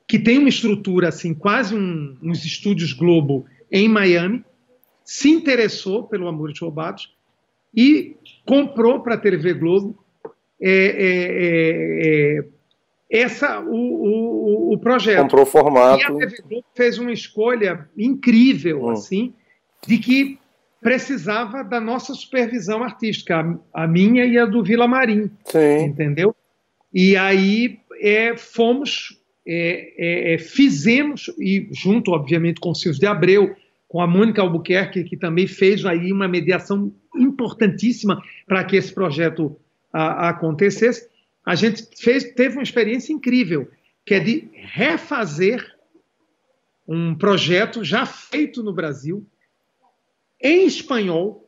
que 0.07 0.17
tem 0.17 0.37
uma 0.37 0.49
estrutura 0.49 1.09
assim, 1.09 1.33
quase 1.33 1.75
um, 1.75 2.17
uns 2.21 2.43
estúdios 2.43 2.93
Globo 2.93 3.45
em 3.71 3.87
Miami, 3.87 4.43
se 5.03 5.29
interessou 5.29 6.03
pelo 6.03 6.27
Amores 6.27 6.59
Roubados 6.59 7.13
e 7.75 8.15
comprou 8.45 9.01
para 9.01 9.15
a 9.15 9.17
TV 9.17 9.53
Globo 9.53 10.03
é, 10.61 10.71
é, 10.71 12.39
é, 12.39 12.45
essa, 13.09 13.59
o, 13.59 13.75
o, 13.75 14.73
o, 14.73 14.77
projeto. 14.77 15.21
Comprou 15.23 15.43
o 15.43 15.45
formato. 15.45 16.01
E 16.01 16.03
a 16.03 16.27
TV 16.27 16.43
Globo 16.47 16.65
fez 16.75 16.97
uma 16.99 17.11
escolha 17.11 17.89
incrível, 17.97 18.83
hum. 18.83 18.89
assim, 18.91 19.33
de 19.87 19.97
que 19.97 20.37
precisava 20.81 21.63
da 21.63 21.81
nossa 21.81 22.13
supervisão 22.13 22.83
artística, 22.83 23.39
a, 23.73 23.83
a 23.83 23.87
minha 23.87 24.25
e 24.25 24.37
a 24.37 24.45
do 24.45 24.63
Vila 24.63 24.87
Marim. 24.87 25.29
Sim. 25.45 25.85
Entendeu? 25.85 26.35
E 26.93 27.15
aí 27.17 27.79
é, 28.01 28.37
fomos, 28.37 29.19
é, 29.45 30.33
é, 30.33 30.37
fizemos, 30.37 31.29
e 31.39 31.67
junto, 31.71 32.11
obviamente, 32.11 32.59
com 32.59 32.69
o 32.69 32.75
Silvio 32.75 32.99
de 32.99 33.07
Abreu, 33.07 33.55
com 33.87 34.01
a 34.01 34.07
Mônica 34.07 34.41
Albuquerque, 34.41 35.03
que 35.03 35.17
também 35.17 35.47
fez 35.47 35.85
aí 35.85 36.11
uma 36.11 36.27
mediação 36.27 36.93
importantíssima 37.15 38.21
para 38.47 38.63
que 38.63 38.75
esse 38.75 38.93
projeto 38.93 39.57
a, 39.91 40.29
acontecesse, 40.29 41.07
a 41.45 41.55
gente 41.55 41.87
fez, 41.97 42.23
teve 42.33 42.55
uma 42.55 42.63
experiência 42.63 43.13
incrível, 43.13 43.69
que 44.05 44.13
é 44.13 44.19
de 44.19 44.49
refazer 44.53 45.65
um 46.87 47.13
projeto 47.13 47.83
já 47.83 48.05
feito 48.05 48.63
no 48.63 48.73
Brasil, 48.73 49.25
em 50.41 50.65
espanhol, 50.65 51.47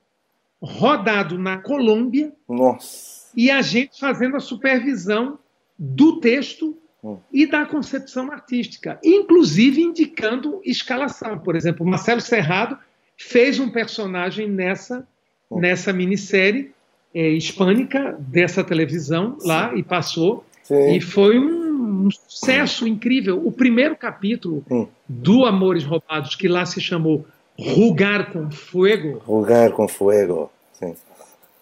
rodado 0.62 1.38
na 1.38 1.58
Colômbia. 1.58 2.32
Nossa. 2.48 3.32
E 3.36 3.50
a 3.50 3.62
gente 3.62 4.00
fazendo 4.00 4.36
a 4.36 4.40
supervisão 4.40 5.40
do 5.78 6.20
texto 6.20 6.78
hum. 7.04 7.18
e 7.32 7.48
da 7.48 7.66
concepção 7.66 8.32
artística, 8.32 9.00
inclusive 9.04 9.82
indicando 9.82 10.62
escalação. 10.64 11.40
Por 11.40 11.56
exemplo, 11.56 11.86
Marcelo 11.86 12.22
Serrado 12.22 12.78
fez 13.18 13.60
um 13.60 13.70
personagem 13.70 14.48
nessa, 14.48 15.08
hum. 15.50 15.60
nessa 15.60 15.92
minissérie 15.92 16.72
é, 17.14 17.30
hispânica 17.30 18.18
dessa 18.20 18.64
televisão 18.64 19.38
lá 19.44 19.74
e 19.76 19.84
passou. 19.84 20.46
Sim. 20.64 20.96
E 20.96 21.02
foi 21.02 21.38
um, 21.40 22.06
um 22.06 22.10
sucesso 22.12 22.88
incrível. 22.88 23.42
O 23.46 23.52
primeiro 23.52 23.96
capítulo 23.96 24.64
hum. 24.70 24.88
do 25.08 25.46
Amores 25.46 25.84
Roubados, 25.84 26.36
que 26.36 26.48
lá 26.48 26.66
se 26.66 26.80
chamou 26.80 27.26
Rugar 27.60 28.32
com 28.32 28.50
Fuego. 28.50 29.22
Rugar 29.26 29.72
com 29.72 29.88
Fuego, 29.88 30.52
sim. 30.74 30.96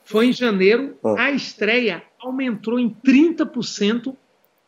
Foi 0.06 0.28
em 0.28 0.34
janeiro. 0.34 0.96
Hum. 1.04 1.16
A 1.18 1.32
estreia 1.32 2.04
aumentou 2.20 2.80
em 2.80 2.96
30% 3.06 4.16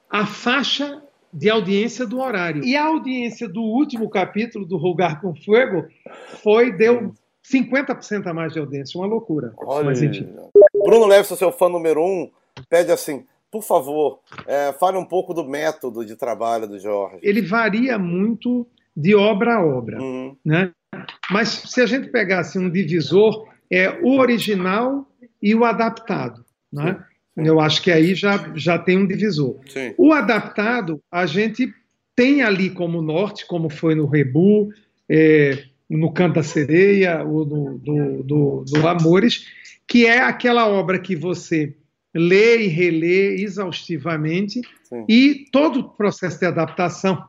a 0.10 0.26
faixa 0.26 1.02
de 1.34 1.50
audiência 1.50 2.06
do 2.06 2.20
horário. 2.20 2.64
E 2.64 2.76
a 2.76 2.86
audiência 2.86 3.48
do 3.48 3.62
último 3.62 4.10
capítulo 4.10 4.66
do 4.66 4.78
Rugar 4.78 5.22
com 5.22 5.34
Fuego 5.34 5.86
foi 6.44 6.72
deu 6.72 7.14
50% 7.50 8.28
a 8.28 8.34
mais 8.34 8.54
de 8.54 8.60
audiência, 8.60 9.00
uma 9.00 9.08
loucura. 9.08 9.54
Olha, 9.58 9.86
Mas, 9.86 10.02
enfim. 10.02 10.28
Bruno 10.84 11.06
Leves, 11.06 11.28
seu 11.38 11.52
fã 11.52 11.70
número 11.70 12.04
um, 12.04 12.30
pede 12.70 12.92
assim: 12.92 13.26
por 13.52 13.64
favor, 13.64 14.20
é, 14.48 14.72
fale 14.74 14.98
um 14.98 15.06
pouco 15.06 15.34
do 15.34 15.44
método 15.44 16.06
de 16.06 16.16
trabalho 16.16 16.68
do 16.68 16.80
Jorge. 16.80 17.20
Ele 17.22 17.42
varia 17.42 18.00
muito 18.00 18.66
de 18.96 19.16
obra 19.16 19.56
a 19.56 19.66
obra, 19.66 20.02
uhum. 20.02 20.36
né? 20.44 20.72
Mas 21.30 21.50
se 21.50 21.82
a 21.82 21.86
gente 21.86 22.10
pegasse 22.10 22.60
um 22.60 22.70
divisor, 22.70 23.48
é 23.70 23.90
o 24.02 24.20
original 24.20 25.08
e 25.42 25.56
o 25.56 25.64
adaptado, 25.64 26.46
né? 26.72 27.04
Sim. 27.34 27.48
Eu 27.48 27.60
acho 27.62 27.82
que 27.82 27.92
aí 27.92 28.14
já, 28.14 28.52
já 28.56 28.78
tem 28.78 28.98
um 28.98 29.08
divisor. 29.08 29.60
Sim. 29.70 29.94
O 29.98 30.12
adaptado, 30.12 31.02
a 31.10 31.26
gente 31.26 31.74
tem 32.16 32.42
ali 32.42 32.70
como 32.70 33.02
norte, 33.02 33.48
como 33.48 33.70
foi 33.70 33.96
no 33.96 34.06
Rebu, 34.06 34.70
é, 35.10 35.64
no 35.98 36.12
Canto 36.12 36.36
da 36.36 36.44
Sereia, 36.44 37.24
ou 37.24 37.46
no, 37.46 37.78
do, 37.78 38.24
do, 38.24 38.66
do 38.66 38.88
Amores, 38.88 39.48
que 39.88 40.06
é 40.06 40.20
aquela 40.20 40.68
obra 40.68 40.98
que 40.98 41.16
você 41.16 41.76
lê 42.14 42.64
e 42.64 42.68
relê 42.68 43.36
exaustivamente, 43.42 44.62
Sim. 44.84 45.06
e 45.08 45.46
todo 45.52 45.80
o 45.80 45.90
processo 45.90 46.40
de 46.40 46.46
adaptação, 46.46 47.26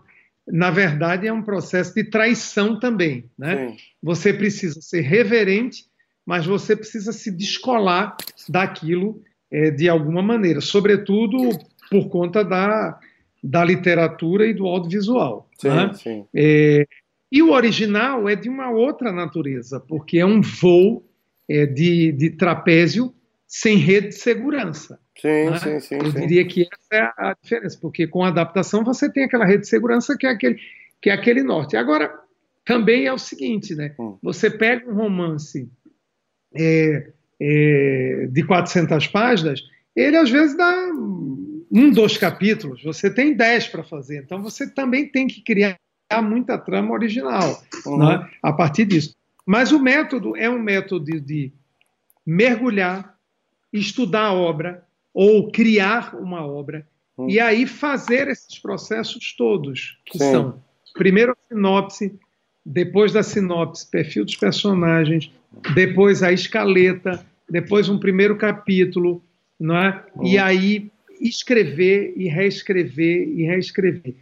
na 0.46 0.70
verdade, 0.70 1.26
é 1.26 1.32
um 1.32 1.42
processo 1.42 1.94
de 1.94 2.04
traição 2.04 2.78
também. 2.78 3.30
Né? 3.38 3.76
Você 4.02 4.32
precisa 4.32 4.80
ser 4.80 5.02
reverente, 5.02 5.84
mas 6.26 6.46
você 6.46 6.76
precisa 6.76 7.12
se 7.12 7.30
descolar 7.30 8.16
daquilo 8.48 9.22
é, 9.50 9.70
de 9.70 9.88
alguma 9.88 10.22
maneira, 10.22 10.60
sobretudo 10.60 11.36
por 11.90 12.08
conta 12.08 12.44
da, 12.44 12.98
da 13.42 13.64
literatura 13.64 14.46
e 14.46 14.54
do 14.54 14.66
audiovisual. 14.66 15.48
Sim, 15.58 15.68
né? 15.68 15.92
sim. 15.94 16.24
É, 16.34 16.86
e 17.32 17.42
o 17.42 17.50
original 17.50 18.28
é 18.28 18.36
de 18.36 18.50
uma 18.50 18.70
outra 18.70 19.10
natureza, 19.10 19.80
porque 19.80 20.18
é 20.18 20.26
um 20.26 20.42
voo 20.42 21.02
é, 21.48 21.64
de, 21.64 22.12
de 22.12 22.28
trapézio 22.28 23.14
sem 23.48 23.78
rede 23.78 24.08
de 24.08 24.16
segurança. 24.16 25.00
Sim, 25.18 25.50
né? 25.50 25.58
sim, 25.58 25.80
sim. 25.80 25.94
Eu 25.94 26.10
sim. 26.10 26.20
diria 26.20 26.46
que 26.46 26.68
essa 26.70 26.94
é 26.94 27.00
a 27.16 27.34
diferença, 27.42 27.78
porque 27.80 28.06
com 28.06 28.22
a 28.22 28.28
adaptação 28.28 28.84
você 28.84 29.10
tem 29.10 29.24
aquela 29.24 29.46
rede 29.46 29.62
de 29.62 29.68
segurança 29.68 30.14
que 30.14 30.26
é 30.26 30.30
aquele, 30.30 30.58
que 31.00 31.08
é 31.08 31.14
aquele 31.14 31.42
norte. 31.42 31.74
Agora, 31.74 32.12
também 32.66 33.06
é 33.06 33.12
o 33.12 33.18
seguinte, 33.18 33.74
né? 33.74 33.94
Hum. 33.98 34.18
Você 34.22 34.50
pega 34.50 34.90
um 34.90 34.94
romance 34.94 35.70
é, 36.54 37.12
é, 37.40 38.28
de 38.30 38.42
400 38.42 39.06
páginas, 39.06 39.62
ele 39.96 40.18
às 40.18 40.28
vezes 40.28 40.54
dá 40.54 40.70
um, 40.92 41.90
dois 41.92 42.18
capítulos, 42.18 42.82
você 42.82 43.08
tem 43.12 43.34
dez 43.34 43.66
para 43.66 43.82
fazer, 43.82 44.22
então 44.22 44.42
você 44.42 44.68
também 44.70 45.10
tem 45.10 45.26
que 45.26 45.42
criar 45.42 45.78
muita 46.20 46.58
trama 46.58 46.92
original 46.92 47.62
uhum. 47.86 47.98
né, 47.98 48.28
a 48.42 48.52
partir 48.52 48.84
disso. 48.84 49.14
Mas 49.46 49.72
o 49.72 49.78
método 49.78 50.36
é 50.36 50.48
um 50.48 50.58
método 50.58 51.04
de, 51.04 51.20
de 51.20 51.52
mergulhar, 52.26 53.16
estudar 53.72 54.26
a 54.26 54.32
obra 54.32 54.84
ou 55.14 55.50
criar 55.50 56.14
uma 56.14 56.44
obra 56.46 56.86
uhum. 57.16 57.28
e 57.28 57.40
aí 57.40 57.66
fazer 57.66 58.28
esses 58.28 58.58
processos 58.58 59.34
todos, 59.36 59.98
que 60.04 60.18
Sim. 60.18 60.30
são 60.30 60.62
primeiro 60.94 61.32
a 61.32 61.54
sinopse, 61.54 62.18
depois 62.64 63.12
da 63.12 63.22
sinopse, 63.22 63.90
perfil 63.90 64.24
dos 64.24 64.36
personagens, 64.36 65.32
depois 65.74 66.22
a 66.22 66.32
escaleta, 66.32 67.24
depois 67.48 67.88
um 67.88 67.98
primeiro 67.98 68.36
capítulo, 68.36 69.22
não 69.58 69.76
é? 69.76 70.04
Uhum. 70.14 70.26
E 70.26 70.38
aí 70.38 70.90
escrever 71.20 72.14
e 72.16 72.28
reescrever 72.28 73.28
e 73.28 73.44
reescrever. 73.44 74.14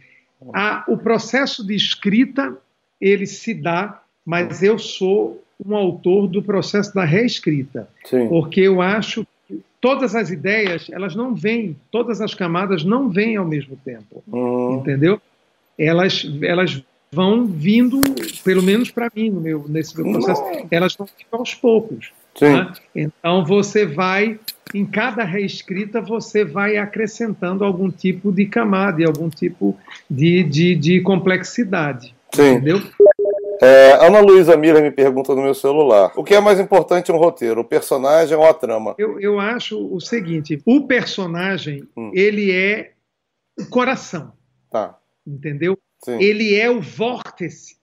A, 0.53 0.83
o 0.87 0.97
processo 0.97 1.65
de 1.65 1.75
escrita 1.75 2.57
ele 2.99 3.25
se 3.25 3.53
dá, 3.53 4.01
mas 4.25 4.61
eu 4.61 4.77
sou 4.77 5.43
um 5.65 5.75
autor 5.75 6.27
do 6.27 6.41
processo 6.41 6.93
da 6.93 7.03
reescrita, 7.03 7.87
Sim. 8.05 8.27
porque 8.27 8.61
eu 8.61 8.81
acho 8.81 9.25
que 9.47 9.61
todas 9.79 10.15
as 10.15 10.29
ideias 10.29 10.87
elas 10.91 11.15
não 11.15 11.35
vêm, 11.35 11.75
todas 11.91 12.21
as 12.21 12.33
camadas 12.33 12.83
não 12.83 13.09
vêm 13.09 13.35
ao 13.35 13.45
mesmo 13.45 13.77
tempo, 13.83 14.23
uhum. 14.27 14.79
entendeu? 14.79 15.21
Elas 15.77 16.25
elas 16.41 16.81
vão 17.11 17.45
vindo, 17.45 17.99
pelo 18.43 18.63
menos 18.63 18.89
para 18.89 19.11
mim 19.15 19.29
no 19.29 19.41
meu 19.41 19.65
nesse 19.67 19.95
meu 19.99 20.11
processo, 20.11 20.41
uhum. 20.41 20.67
elas 20.71 20.95
vão 20.95 21.07
vindo 21.07 21.39
aos 21.39 21.53
poucos. 21.53 22.11
Né? 22.39 22.71
Então 22.95 23.43
você 23.43 23.85
vai, 23.85 24.39
em 24.73 24.85
cada 24.85 25.23
reescrita, 25.23 26.01
você 26.01 26.43
vai 26.43 26.77
acrescentando 26.77 27.63
algum 27.63 27.89
tipo 27.89 28.31
de 28.31 28.45
camada 28.45 29.01
e 29.01 29.05
algum 29.05 29.29
tipo 29.29 29.77
de, 30.09 30.43
de, 30.43 30.75
de 30.75 31.01
complexidade. 31.01 32.15
Sim. 32.33 32.53
Entendeu? 32.53 32.81
É, 33.61 33.93
Ana 34.05 34.19
Luísa 34.21 34.57
Miller 34.57 34.81
me 34.81 34.89
pergunta 34.89 35.35
no 35.35 35.43
meu 35.43 35.53
celular: 35.53 36.11
o 36.15 36.23
que 36.23 36.33
é 36.33 36.39
mais 36.39 36.59
importante 36.59 37.11
um 37.11 37.17
roteiro, 37.17 37.61
o 37.61 37.65
personagem 37.65 38.35
ou 38.35 38.43
a 38.43 38.53
trama? 38.53 38.95
Eu, 38.97 39.19
eu 39.19 39.39
acho 39.39 39.77
o 39.93 39.99
seguinte: 39.99 40.59
o 40.65 40.87
personagem, 40.87 41.87
hum. 41.95 42.11
ele 42.13 42.51
é 42.51 42.93
o 43.59 43.65
coração. 43.67 44.33
Tá. 44.69 44.97
Entendeu? 45.27 45.77
Sim. 46.03 46.17
Ele 46.19 46.55
é 46.55 46.71
o 46.71 46.81
vórtice. 46.81 47.77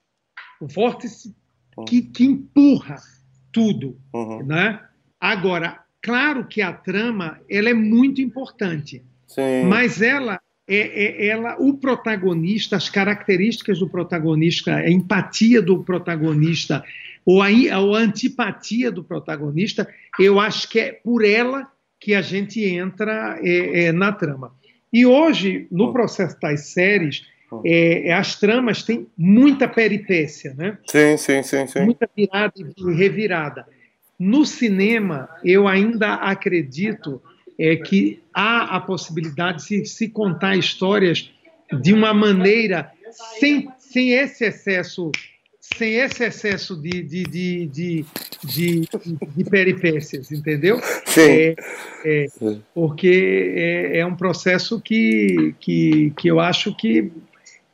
O 0.61 0.67
vórtice 0.67 1.33
hum. 1.77 1.85
que, 1.85 2.03
que 2.03 2.25
empurra 2.25 2.97
tudo, 3.53 3.97
uhum. 4.13 4.45
né? 4.45 4.81
Agora, 5.21 5.81
claro 6.03 6.47
que 6.47 6.63
a 6.63 6.73
trama 6.73 7.41
ela 7.49 7.69
é 7.69 7.75
muito 7.75 8.21
importante, 8.21 9.03
Sim. 9.27 9.65
mas 9.65 10.01
ela 10.03 10.41
é, 10.67 10.77
é, 10.77 11.27
ela, 11.29 11.57
o 11.59 11.79
protagonista, 11.79 12.77
as 12.77 12.91
características 12.91 13.79
do 13.79 13.89
protagonista, 13.89 14.75
a 14.75 14.91
empatia 14.91 15.63
do 15.63 15.83
protagonista 15.83 16.85
ou 17.25 17.43
a, 17.43 17.49
ou 17.79 17.95
a 17.95 18.01
antipatia 18.01 18.91
do 18.91 19.03
protagonista, 19.03 19.89
eu 20.19 20.39
acho 20.39 20.69
que 20.69 20.81
é 20.81 20.93
por 20.93 21.25
ela 21.25 21.67
que 21.99 22.15
a 22.15 22.23
gente 22.23 22.63
entra 22.63 23.39
é, 23.43 23.87
é, 23.87 23.93
na 23.93 24.13
trama. 24.13 24.55
E 24.93 25.05
hoje, 25.05 25.67
no 25.71 25.93
processo 25.93 26.39
das 26.41 26.69
séries, 26.69 27.27
é, 27.65 28.09
é, 28.09 28.13
as 28.13 28.39
tramas 28.39 28.83
têm 28.83 29.07
muita 29.17 29.67
peripécia, 29.67 30.55
né? 30.55 30.79
Sim, 30.87 31.17
sim, 31.17 31.43
sim, 31.43 31.67
sim. 31.67 31.81
Muita 31.81 32.09
virada 32.15 32.53
e 32.57 32.95
revirada. 32.95 33.67
No 34.19 34.45
cinema, 34.45 35.29
eu 35.45 35.69
ainda 35.69 36.15
acredito 36.15 37.23
é, 37.59 37.77
que 37.77 38.21
há 38.35 38.77
a 38.77 38.81
possibilidade 38.81 39.59
de 39.59 39.65
se, 39.65 39.85
se 39.85 40.09
contar 40.09 40.57
histórias 40.57 41.31
de 41.81 41.93
uma 41.93 42.13
maneira 42.13 42.91
sem, 43.39 43.69
sem 43.79 44.13
esse 44.13 44.45
excesso 44.45 45.11
sem 45.61 45.97
esse 45.97 46.25
excesso 46.25 46.75
de, 46.81 47.03
de, 47.03 47.23
de, 47.25 47.67
de, 47.67 48.05
de, 48.43 48.89
de 49.37 49.45
peripécias, 49.45 50.33
entendeu? 50.33 50.81
Sim. 51.05 51.21
É, 51.21 51.57
é, 52.07 52.27
porque 52.75 53.53
é, 53.55 53.99
é, 53.99 54.07
um 54.07 54.17
processo 54.17 54.81
que, 54.81 55.55
que, 55.61 56.11
que 56.17 56.29
eu 56.29 56.41
acho 56.41 56.75
que 56.75 57.13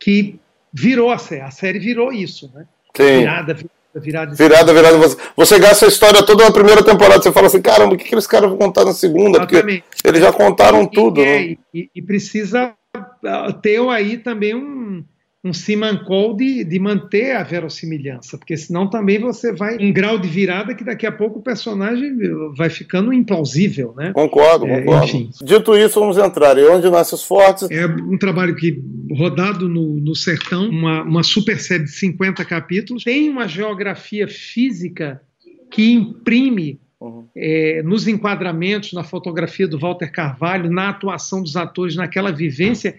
que 0.05 0.39
virou 0.71 1.11
a 1.11 1.17
série. 1.17 1.41
A 1.41 1.51
série 1.51 1.79
virou 1.79 2.13
isso, 2.13 2.51
né? 2.55 2.67
Sim. 2.95 3.21
Virada, 3.21 3.55
virada, 3.55 3.71
virada, 4.01 4.73
virada. 4.73 4.99
Você, 4.99 5.17
você 5.37 5.59
gasta 5.59 5.87
a 5.87 5.89
história 5.89 6.23
toda 6.23 6.45
na 6.45 6.53
primeira 6.53 6.83
temporada. 6.83 7.23
Você 7.23 7.33
fala 7.33 7.47
assim, 7.47 7.63
caramba, 7.63 7.95
o 7.95 7.99
que, 7.99 8.05
que 8.05 8.15
eles 8.15 8.27
caras 8.27 8.49
vão 8.49 8.59
contar 8.59 8.85
na 8.85 8.93
segunda? 8.93 9.39
Exatamente. 9.39 9.85
Porque 9.89 10.09
eles 10.09 10.21
já 10.21 10.33
contaram 10.33 10.83
e, 10.83 10.91
tudo. 10.91 11.21
E, 11.21 11.25
né? 11.25 11.57
e, 11.73 11.91
e 11.95 12.03
precisa 12.03 12.75
ter 13.63 13.81
aí 13.89 14.19
também 14.19 14.55
um 14.55 15.05
um 15.45 15.53
simancol 15.53 16.35
de, 16.35 16.65
de 16.65 16.79
manter 16.79 17.37
a 17.37 17.43
verossimilhança, 17.43 18.39
porque 18.39 18.57
senão 18.57 18.89
também 18.89 19.19
você 19.19 19.53
vai 19.53 19.77
um 19.79 19.93
grau 19.93 20.19
de 20.19 20.27
virada 20.27 20.75
que 20.75 20.83
daqui 20.83 21.07
a 21.07 21.13
pouco 21.13 21.39
o 21.39 21.43
personagem 21.43 22.17
vai 22.57 22.71
ficando 22.71 23.13
implausível, 23.13 23.95
né? 23.95 24.13
Concordo, 24.15 24.67
é, 24.67 24.81
concordo. 24.81 25.05
Enfim. 25.05 25.31
Dito 25.43 25.77
isso, 25.77 26.01
vamos 26.01 26.17
entrar. 26.17 26.57
E 26.57 26.65
onde 26.65 26.89
nasce 26.89 27.15
os 27.15 27.23
fortes? 27.23 27.71
É 27.71 27.85
um 27.85 28.17
trabalho 28.17 28.57
que 28.57 28.83
rodado 29.13 29.69
no, 29.69 30.01
no 30.01 30.15
sertão, 30.17 30.67
uma, 30.71 31.03
uma 31.03 31.23
super 31.23 31.61
série 31.61 31.85
de 31.85 31.91
50 31.91 32.43
capítulos, 32.47 33.05
tem 33.05 33.29
uma 33.29 33.47
geografia 33.47 34.27
física 34.27 35.21
que 35.71 35.93
imprime 35.93 36.81
Uhum. 37.01 37.27
É, 37.37 37.83
nos 37.83 38.09
enquadramentos, 38.09 38.95
na 38.95 39.05
fotografia 39.05 39.69
do 39.69 39.79
Walter 39.79 40.11
Carvalho, 40.11 40.71
na 40.71 40.89
atuação 40.89 41.43
dos 41.43 41.55
atores, 41.55 41.97
naquela 41.97 42.33
vivência 42.33 42.97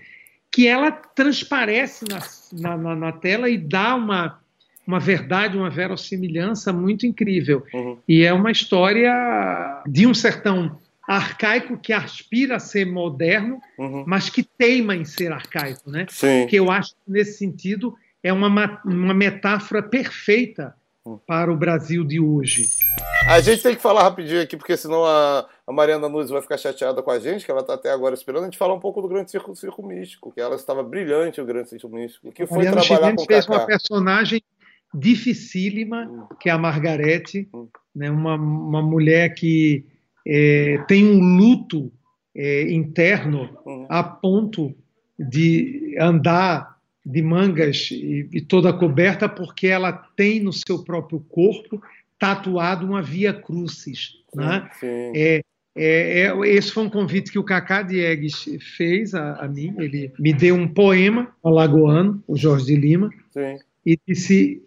que 0.55 0.69
ela 0.69 0.89
transparece 0.89 2.05
na, 2.53 2.77
na, 2.77 2.95
na 2.95 3.11
tela 3.11 3.49
e 3.49 3.57
dá 3.57 3.93
uma, 3.93 4.39
uma 4.87 5.01
verdade, 5.01 5.57
uma 5.57 5.69
verossimilhança 5.69 6.71
muito 6.71 7.05
incrível. 7.05 7.61
Uhum. 7.73 7.97
E 8.07 8.23
é 8.23 8.31
uma 8.31 8.49
história 8.51 9.83
de 9.85 10.07
um 10.07 10.13
sertão 10.13 10.79
arcaico 11.05 11.77
que 11.77 11.91
aspira 11.91 12.55
a 12.55 12.59
ser 12.59 12.85
moderno, 12.85 13.59
uhum. 13.77 14.05
mas 14.07 14.29
que 14.29 14.43
teima 14.43 14.95
em 14.95 15.03
ser 15.03 15.33
arcaico, 15.33 15.91
né? 15.91 16.05
Sim. 16.07 16.47
Que 16.47 16.55
eu 16.55 16.71
acho 16.71 16.91
que 16.91 17.11
nesse 17.11 17.37
sentido 17.37 17.93
é 18.23 18.31
uma, 18.31 18.47
uma 18.85 19.13
metáfora 19.13 19.83
perfeita 19.83 20.73
para 21.27 21.51
o 21.51 21.57
Brasil 21.57 22.05
de 22.05 22.21
hoje. 22.21 22.65
A 23.27 23.41
gente 23.41 23.61
tem 23.61 23.75
que 23.75 23.81
falar 23.81 24.03
rapidinho 24.03 24.41
aqui, 24.41 24.55
porque 24.55 24.77
senão 24.77 25.03
a, 25.03 25.45
a 25.67 25.73
Mariana 25.73 26.07
Nunes 26.07 26.29
vai 26.29 26.41
ficar 26.41 26.57
chateada 26.57 27.01
com 27.01 27.09
a 27.09 27.19
gente, 27.19 27.43
que 27.43 27.49
ela 27.49 27.61
está 27.61 27.73
até 27.73 27.91
agora 27.91 28.13
esperando. 28.13 28.43
A 28.43 28.45
gente 28.45 28.57
falar 28.57 28.75
um 28.75 28.79
pouco 28.79 29.01
do 29.01 29.07
Grande 29.07 29.31
Circo, 29.31 29.55
Circo 29.55 29.81
Místico, 29.85 30.31
que 30.31 30.39
ela 30.39 30.55
estava 30.55 30.83
brilhante, 30.83 31.41
o 31.41 31.45
Grande 31.45 31.69
Circo 31.69 31.89
Místico. 31.89 32.31
Que 32.31 32.45
foi 32.45 32.57
Mariana 32.57 32.81
trabalhar 32.81 32.97
Chimenez 32.97 33.21
com 33.21 33.25
fez 33.25 33.45
Cacá. 33.45 33.59
uma 33.59 33.65
personagem 33.65 34.43
dificílima, 34.93 36.03
hum. 36.05 36.35
que 36.39 36.49
é 36.49 36.51
a 36.51 36.57
Margarete, 36.57 37.49
hum. 37.53 37.67
né, 37.95 38.11
uma, 38.11 38.35
uma 38.35 38.81
mulher 38.81 39.33
que 39.33 39.85
é, 40.25 40.83
tem 40.87 41.05
um 41.05 41.37
luto 41.37 41.91
é, 42.35 42.71
interno 42.71 43.49
hum. 43.65 43.87
a 43.89 44.03
ponto 44.03 44.73
de 45.17 45.95
andar 45.99 46.75
de 47.03 47.21
mangas 47.21 47.89
e, 47.91 48.29
e, 48.33 48.41
toda 48.41 48.73
coberta, 48.73 49.29
porque 49.29 49.67
ela 49.67 49.91
tem 49.91 50.39
no 50.39 50.51
seu 50.51 50.83
próprio 50.83 51.19
corpo 51.19 51.81
tatuado 52.17 52.85
uma 52.85 53.01
via 53.01 53.33
crucis. 53.33 54.13
Sim, 54.33 54.39
né? 54.39 54.69
sim. 54.79 55.11
É, 55.15 55.41
é, 55.75 56.27
é, 56.27 56.47
esse 56.47 56.71
foi 56.71 56.83
um 56.83 56.89
convite 56.89 57.31
que 57.31 57.37
o 57.37 57.43
Cacá 57.43 57.81
Diegues 57.81 58.47
fez 58.77 59.13
a, 59.13 59.33
a, 59.43 59.47
mim. 59.47 59.75
Ele 59.77 60.11
me 60.17 60.33
deu 60.33 60.55
um 60.55 60.67
poema 60.67 61.35
alagoano, 61.43 62.23
o 62.25 62.37
Jorge 62.37 62.67
de 62.67 62.75
Lima, 62.75 63.09
sim. 63.31 63.57
e 63.85 63.99
disse 64.07 64.63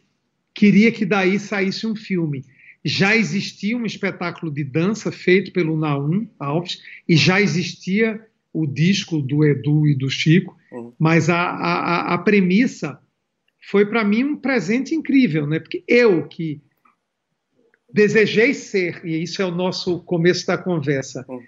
queria 0.54 0.92
que 0.92 1.06
daí 1.06 1.38
saísse 1.38 1.86
um 1.86 1.96
filme. 1.96 2.44
Já 2.84 3.16
existia 3.16 3.76
um 3.76 3.86
espetáculo 3.86 4.52
de 4.52 4.62
dança 4.64 5.10
feito 5.10 5.52
pelo 5.52 5.78
Naum 5.78 6.28
Alves 6.38 6.82
e 7.08 7.16
já 7.16 7.40
existia 7.40 8.20
o 8.52 8.66
disco 8.66 9.22
do 9.22 9.44
Edu 9.44 9.86
e 9.86 9.94
do 9.94 10.10
Chico, 10.10 10.56
uhum. 10.72 10.92
mas 10.98 11.30
a, 11.30 11.38
a, 11.38 12.14
a 12.14 12.18
premissa 12.18 12.98
foi 13.70 13.86
para 13.86 14.04
mim 14.04 14.24
um 14.24 14.36
presente 14.36 14.94
incrível, 14.94 15.46
né? 15.46 15.58
Porque 15.58 15.84
eu 15.86 16.26
que 16.26 16.60
desejei 17.98 18.54
ser, 18.54 19.04
e 19.04 19.20
isso 19.20 19.42
é 19.42 19.44
o 19.44 19.50
nosso 19.50 19.98
começo 20.04 20.46
da 20.46 20.56
conversa, 20.56 21.24
uhum. 21.28 21.42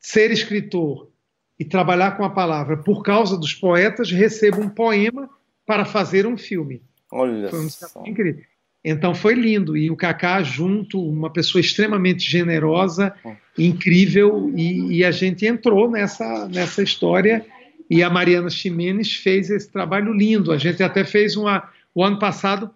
ser 0.00 0.30
escritor 0.30 1.10
e 1.58 1.64
trabalhar 1.64 2.12
com 2.12 2.24
a 2.24 2.30
palavra 2.30 2.78
por 2.78 3.02
causa 3.02 3.36
dos 3.36 3.52
poetas, 3.52 4.10
recebo 4.10 4.62
um 4.62 4.70
poema 4.70 5.28
para 5.66 5.84
fazer 5.84 6.26
um 6.26 6.38
filme. 6.38 6.80
Olha 7.12 7.50
foi 7.50 7.60
um 7.60 7.68
só. 7.68 8.02
incrível. 8.06 8.42
Então 8.82 9.14
foi 9.14 9.34
lindo. 9.34 9.76
E 9.76 9.90
o 9.90 9.96
Kaká 9.96 10.42
junto, 10.42 11.02
uma 11.02 11.30
pessoa 11.30 11.60
extremamente 11.60 12.22
generosa, 12.22 13.14
incrível, 13.58 14.50
e, 14.56 14.98
e, 14.98 15.04
a 15.04 15.10
gente 15.10 15.44
entrou 15.44 15.90
nessa, 15.90 16.48
nessa 16.48 16.82
história. 16.82 17.44
E 17.90 18.02
a 18.02 18.08
Mariana 18.08 18.48
Ximenes 18.48 19.12
fez 19.12 19.50
esse 19.50 19.70
trabalho 19.70 20.14
lindo. 20.14 20.50
A 20.50 20.56
gente 20.56 20.82
até 20.82 21.04
fez 21.04 21.36
uma. 21.36 21.68
O 21.94 22.02
ano 22.02 22.18
passado 22.18 22.70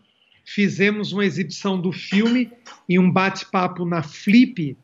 fizemos 0.44 1.12
uma 1.12 1.24
exibição 1.24 1.80
do 1.80 1.92
filme 1.92 2.50
e 2.88 2.98
um 2.98 3.10
bate-papo 3.10 3.84
na 3.84 4.02
Flip, 4.02 4.76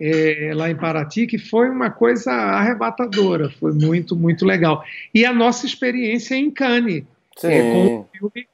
é, 0.00 0.52
lá 0.54 0.70
em 0.70 0.76
Paraty, 0.76 1.26
que 1.26 1.38
foi 1.38 1.70
uma 1.70 1.90
coisa 1.90 2.30
arrebatadora, 2.30 3.50
foi 3.50 3.72
muito, 3.72 4.14
muito 4.14 4.44
legal. 4.44 4.84
E 5.14 5.24
a 5.24 5.32
nossa 5.32 5.66
experiência 5.66 6.34
em 6.34 6.50
Cannes, 6.50 7.04
é, 7.42 7.72
com 7.72 7.86
o 8.00 8.08
filme 8.12 8.46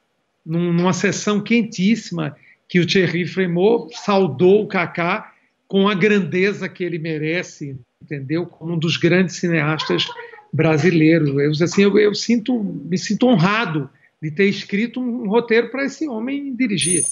numa 0.45 0.93
sessão 0.93 1.41
quentíssima 1.41 2.35
que 2.67 2.79
o 2.79 2.85
Thierry 2.85 3.25
Fremont 3.25 3.95
saudou 3.95 4.63
o 4.63 4.67
Kaká 4.67 5.33
com 5.67 5.87
a 5.87 5.93
grandeza 5.93 6.67
que 6.67 6.83
ele 6.83 6.97
merece, 6.97 7.77
entendeu? 8.01 8.45
Como 8.45 8.73
um 8.73 8.79
dos 8.79 8.97
grandes 8.97 9.35
cineastas 9.35 10.07
brasileiros. 10.51 11.29
Eu, 11.29 11.51
assim, 11.63 11.83
eu, 11.83 11.97
eu 11.99 12.15
sinto, 12.15 12.63
me 12.63 12.97
sinto 12.97 13.27
honrado 13.27 13.89
de 14.21 14.29
ter 14.31 14.45
escrito 14.45 14.99
um 14.99 15.27
roteiro 15.29 15.69
para 15.69 15.85
esse 15.85 16.07
homem 16.07 16.53
dirigir. 16.53 17.03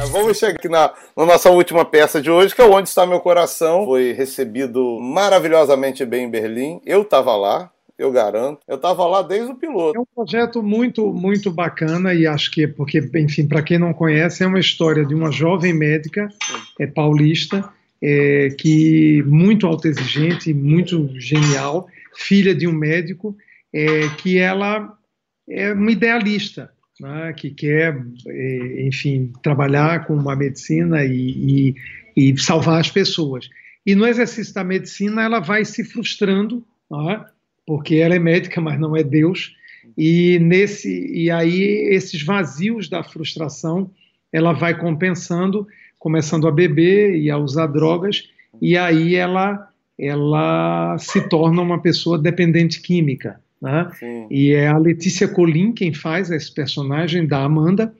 É, 0.00 0.06
vamos 0.06 0.38
chegar 0.38 0.54
aqui 0.54 0.68
na, 0.68 0.92
na, 1.16 1.26
nossa 1.26 1.50
última 1.50 1.84
peça 1.84 2.22
de 2.22 2.30
hoje, 2.30 2.54
que 2.54 2.62
é 2.62 2.64
Onde 2.64 2.88
Está 2.88 3.06
Meu 3.06 3.20
Coração. 3.20 3.84
Foi 3.84 4.12
recebido 4.12 4.98
maravilhosamente 5.00 6.04
bem 6.06 6.24
em 6.24 6.30
Berlim. 6.30 6.80
Eu 6.86 7.02
estava 7.02 7.36
lá, 7.36 7.70
eu 7.98 8.10
garanto. 8.10 8.60
Eu 8.66 8.76
estava 8.76 9.06
lá 9.06 9.20
desde 9.20 9.52
o 9.52 9.56
piloto. 9.56 9.98
É 9.98 10.00
um 10.00 10.06
projeto 10.14 10.62
muito, 10.62 11.12
muito 11.12 11.50
bacana 11.50 12.14
e 12.14 12.26
acho 12.26 12.50
que, 12.50 12.66
porque, 12.66 12.98
enfim, 13.16 13.46
para 13.46 13.62
quem 13.62 13.78
não 13.78 13.92
conhece, 13.92 14.42
é 14.42 14.46
uma 14.46 14.60
história 14.60 15.04
de 15.04 15.14
uma 15.14 15.30
jovem 15.30 15.74
médica 15.74 16.28
é, 16.80 16.86
paulista, 16.86 17.68
é, 18.00 18.48
que 18.58 19.22
muito 19.26 19.66
autoexigente, 19.66 20.54
muito 20.54 21.10
genial, 21.20 21.88
filha 22.14 22.54
de 22.54 22.66
um 22.66 22.72
médico, 22.72 23.36
é, 23.72 24.08
que 24.16 24.38
ela 24.38 24.97
é 25.50 25.72
uma 25.72 25.90
idealista, 25.90 26.70
né, 27.00 27.32
que 27.32 27.50
quer, 27.50 27.96
é, 28.26 28.86
enfim, 28.86 29.32
trabalhar 29.42 30.06
com 30.06 30.14
uma 30.14 30.36
medicina 30.36 31.04
e, 31.04 31.74
e, 32.16 32.30
e, 32.32 32.38
salvar 32.38 32.80
as 32.80 32.90
pessoas. 32.90 33.48
E 33.86 33.94
no 33.94 34.06
exercício 34.06 34.52
da 34.52 34.64
medicina 34.64 35.22
ela 35.22 35.40
vai 35.40 35.64
se 35.64 35.84
frustrando, 35.84 36.64
né, 36.90 37.24
porque 37.66 37.96
ela 37.96 38.14
é 38.14 38.18
médica, 38.18 38.60
mas 38.60 38.78
não 38.78 38.96
é 38.96 39.02
Deus. 39.02 39.54
E 39.96 40.38
nesse 40.40 41.06
e 41.12 41.30
aí 41.30 41.62
esses 41.92 42.22
vazios 42.22 42.88
da 42.88 43.02
frustração, 43.02 43.90
ela 44.32 44.52
vai 44.52 44.78
compensando, 44.78 45.66
começando 45.98 46.46
a 46.46 46.52
beber 46.52 47.16
e 47.16 47.30
a 47.30 47.38
usar 47.38 47.66
drogas, 47.66 48.28
e 48.60 48.76
aí 48.76 49.14
ela 49.14 49.68
ela 49.98 50.96
se 50.98 51.28
torna 51.28 51.60
uma 51.60 51.80
pessoa 51.82 52.18
dependente 52.18 52.80
química. 52.80 53.40
Né? 53.60 53.90
E 54.30 54.52
é 54.52 54.68
a 54.68 54.78
Letícia 54.78 55.26
Colim 55.26 55.72
quem 55.72 55.92
faz 55.92 56.30
esse 56.30 56.52
personagem 56.52 57.26
da 57.26 57.42
Amanda. 57.42 57.92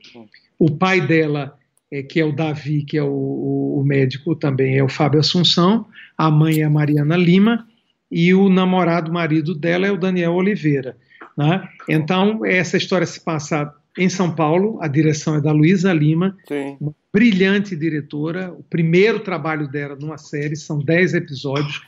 O 0.58 0.70
pai 0.70 1.00
dela, 1.00 1.56
é, 1.90 2.02
que 2.02 2.20
é 2.20 2.24
o 2.24 2.32
Davi, 2.32 2.84
que 2.84 2.96
é 2.96 3.02
o, 3.02 3.08
o, 3.08 3.80
o 3.80 3.84
médico, 3.84 4.34
também 4.36 4.78
é 4.78 4.84
o 4.84 4.88
Fábio 4.88 5.20
Assunção. 5.20 5.86
A 6.16 6.30
mãe 6.30 6.60
é 6.60 6.64
a 6.64 6.70
Mariana 6.70 7.16
Lima 7.16 7.66
e 8.10 8.32
o 8.34 8.48
namorado, 8.48 9.12
marido 9.12 9.54
dela, 9.54 9.86
é 9.86 9.92
o 9.92 9.98
Daniel 9.98 10.32
Oliveira. 10.32 10.96
Né? 11.36 11.68
Então, 11.88 12.44
essa 12.44 12.76
história 12.76 13.06
se 13.06 13.20
passa 13.20 13.72
em 13.96 14.08
São 14.08 14.32
Paulo, 14.32 14.78
a 14.80 14.86
direção 14.86 15.34
é 15.34 15.40
da 15.40 15.50
Luísa 15.50 15.92
Lima, 15.92 16.36
Sim. 16.46 16.76
uma 16.80 16.94
brilhante 17.12 17.74
diretora. 17.74 18.52
O 18.52 18.62
primeiro 18.62 19.20
trabalho 19.20 19.66
dela 19.68 19.96
numa 19.96 20.16
série, 20.16 20.54
são 20.54 20.78
10 20.78 21.14
episódios. 21.14 21.82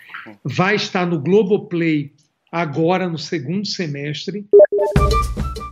Vai 0.44 0.74
estar 0.74 1.06
no 1.06 1.20
Globoplay 1.20 2.12
agora 2.50 3.08
no 3.08 3.18
segundo 3.18 3.66
semestre. 3.66 4.46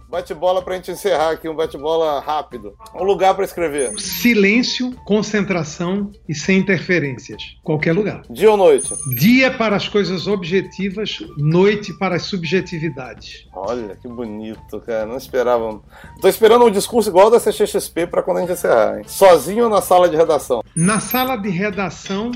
Bate-bola 0.09 0.62
para 0.62 0.72
a 0.72 0.76
gente 0.76 0.91
encerrar 0.91 1.33
aqui, 1.33 1.47
um 1.51 1.55
bate-bola 1.55 2.18
rápido. 2.20 2.74
Um 2.95 3.05
lugar 3.05 3.35
para 3.35 3.45
escrever. 3.45 3.93
Silêncio, 4.01 4.93
concentração 5.05 6.11
e 6.26 6.35
sem 6.35 6.61
interferências. 6.61 7.43
Qualquer 7.62 7.93
lugar. 7.93 8.22
Dia 8.31 8.51
ou 8.51 8.57
noite? 8.57 8.89
Dia 9.16 9.51
para 9.51 9.76
as 9.76 9.87
coisas 9.87 10.26
objetivas, 10.26 11.18
noite 11.37 11.93
para 11.99 12.16
as 12.16 12.22
subjetividades. 12.22 13.47
Olha, 13.53 13.97
que 13.97 14.09
bonito, 14.09 14.81
cara. 14.81 15.05
Não 15.05 15.18
esperava. 15.18 15.83
Tô 16.22 16.29
esperando 16.29 16.64
um 16.64 16.70
discurso 16.70 17.11
igual 17.11 17.31
da 17.31 17.39
CXXP 17.39 18.07
para 18.07 18.22
quando 18.22 18.39
a 18.39 18.41
gente 18.41 18.53
encerrar, 18.53 18.99
hein? 18.99 19.05
Sozinho 19.07 19.68
na 19.68 19.83
sala 19.83 20.09
de 20.09 20.16
redação? 20.16 20.62
Na 20.74 21.01
sala 21.01 21.37
de 21.37 21.51
redação 21.51 22.33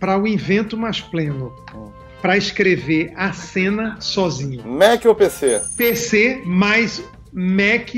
para 0.00 0.18
o 0.18 0.26
invento 0.26 0.76
mais 0.76 1.00
pleno. 1.00 1.54
Hum 1.72 2.01
para 2.22 2.36
escrever 2.36 3.12
a 3.16 3.32
cena 3.32 3.96
sozinho. 4.00 4.64
Mac 4.64 5.04
ou 5.04 5.14
PC? 5.14 5.60
PC, 5.76 6.42
mais 6.46 7.02
Mac 7.32 7.90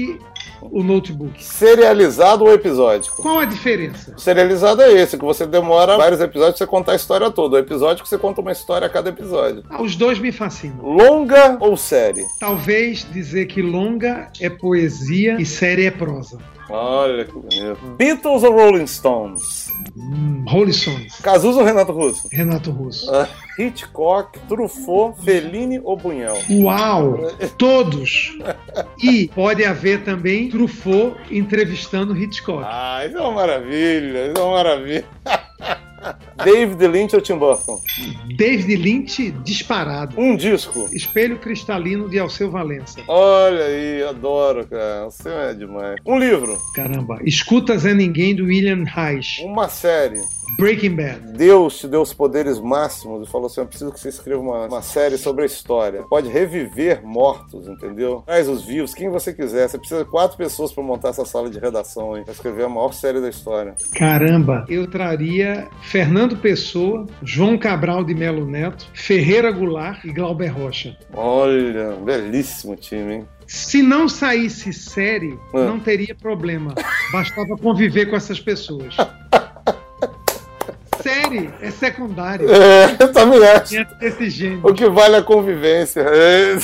o 0.62 0.82
notebook. 0.82 1.44
Serializado 1.44 2.44
ou 2.44 2.52
episódico? 2.52 3.20
Qual 3.20 3.38
a 3.38 3.44
diferença? 3.44 4.14
Serializado 4.16 4.80
é 4.80 4.92
esse, 4.92 5.18
que 5.18 5.24
você 5.24 5.46
demora 5.46 5.98
vários 5.98 6.20
episódios 6.20 6.56
pra 6.56 6.66
você 6.66 6.70
contar 6.70 6.92
a 6.92 6.96
história 6.96 7.30
toda. 7.30 7.56
O 7.56 7.58
episódio 7.58 8.02
que 8.02 8.08
você 8.08 8.16
conta 8.16 8.40
uma 8.40 8.52
história 8.52 8.86
a 8.86 8.90
cada 8.90 9.10
episódio. 9.10 9.62
Ah, 9.68 9.82
os 9.82 9.94
dois 9.94 10.18
me 10.18 10.32
fascinam. 10.32 10.82
Longa 10.82 11.58
ou 11.60 11.76
série? 11.76 12.24
Talvez 12.40 13.06
dizer 13.12 13.46
que 13.46 13.60
longa 13.60 14.30
é 14.40 14.48
poesia 14.48 15.36
e 15.38 15.44
série 15.44 15.84
é 15.84 15.90
prosa. 15.90 16.38
Olha 16.70 17.24
que 17.26 17.32
bonito. 17.32 17.78
Beatles 17.98 18.42
ou 18.42 18.52
Rolling 18.52 18.86
Stones? 18.86 19.63
Hum, 19.96 20.44
Stones. 20.72 21.14
Cazuza 21.22 21.60
ou 21.60 21.64
Renato 21.64 21.92
Russo? 21.92 22.28
Renato 22.30 22.70
Russo. 22.70 23.14
Ah, 23.14 23.28
Hitchcock, 23.58 24.38
Truffaut, 24.48 25.20
Fellini 25.22 25.80
ou 25.82 25.96
Bunhal? 25.96 26.36
Uau! 26.50 27.30
Todos! 27.56 28.36
E 29.00 29.28
pode 29.28 29.64
haver 29.64 30.02
também 30.02 30.48
Truffaut 30.48 31.16
entrevistando 31.30 32.16
Hitchcock. 32.16 32.64
Ah, 32.66 33.06
isso 33.06 33.16
é 33.16 33.20
uma 33.20 33.32
maravilha, 33.32 34.26
isso 34.28 34.38
é 34.38 34.42
uma 34.42 34.52
maravilha. 34.52 35.04
David 36.44 36.86
Lynch 36.86 37.14
ou 37.14 37.20
Tim 37.20 37.36
Burton? 37.36 37.80
David 38.36 38.76
Lynch 38.76 39.30
disparado. 39.44 40.20
Um 40.20 40.36
disco. 40.36 40.88
Espelho 40.92 41.38
Cristalino 41.38 42.08
de 42.08 42.18
Alceu 42.18 42.50
Valença. 42.50 43.00
Olha 43.08 43.64
aí, 43.64 44.02
adoro, 44.02 44.66
cara. 44.66 45.04
Você 45.04 45.28
é 45.28 45.54
demais. 45.54 45.96
Um 46.06 46.18
livro. 46.18 46.58
Caramba. 46.74 47.18
Escutas 47.24 47.84
é 47.86 47.94
Ninguém 47.94 48.34
do 48.34 48.44
William 48.44 48.84
Reich. 48.84 49.42
Uma 49.44 49.68
série. 49.68 50.20
Breaking 50.58 50.94
Bad. 50.96 51.32
Deus 51.36 51.78
te 51.78 51.88
deu 51.88 52.02
os 52.02 52.12
poderes 52.14 52.60
máximos 52.60 53.26
e 53.28 53.30
falou 53.30 53.46
assim: 53.46 53.60
eu 53.60 53.66
preciso 53.66 53.92
que 53.92 53.98
você 54.00 54.08
escreva 54.08 54.40
uma, 54.40 54.66
uma 54.66 54.82
série 54.82 55.16
sobre 55.18 55.42
a 55.42 55.46
história. 55.46 56.02
Pode 56.08 56.28
reviver 56.28 57.02
mortos, 57.04 57.66
entendeu? 57.68 58.22
Traz 58.26 58.48
os 58.48 58.64
vivos, 58.64 58.94
quem 58.94 59.08
você 59.10 59.32
quiser. 59.32 59.68
Você 59.68 59.78
precisa 59.78 60.04
de 60.04 60.10
quatro 60.10 60.36
pessoas 60.36 60.72
para 60.72 60.82
montar 60.82 61.08
essa 61.10 61.24
sala 61.24 61.50
de 61.50 61.58
redação, 61.58 62.16
hein? 62.16 62.24
Pra 62.24 62.32
escrever 62.32 62.64
a 62.64 62.68
maior 62.68 62.92
série 62.92 63.20
da 63.20 63.28
história. 63.28 63.74
Caramba, 63.94 64.64
eu 64.68 64.86
traria 64.88 65.68
Fernando 65.82 66.36
Pessoa, 66.36 67.06
João 67.22 67.58
Cabral 67.58 68.04
de 68.04 68.14
Melo 68.14 68.46
Neto, 68.46 68.86
Ferreira 68.94 69.50
Goulart 69.50 70.04
e 70.04 70.12
Glauber 70.12 70.48
Rocha. 70.48 70.96
Olha, 71.12 71.92
belíssimo 72.04 72.76
time, 72.76 73.14
hein? 73.14 73.28
Se 73.46 73.82
não 73.82 74.08
saísse 74.08 74.72
série, 74.72 75.38
Ah. 75.54 75.64
não 75.66 75.78
teria 75.78 76.14
problema. 76.14 76.74
Bastava 77.12 77.56
conviver 77.58 78.06
com 78.06 78.16
essas 78.16 78.40
pessoas. 78.40 78.96
É 81.60 81.70
secundário. 81.70 82.48
É, 82.50 82.96
eu 83.00 83.12
também 83.12 83.46
acho. 83.46 83.74
Esse 84.00 84.30
gênio. 84.30 84.60
O 84.62 84.72
que 84.72 84.88
vale 84.88 85.16
é 85.16 85.18
a 85.18 85.22
convivência. 85.22 86.00
É. 86.00 86.56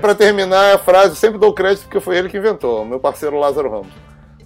Para 0.00 0.14
terminar 0.14 0.74
a 0.74 0.78
frase, 0.78 1.16
sempre 1.16 1.38
dou 1.38 1.52
crédito 1.52 1.84
porque 1.84 2.00
foi 2.00 2.16
ele 2.18 2.28
que 2.28 2.38
inventou, 2.38 2.84
meu 2.84 3.00
parceiro 3.00 3.38
Lázaro 3.38 3.70
Ramos. 3.70 3.92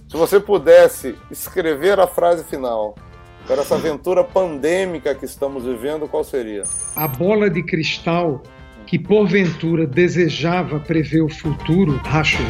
Se 0.09 0.17
você 0.17 0.39
pudesse 0.39 1.15
escrever 1.29 1.99
a 1.99 2.07
frase 2.07 2.43
final 2.43 2.95
para 3.47 3.61
essa 3.61 3.75
aventura 3.75 4.23
pandêmica 4.23 5.15
que 5.15 5.25
estamos 5.25 5.63
vivendo, 5.65 6.07
qual 6.07 6.23
seria? 6.23 6.63
A 6.95 7.07
bola 7.07 7.49
de 7.49 7.63
cristal 7.63 8.41
que 8.85 8.99
porventura 8.99 9.87
desejava 9.87 10.79
prever 10.79 11.21
o 11.21 11.29
futuro 11.29 11.95
rachou. 12.03 12.45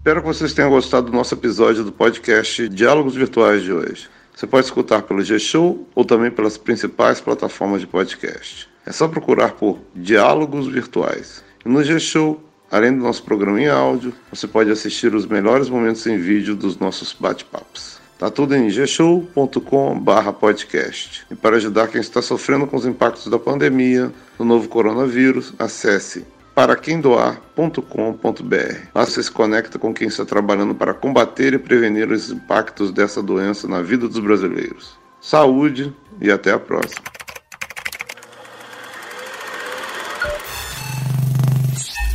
Espero 0.00 0.22
que 0.22 0.28
vocês 0.28 0.54
tenham 0.54 0.70
gostado 0.70 1.10
do 1.10 1.12
nosso 1.12 1.34
episódio 1.34 1.84
do 1.84 1.92
podcast 1.92 2.66
Diálogos 2.70 3.14
Virtuais 3.14 3.62
de 3.62 3.70
hoje. 3.70 4.08
Você 4.34 4.46
pode 4.46 4.64
escutar 4.64 5.02
pelo 5.02 5.22
G-Show 5.22 5.86
ou 5.94 6.04
também 6.06 6.30
pelas 6.30 6.56
principais 6.56 7.20
plataformas 7.20 7.82
de 7.82 7.86
podcast. 7.86 8.66
É 8.86 8.92
só 8.92 9.06
procurar 9.06 9.52
por 9.52 9.78
Diálogos 9.94 10.68
Virtuais. 10.68 11.44
E 11.66 11.68
no 11.68 11.84
G-Show, 11.84 12.42
além 12.70 12.96
do 12.96 13.02
nosso 13.02 13.22
programa 13.22 13.60
em 13.60 13.68
áudio, 13.68 14.14
você 14.32 14.48
pode 14.48 14.70
assistir 14.70 15.14
os 15.14 15.26
melhores 15.26 15.68
momentos 15.68 16.06
em 16.06 16.16
vídeo 16.16 16.56
dos 16.56 16.78
nossos 16.78 17.12
bate-papos. 17.12 18.00
Tá 18.18 18.30
tudo 18.30 18.56
em 18.56 18.70
gshow.com/podcast. 18.70 21.26
E 21.30 21.34
para 21.34 21.56
ajudar 21.56 21.88
quem 21.88 22.00
está 22.00 22.22
sofrendo 22.22 22.66
com 22.66 22.78
os 22.78 22.86
impactos 22.86 23.26
da 23.26 23.38
pandemia, 23.38 24.10
do 24.38 24.46
novo 24.46 24.66
coronavírus, 24.66 25.52
acesse 25.58 26.24
paraquemdoar.com.br. 26.60 28.76
Lá 28.94 29.06
você 29.06 29.22
se 29.22 29.30
conecta 29.30 29.78
com 29.78 29.94
quem 29.94 30.08
está 30.08 30.26
trabalhando 30.26 30.74
para 30.74 30.92
combater 30.92 31.54
e 31.54 31.58
prevenir 31.58 32.12
os 32.12 32.30
impactos 32.30 32.92
dessa 32.92 33.22
doença 33.22 33.66
na 33.66 33.80
vida 33.80 34.06
dos 34.06 34.18
brasileiros. 34.18 34.98
Saúde 35.22 35.96
e 36.20 36.30
até 36.30 36.52
a 36.52 36.58
próxima. 36.58 37.00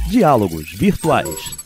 Diálogos 0.08 0.72
Virtuais. 0.74 1.65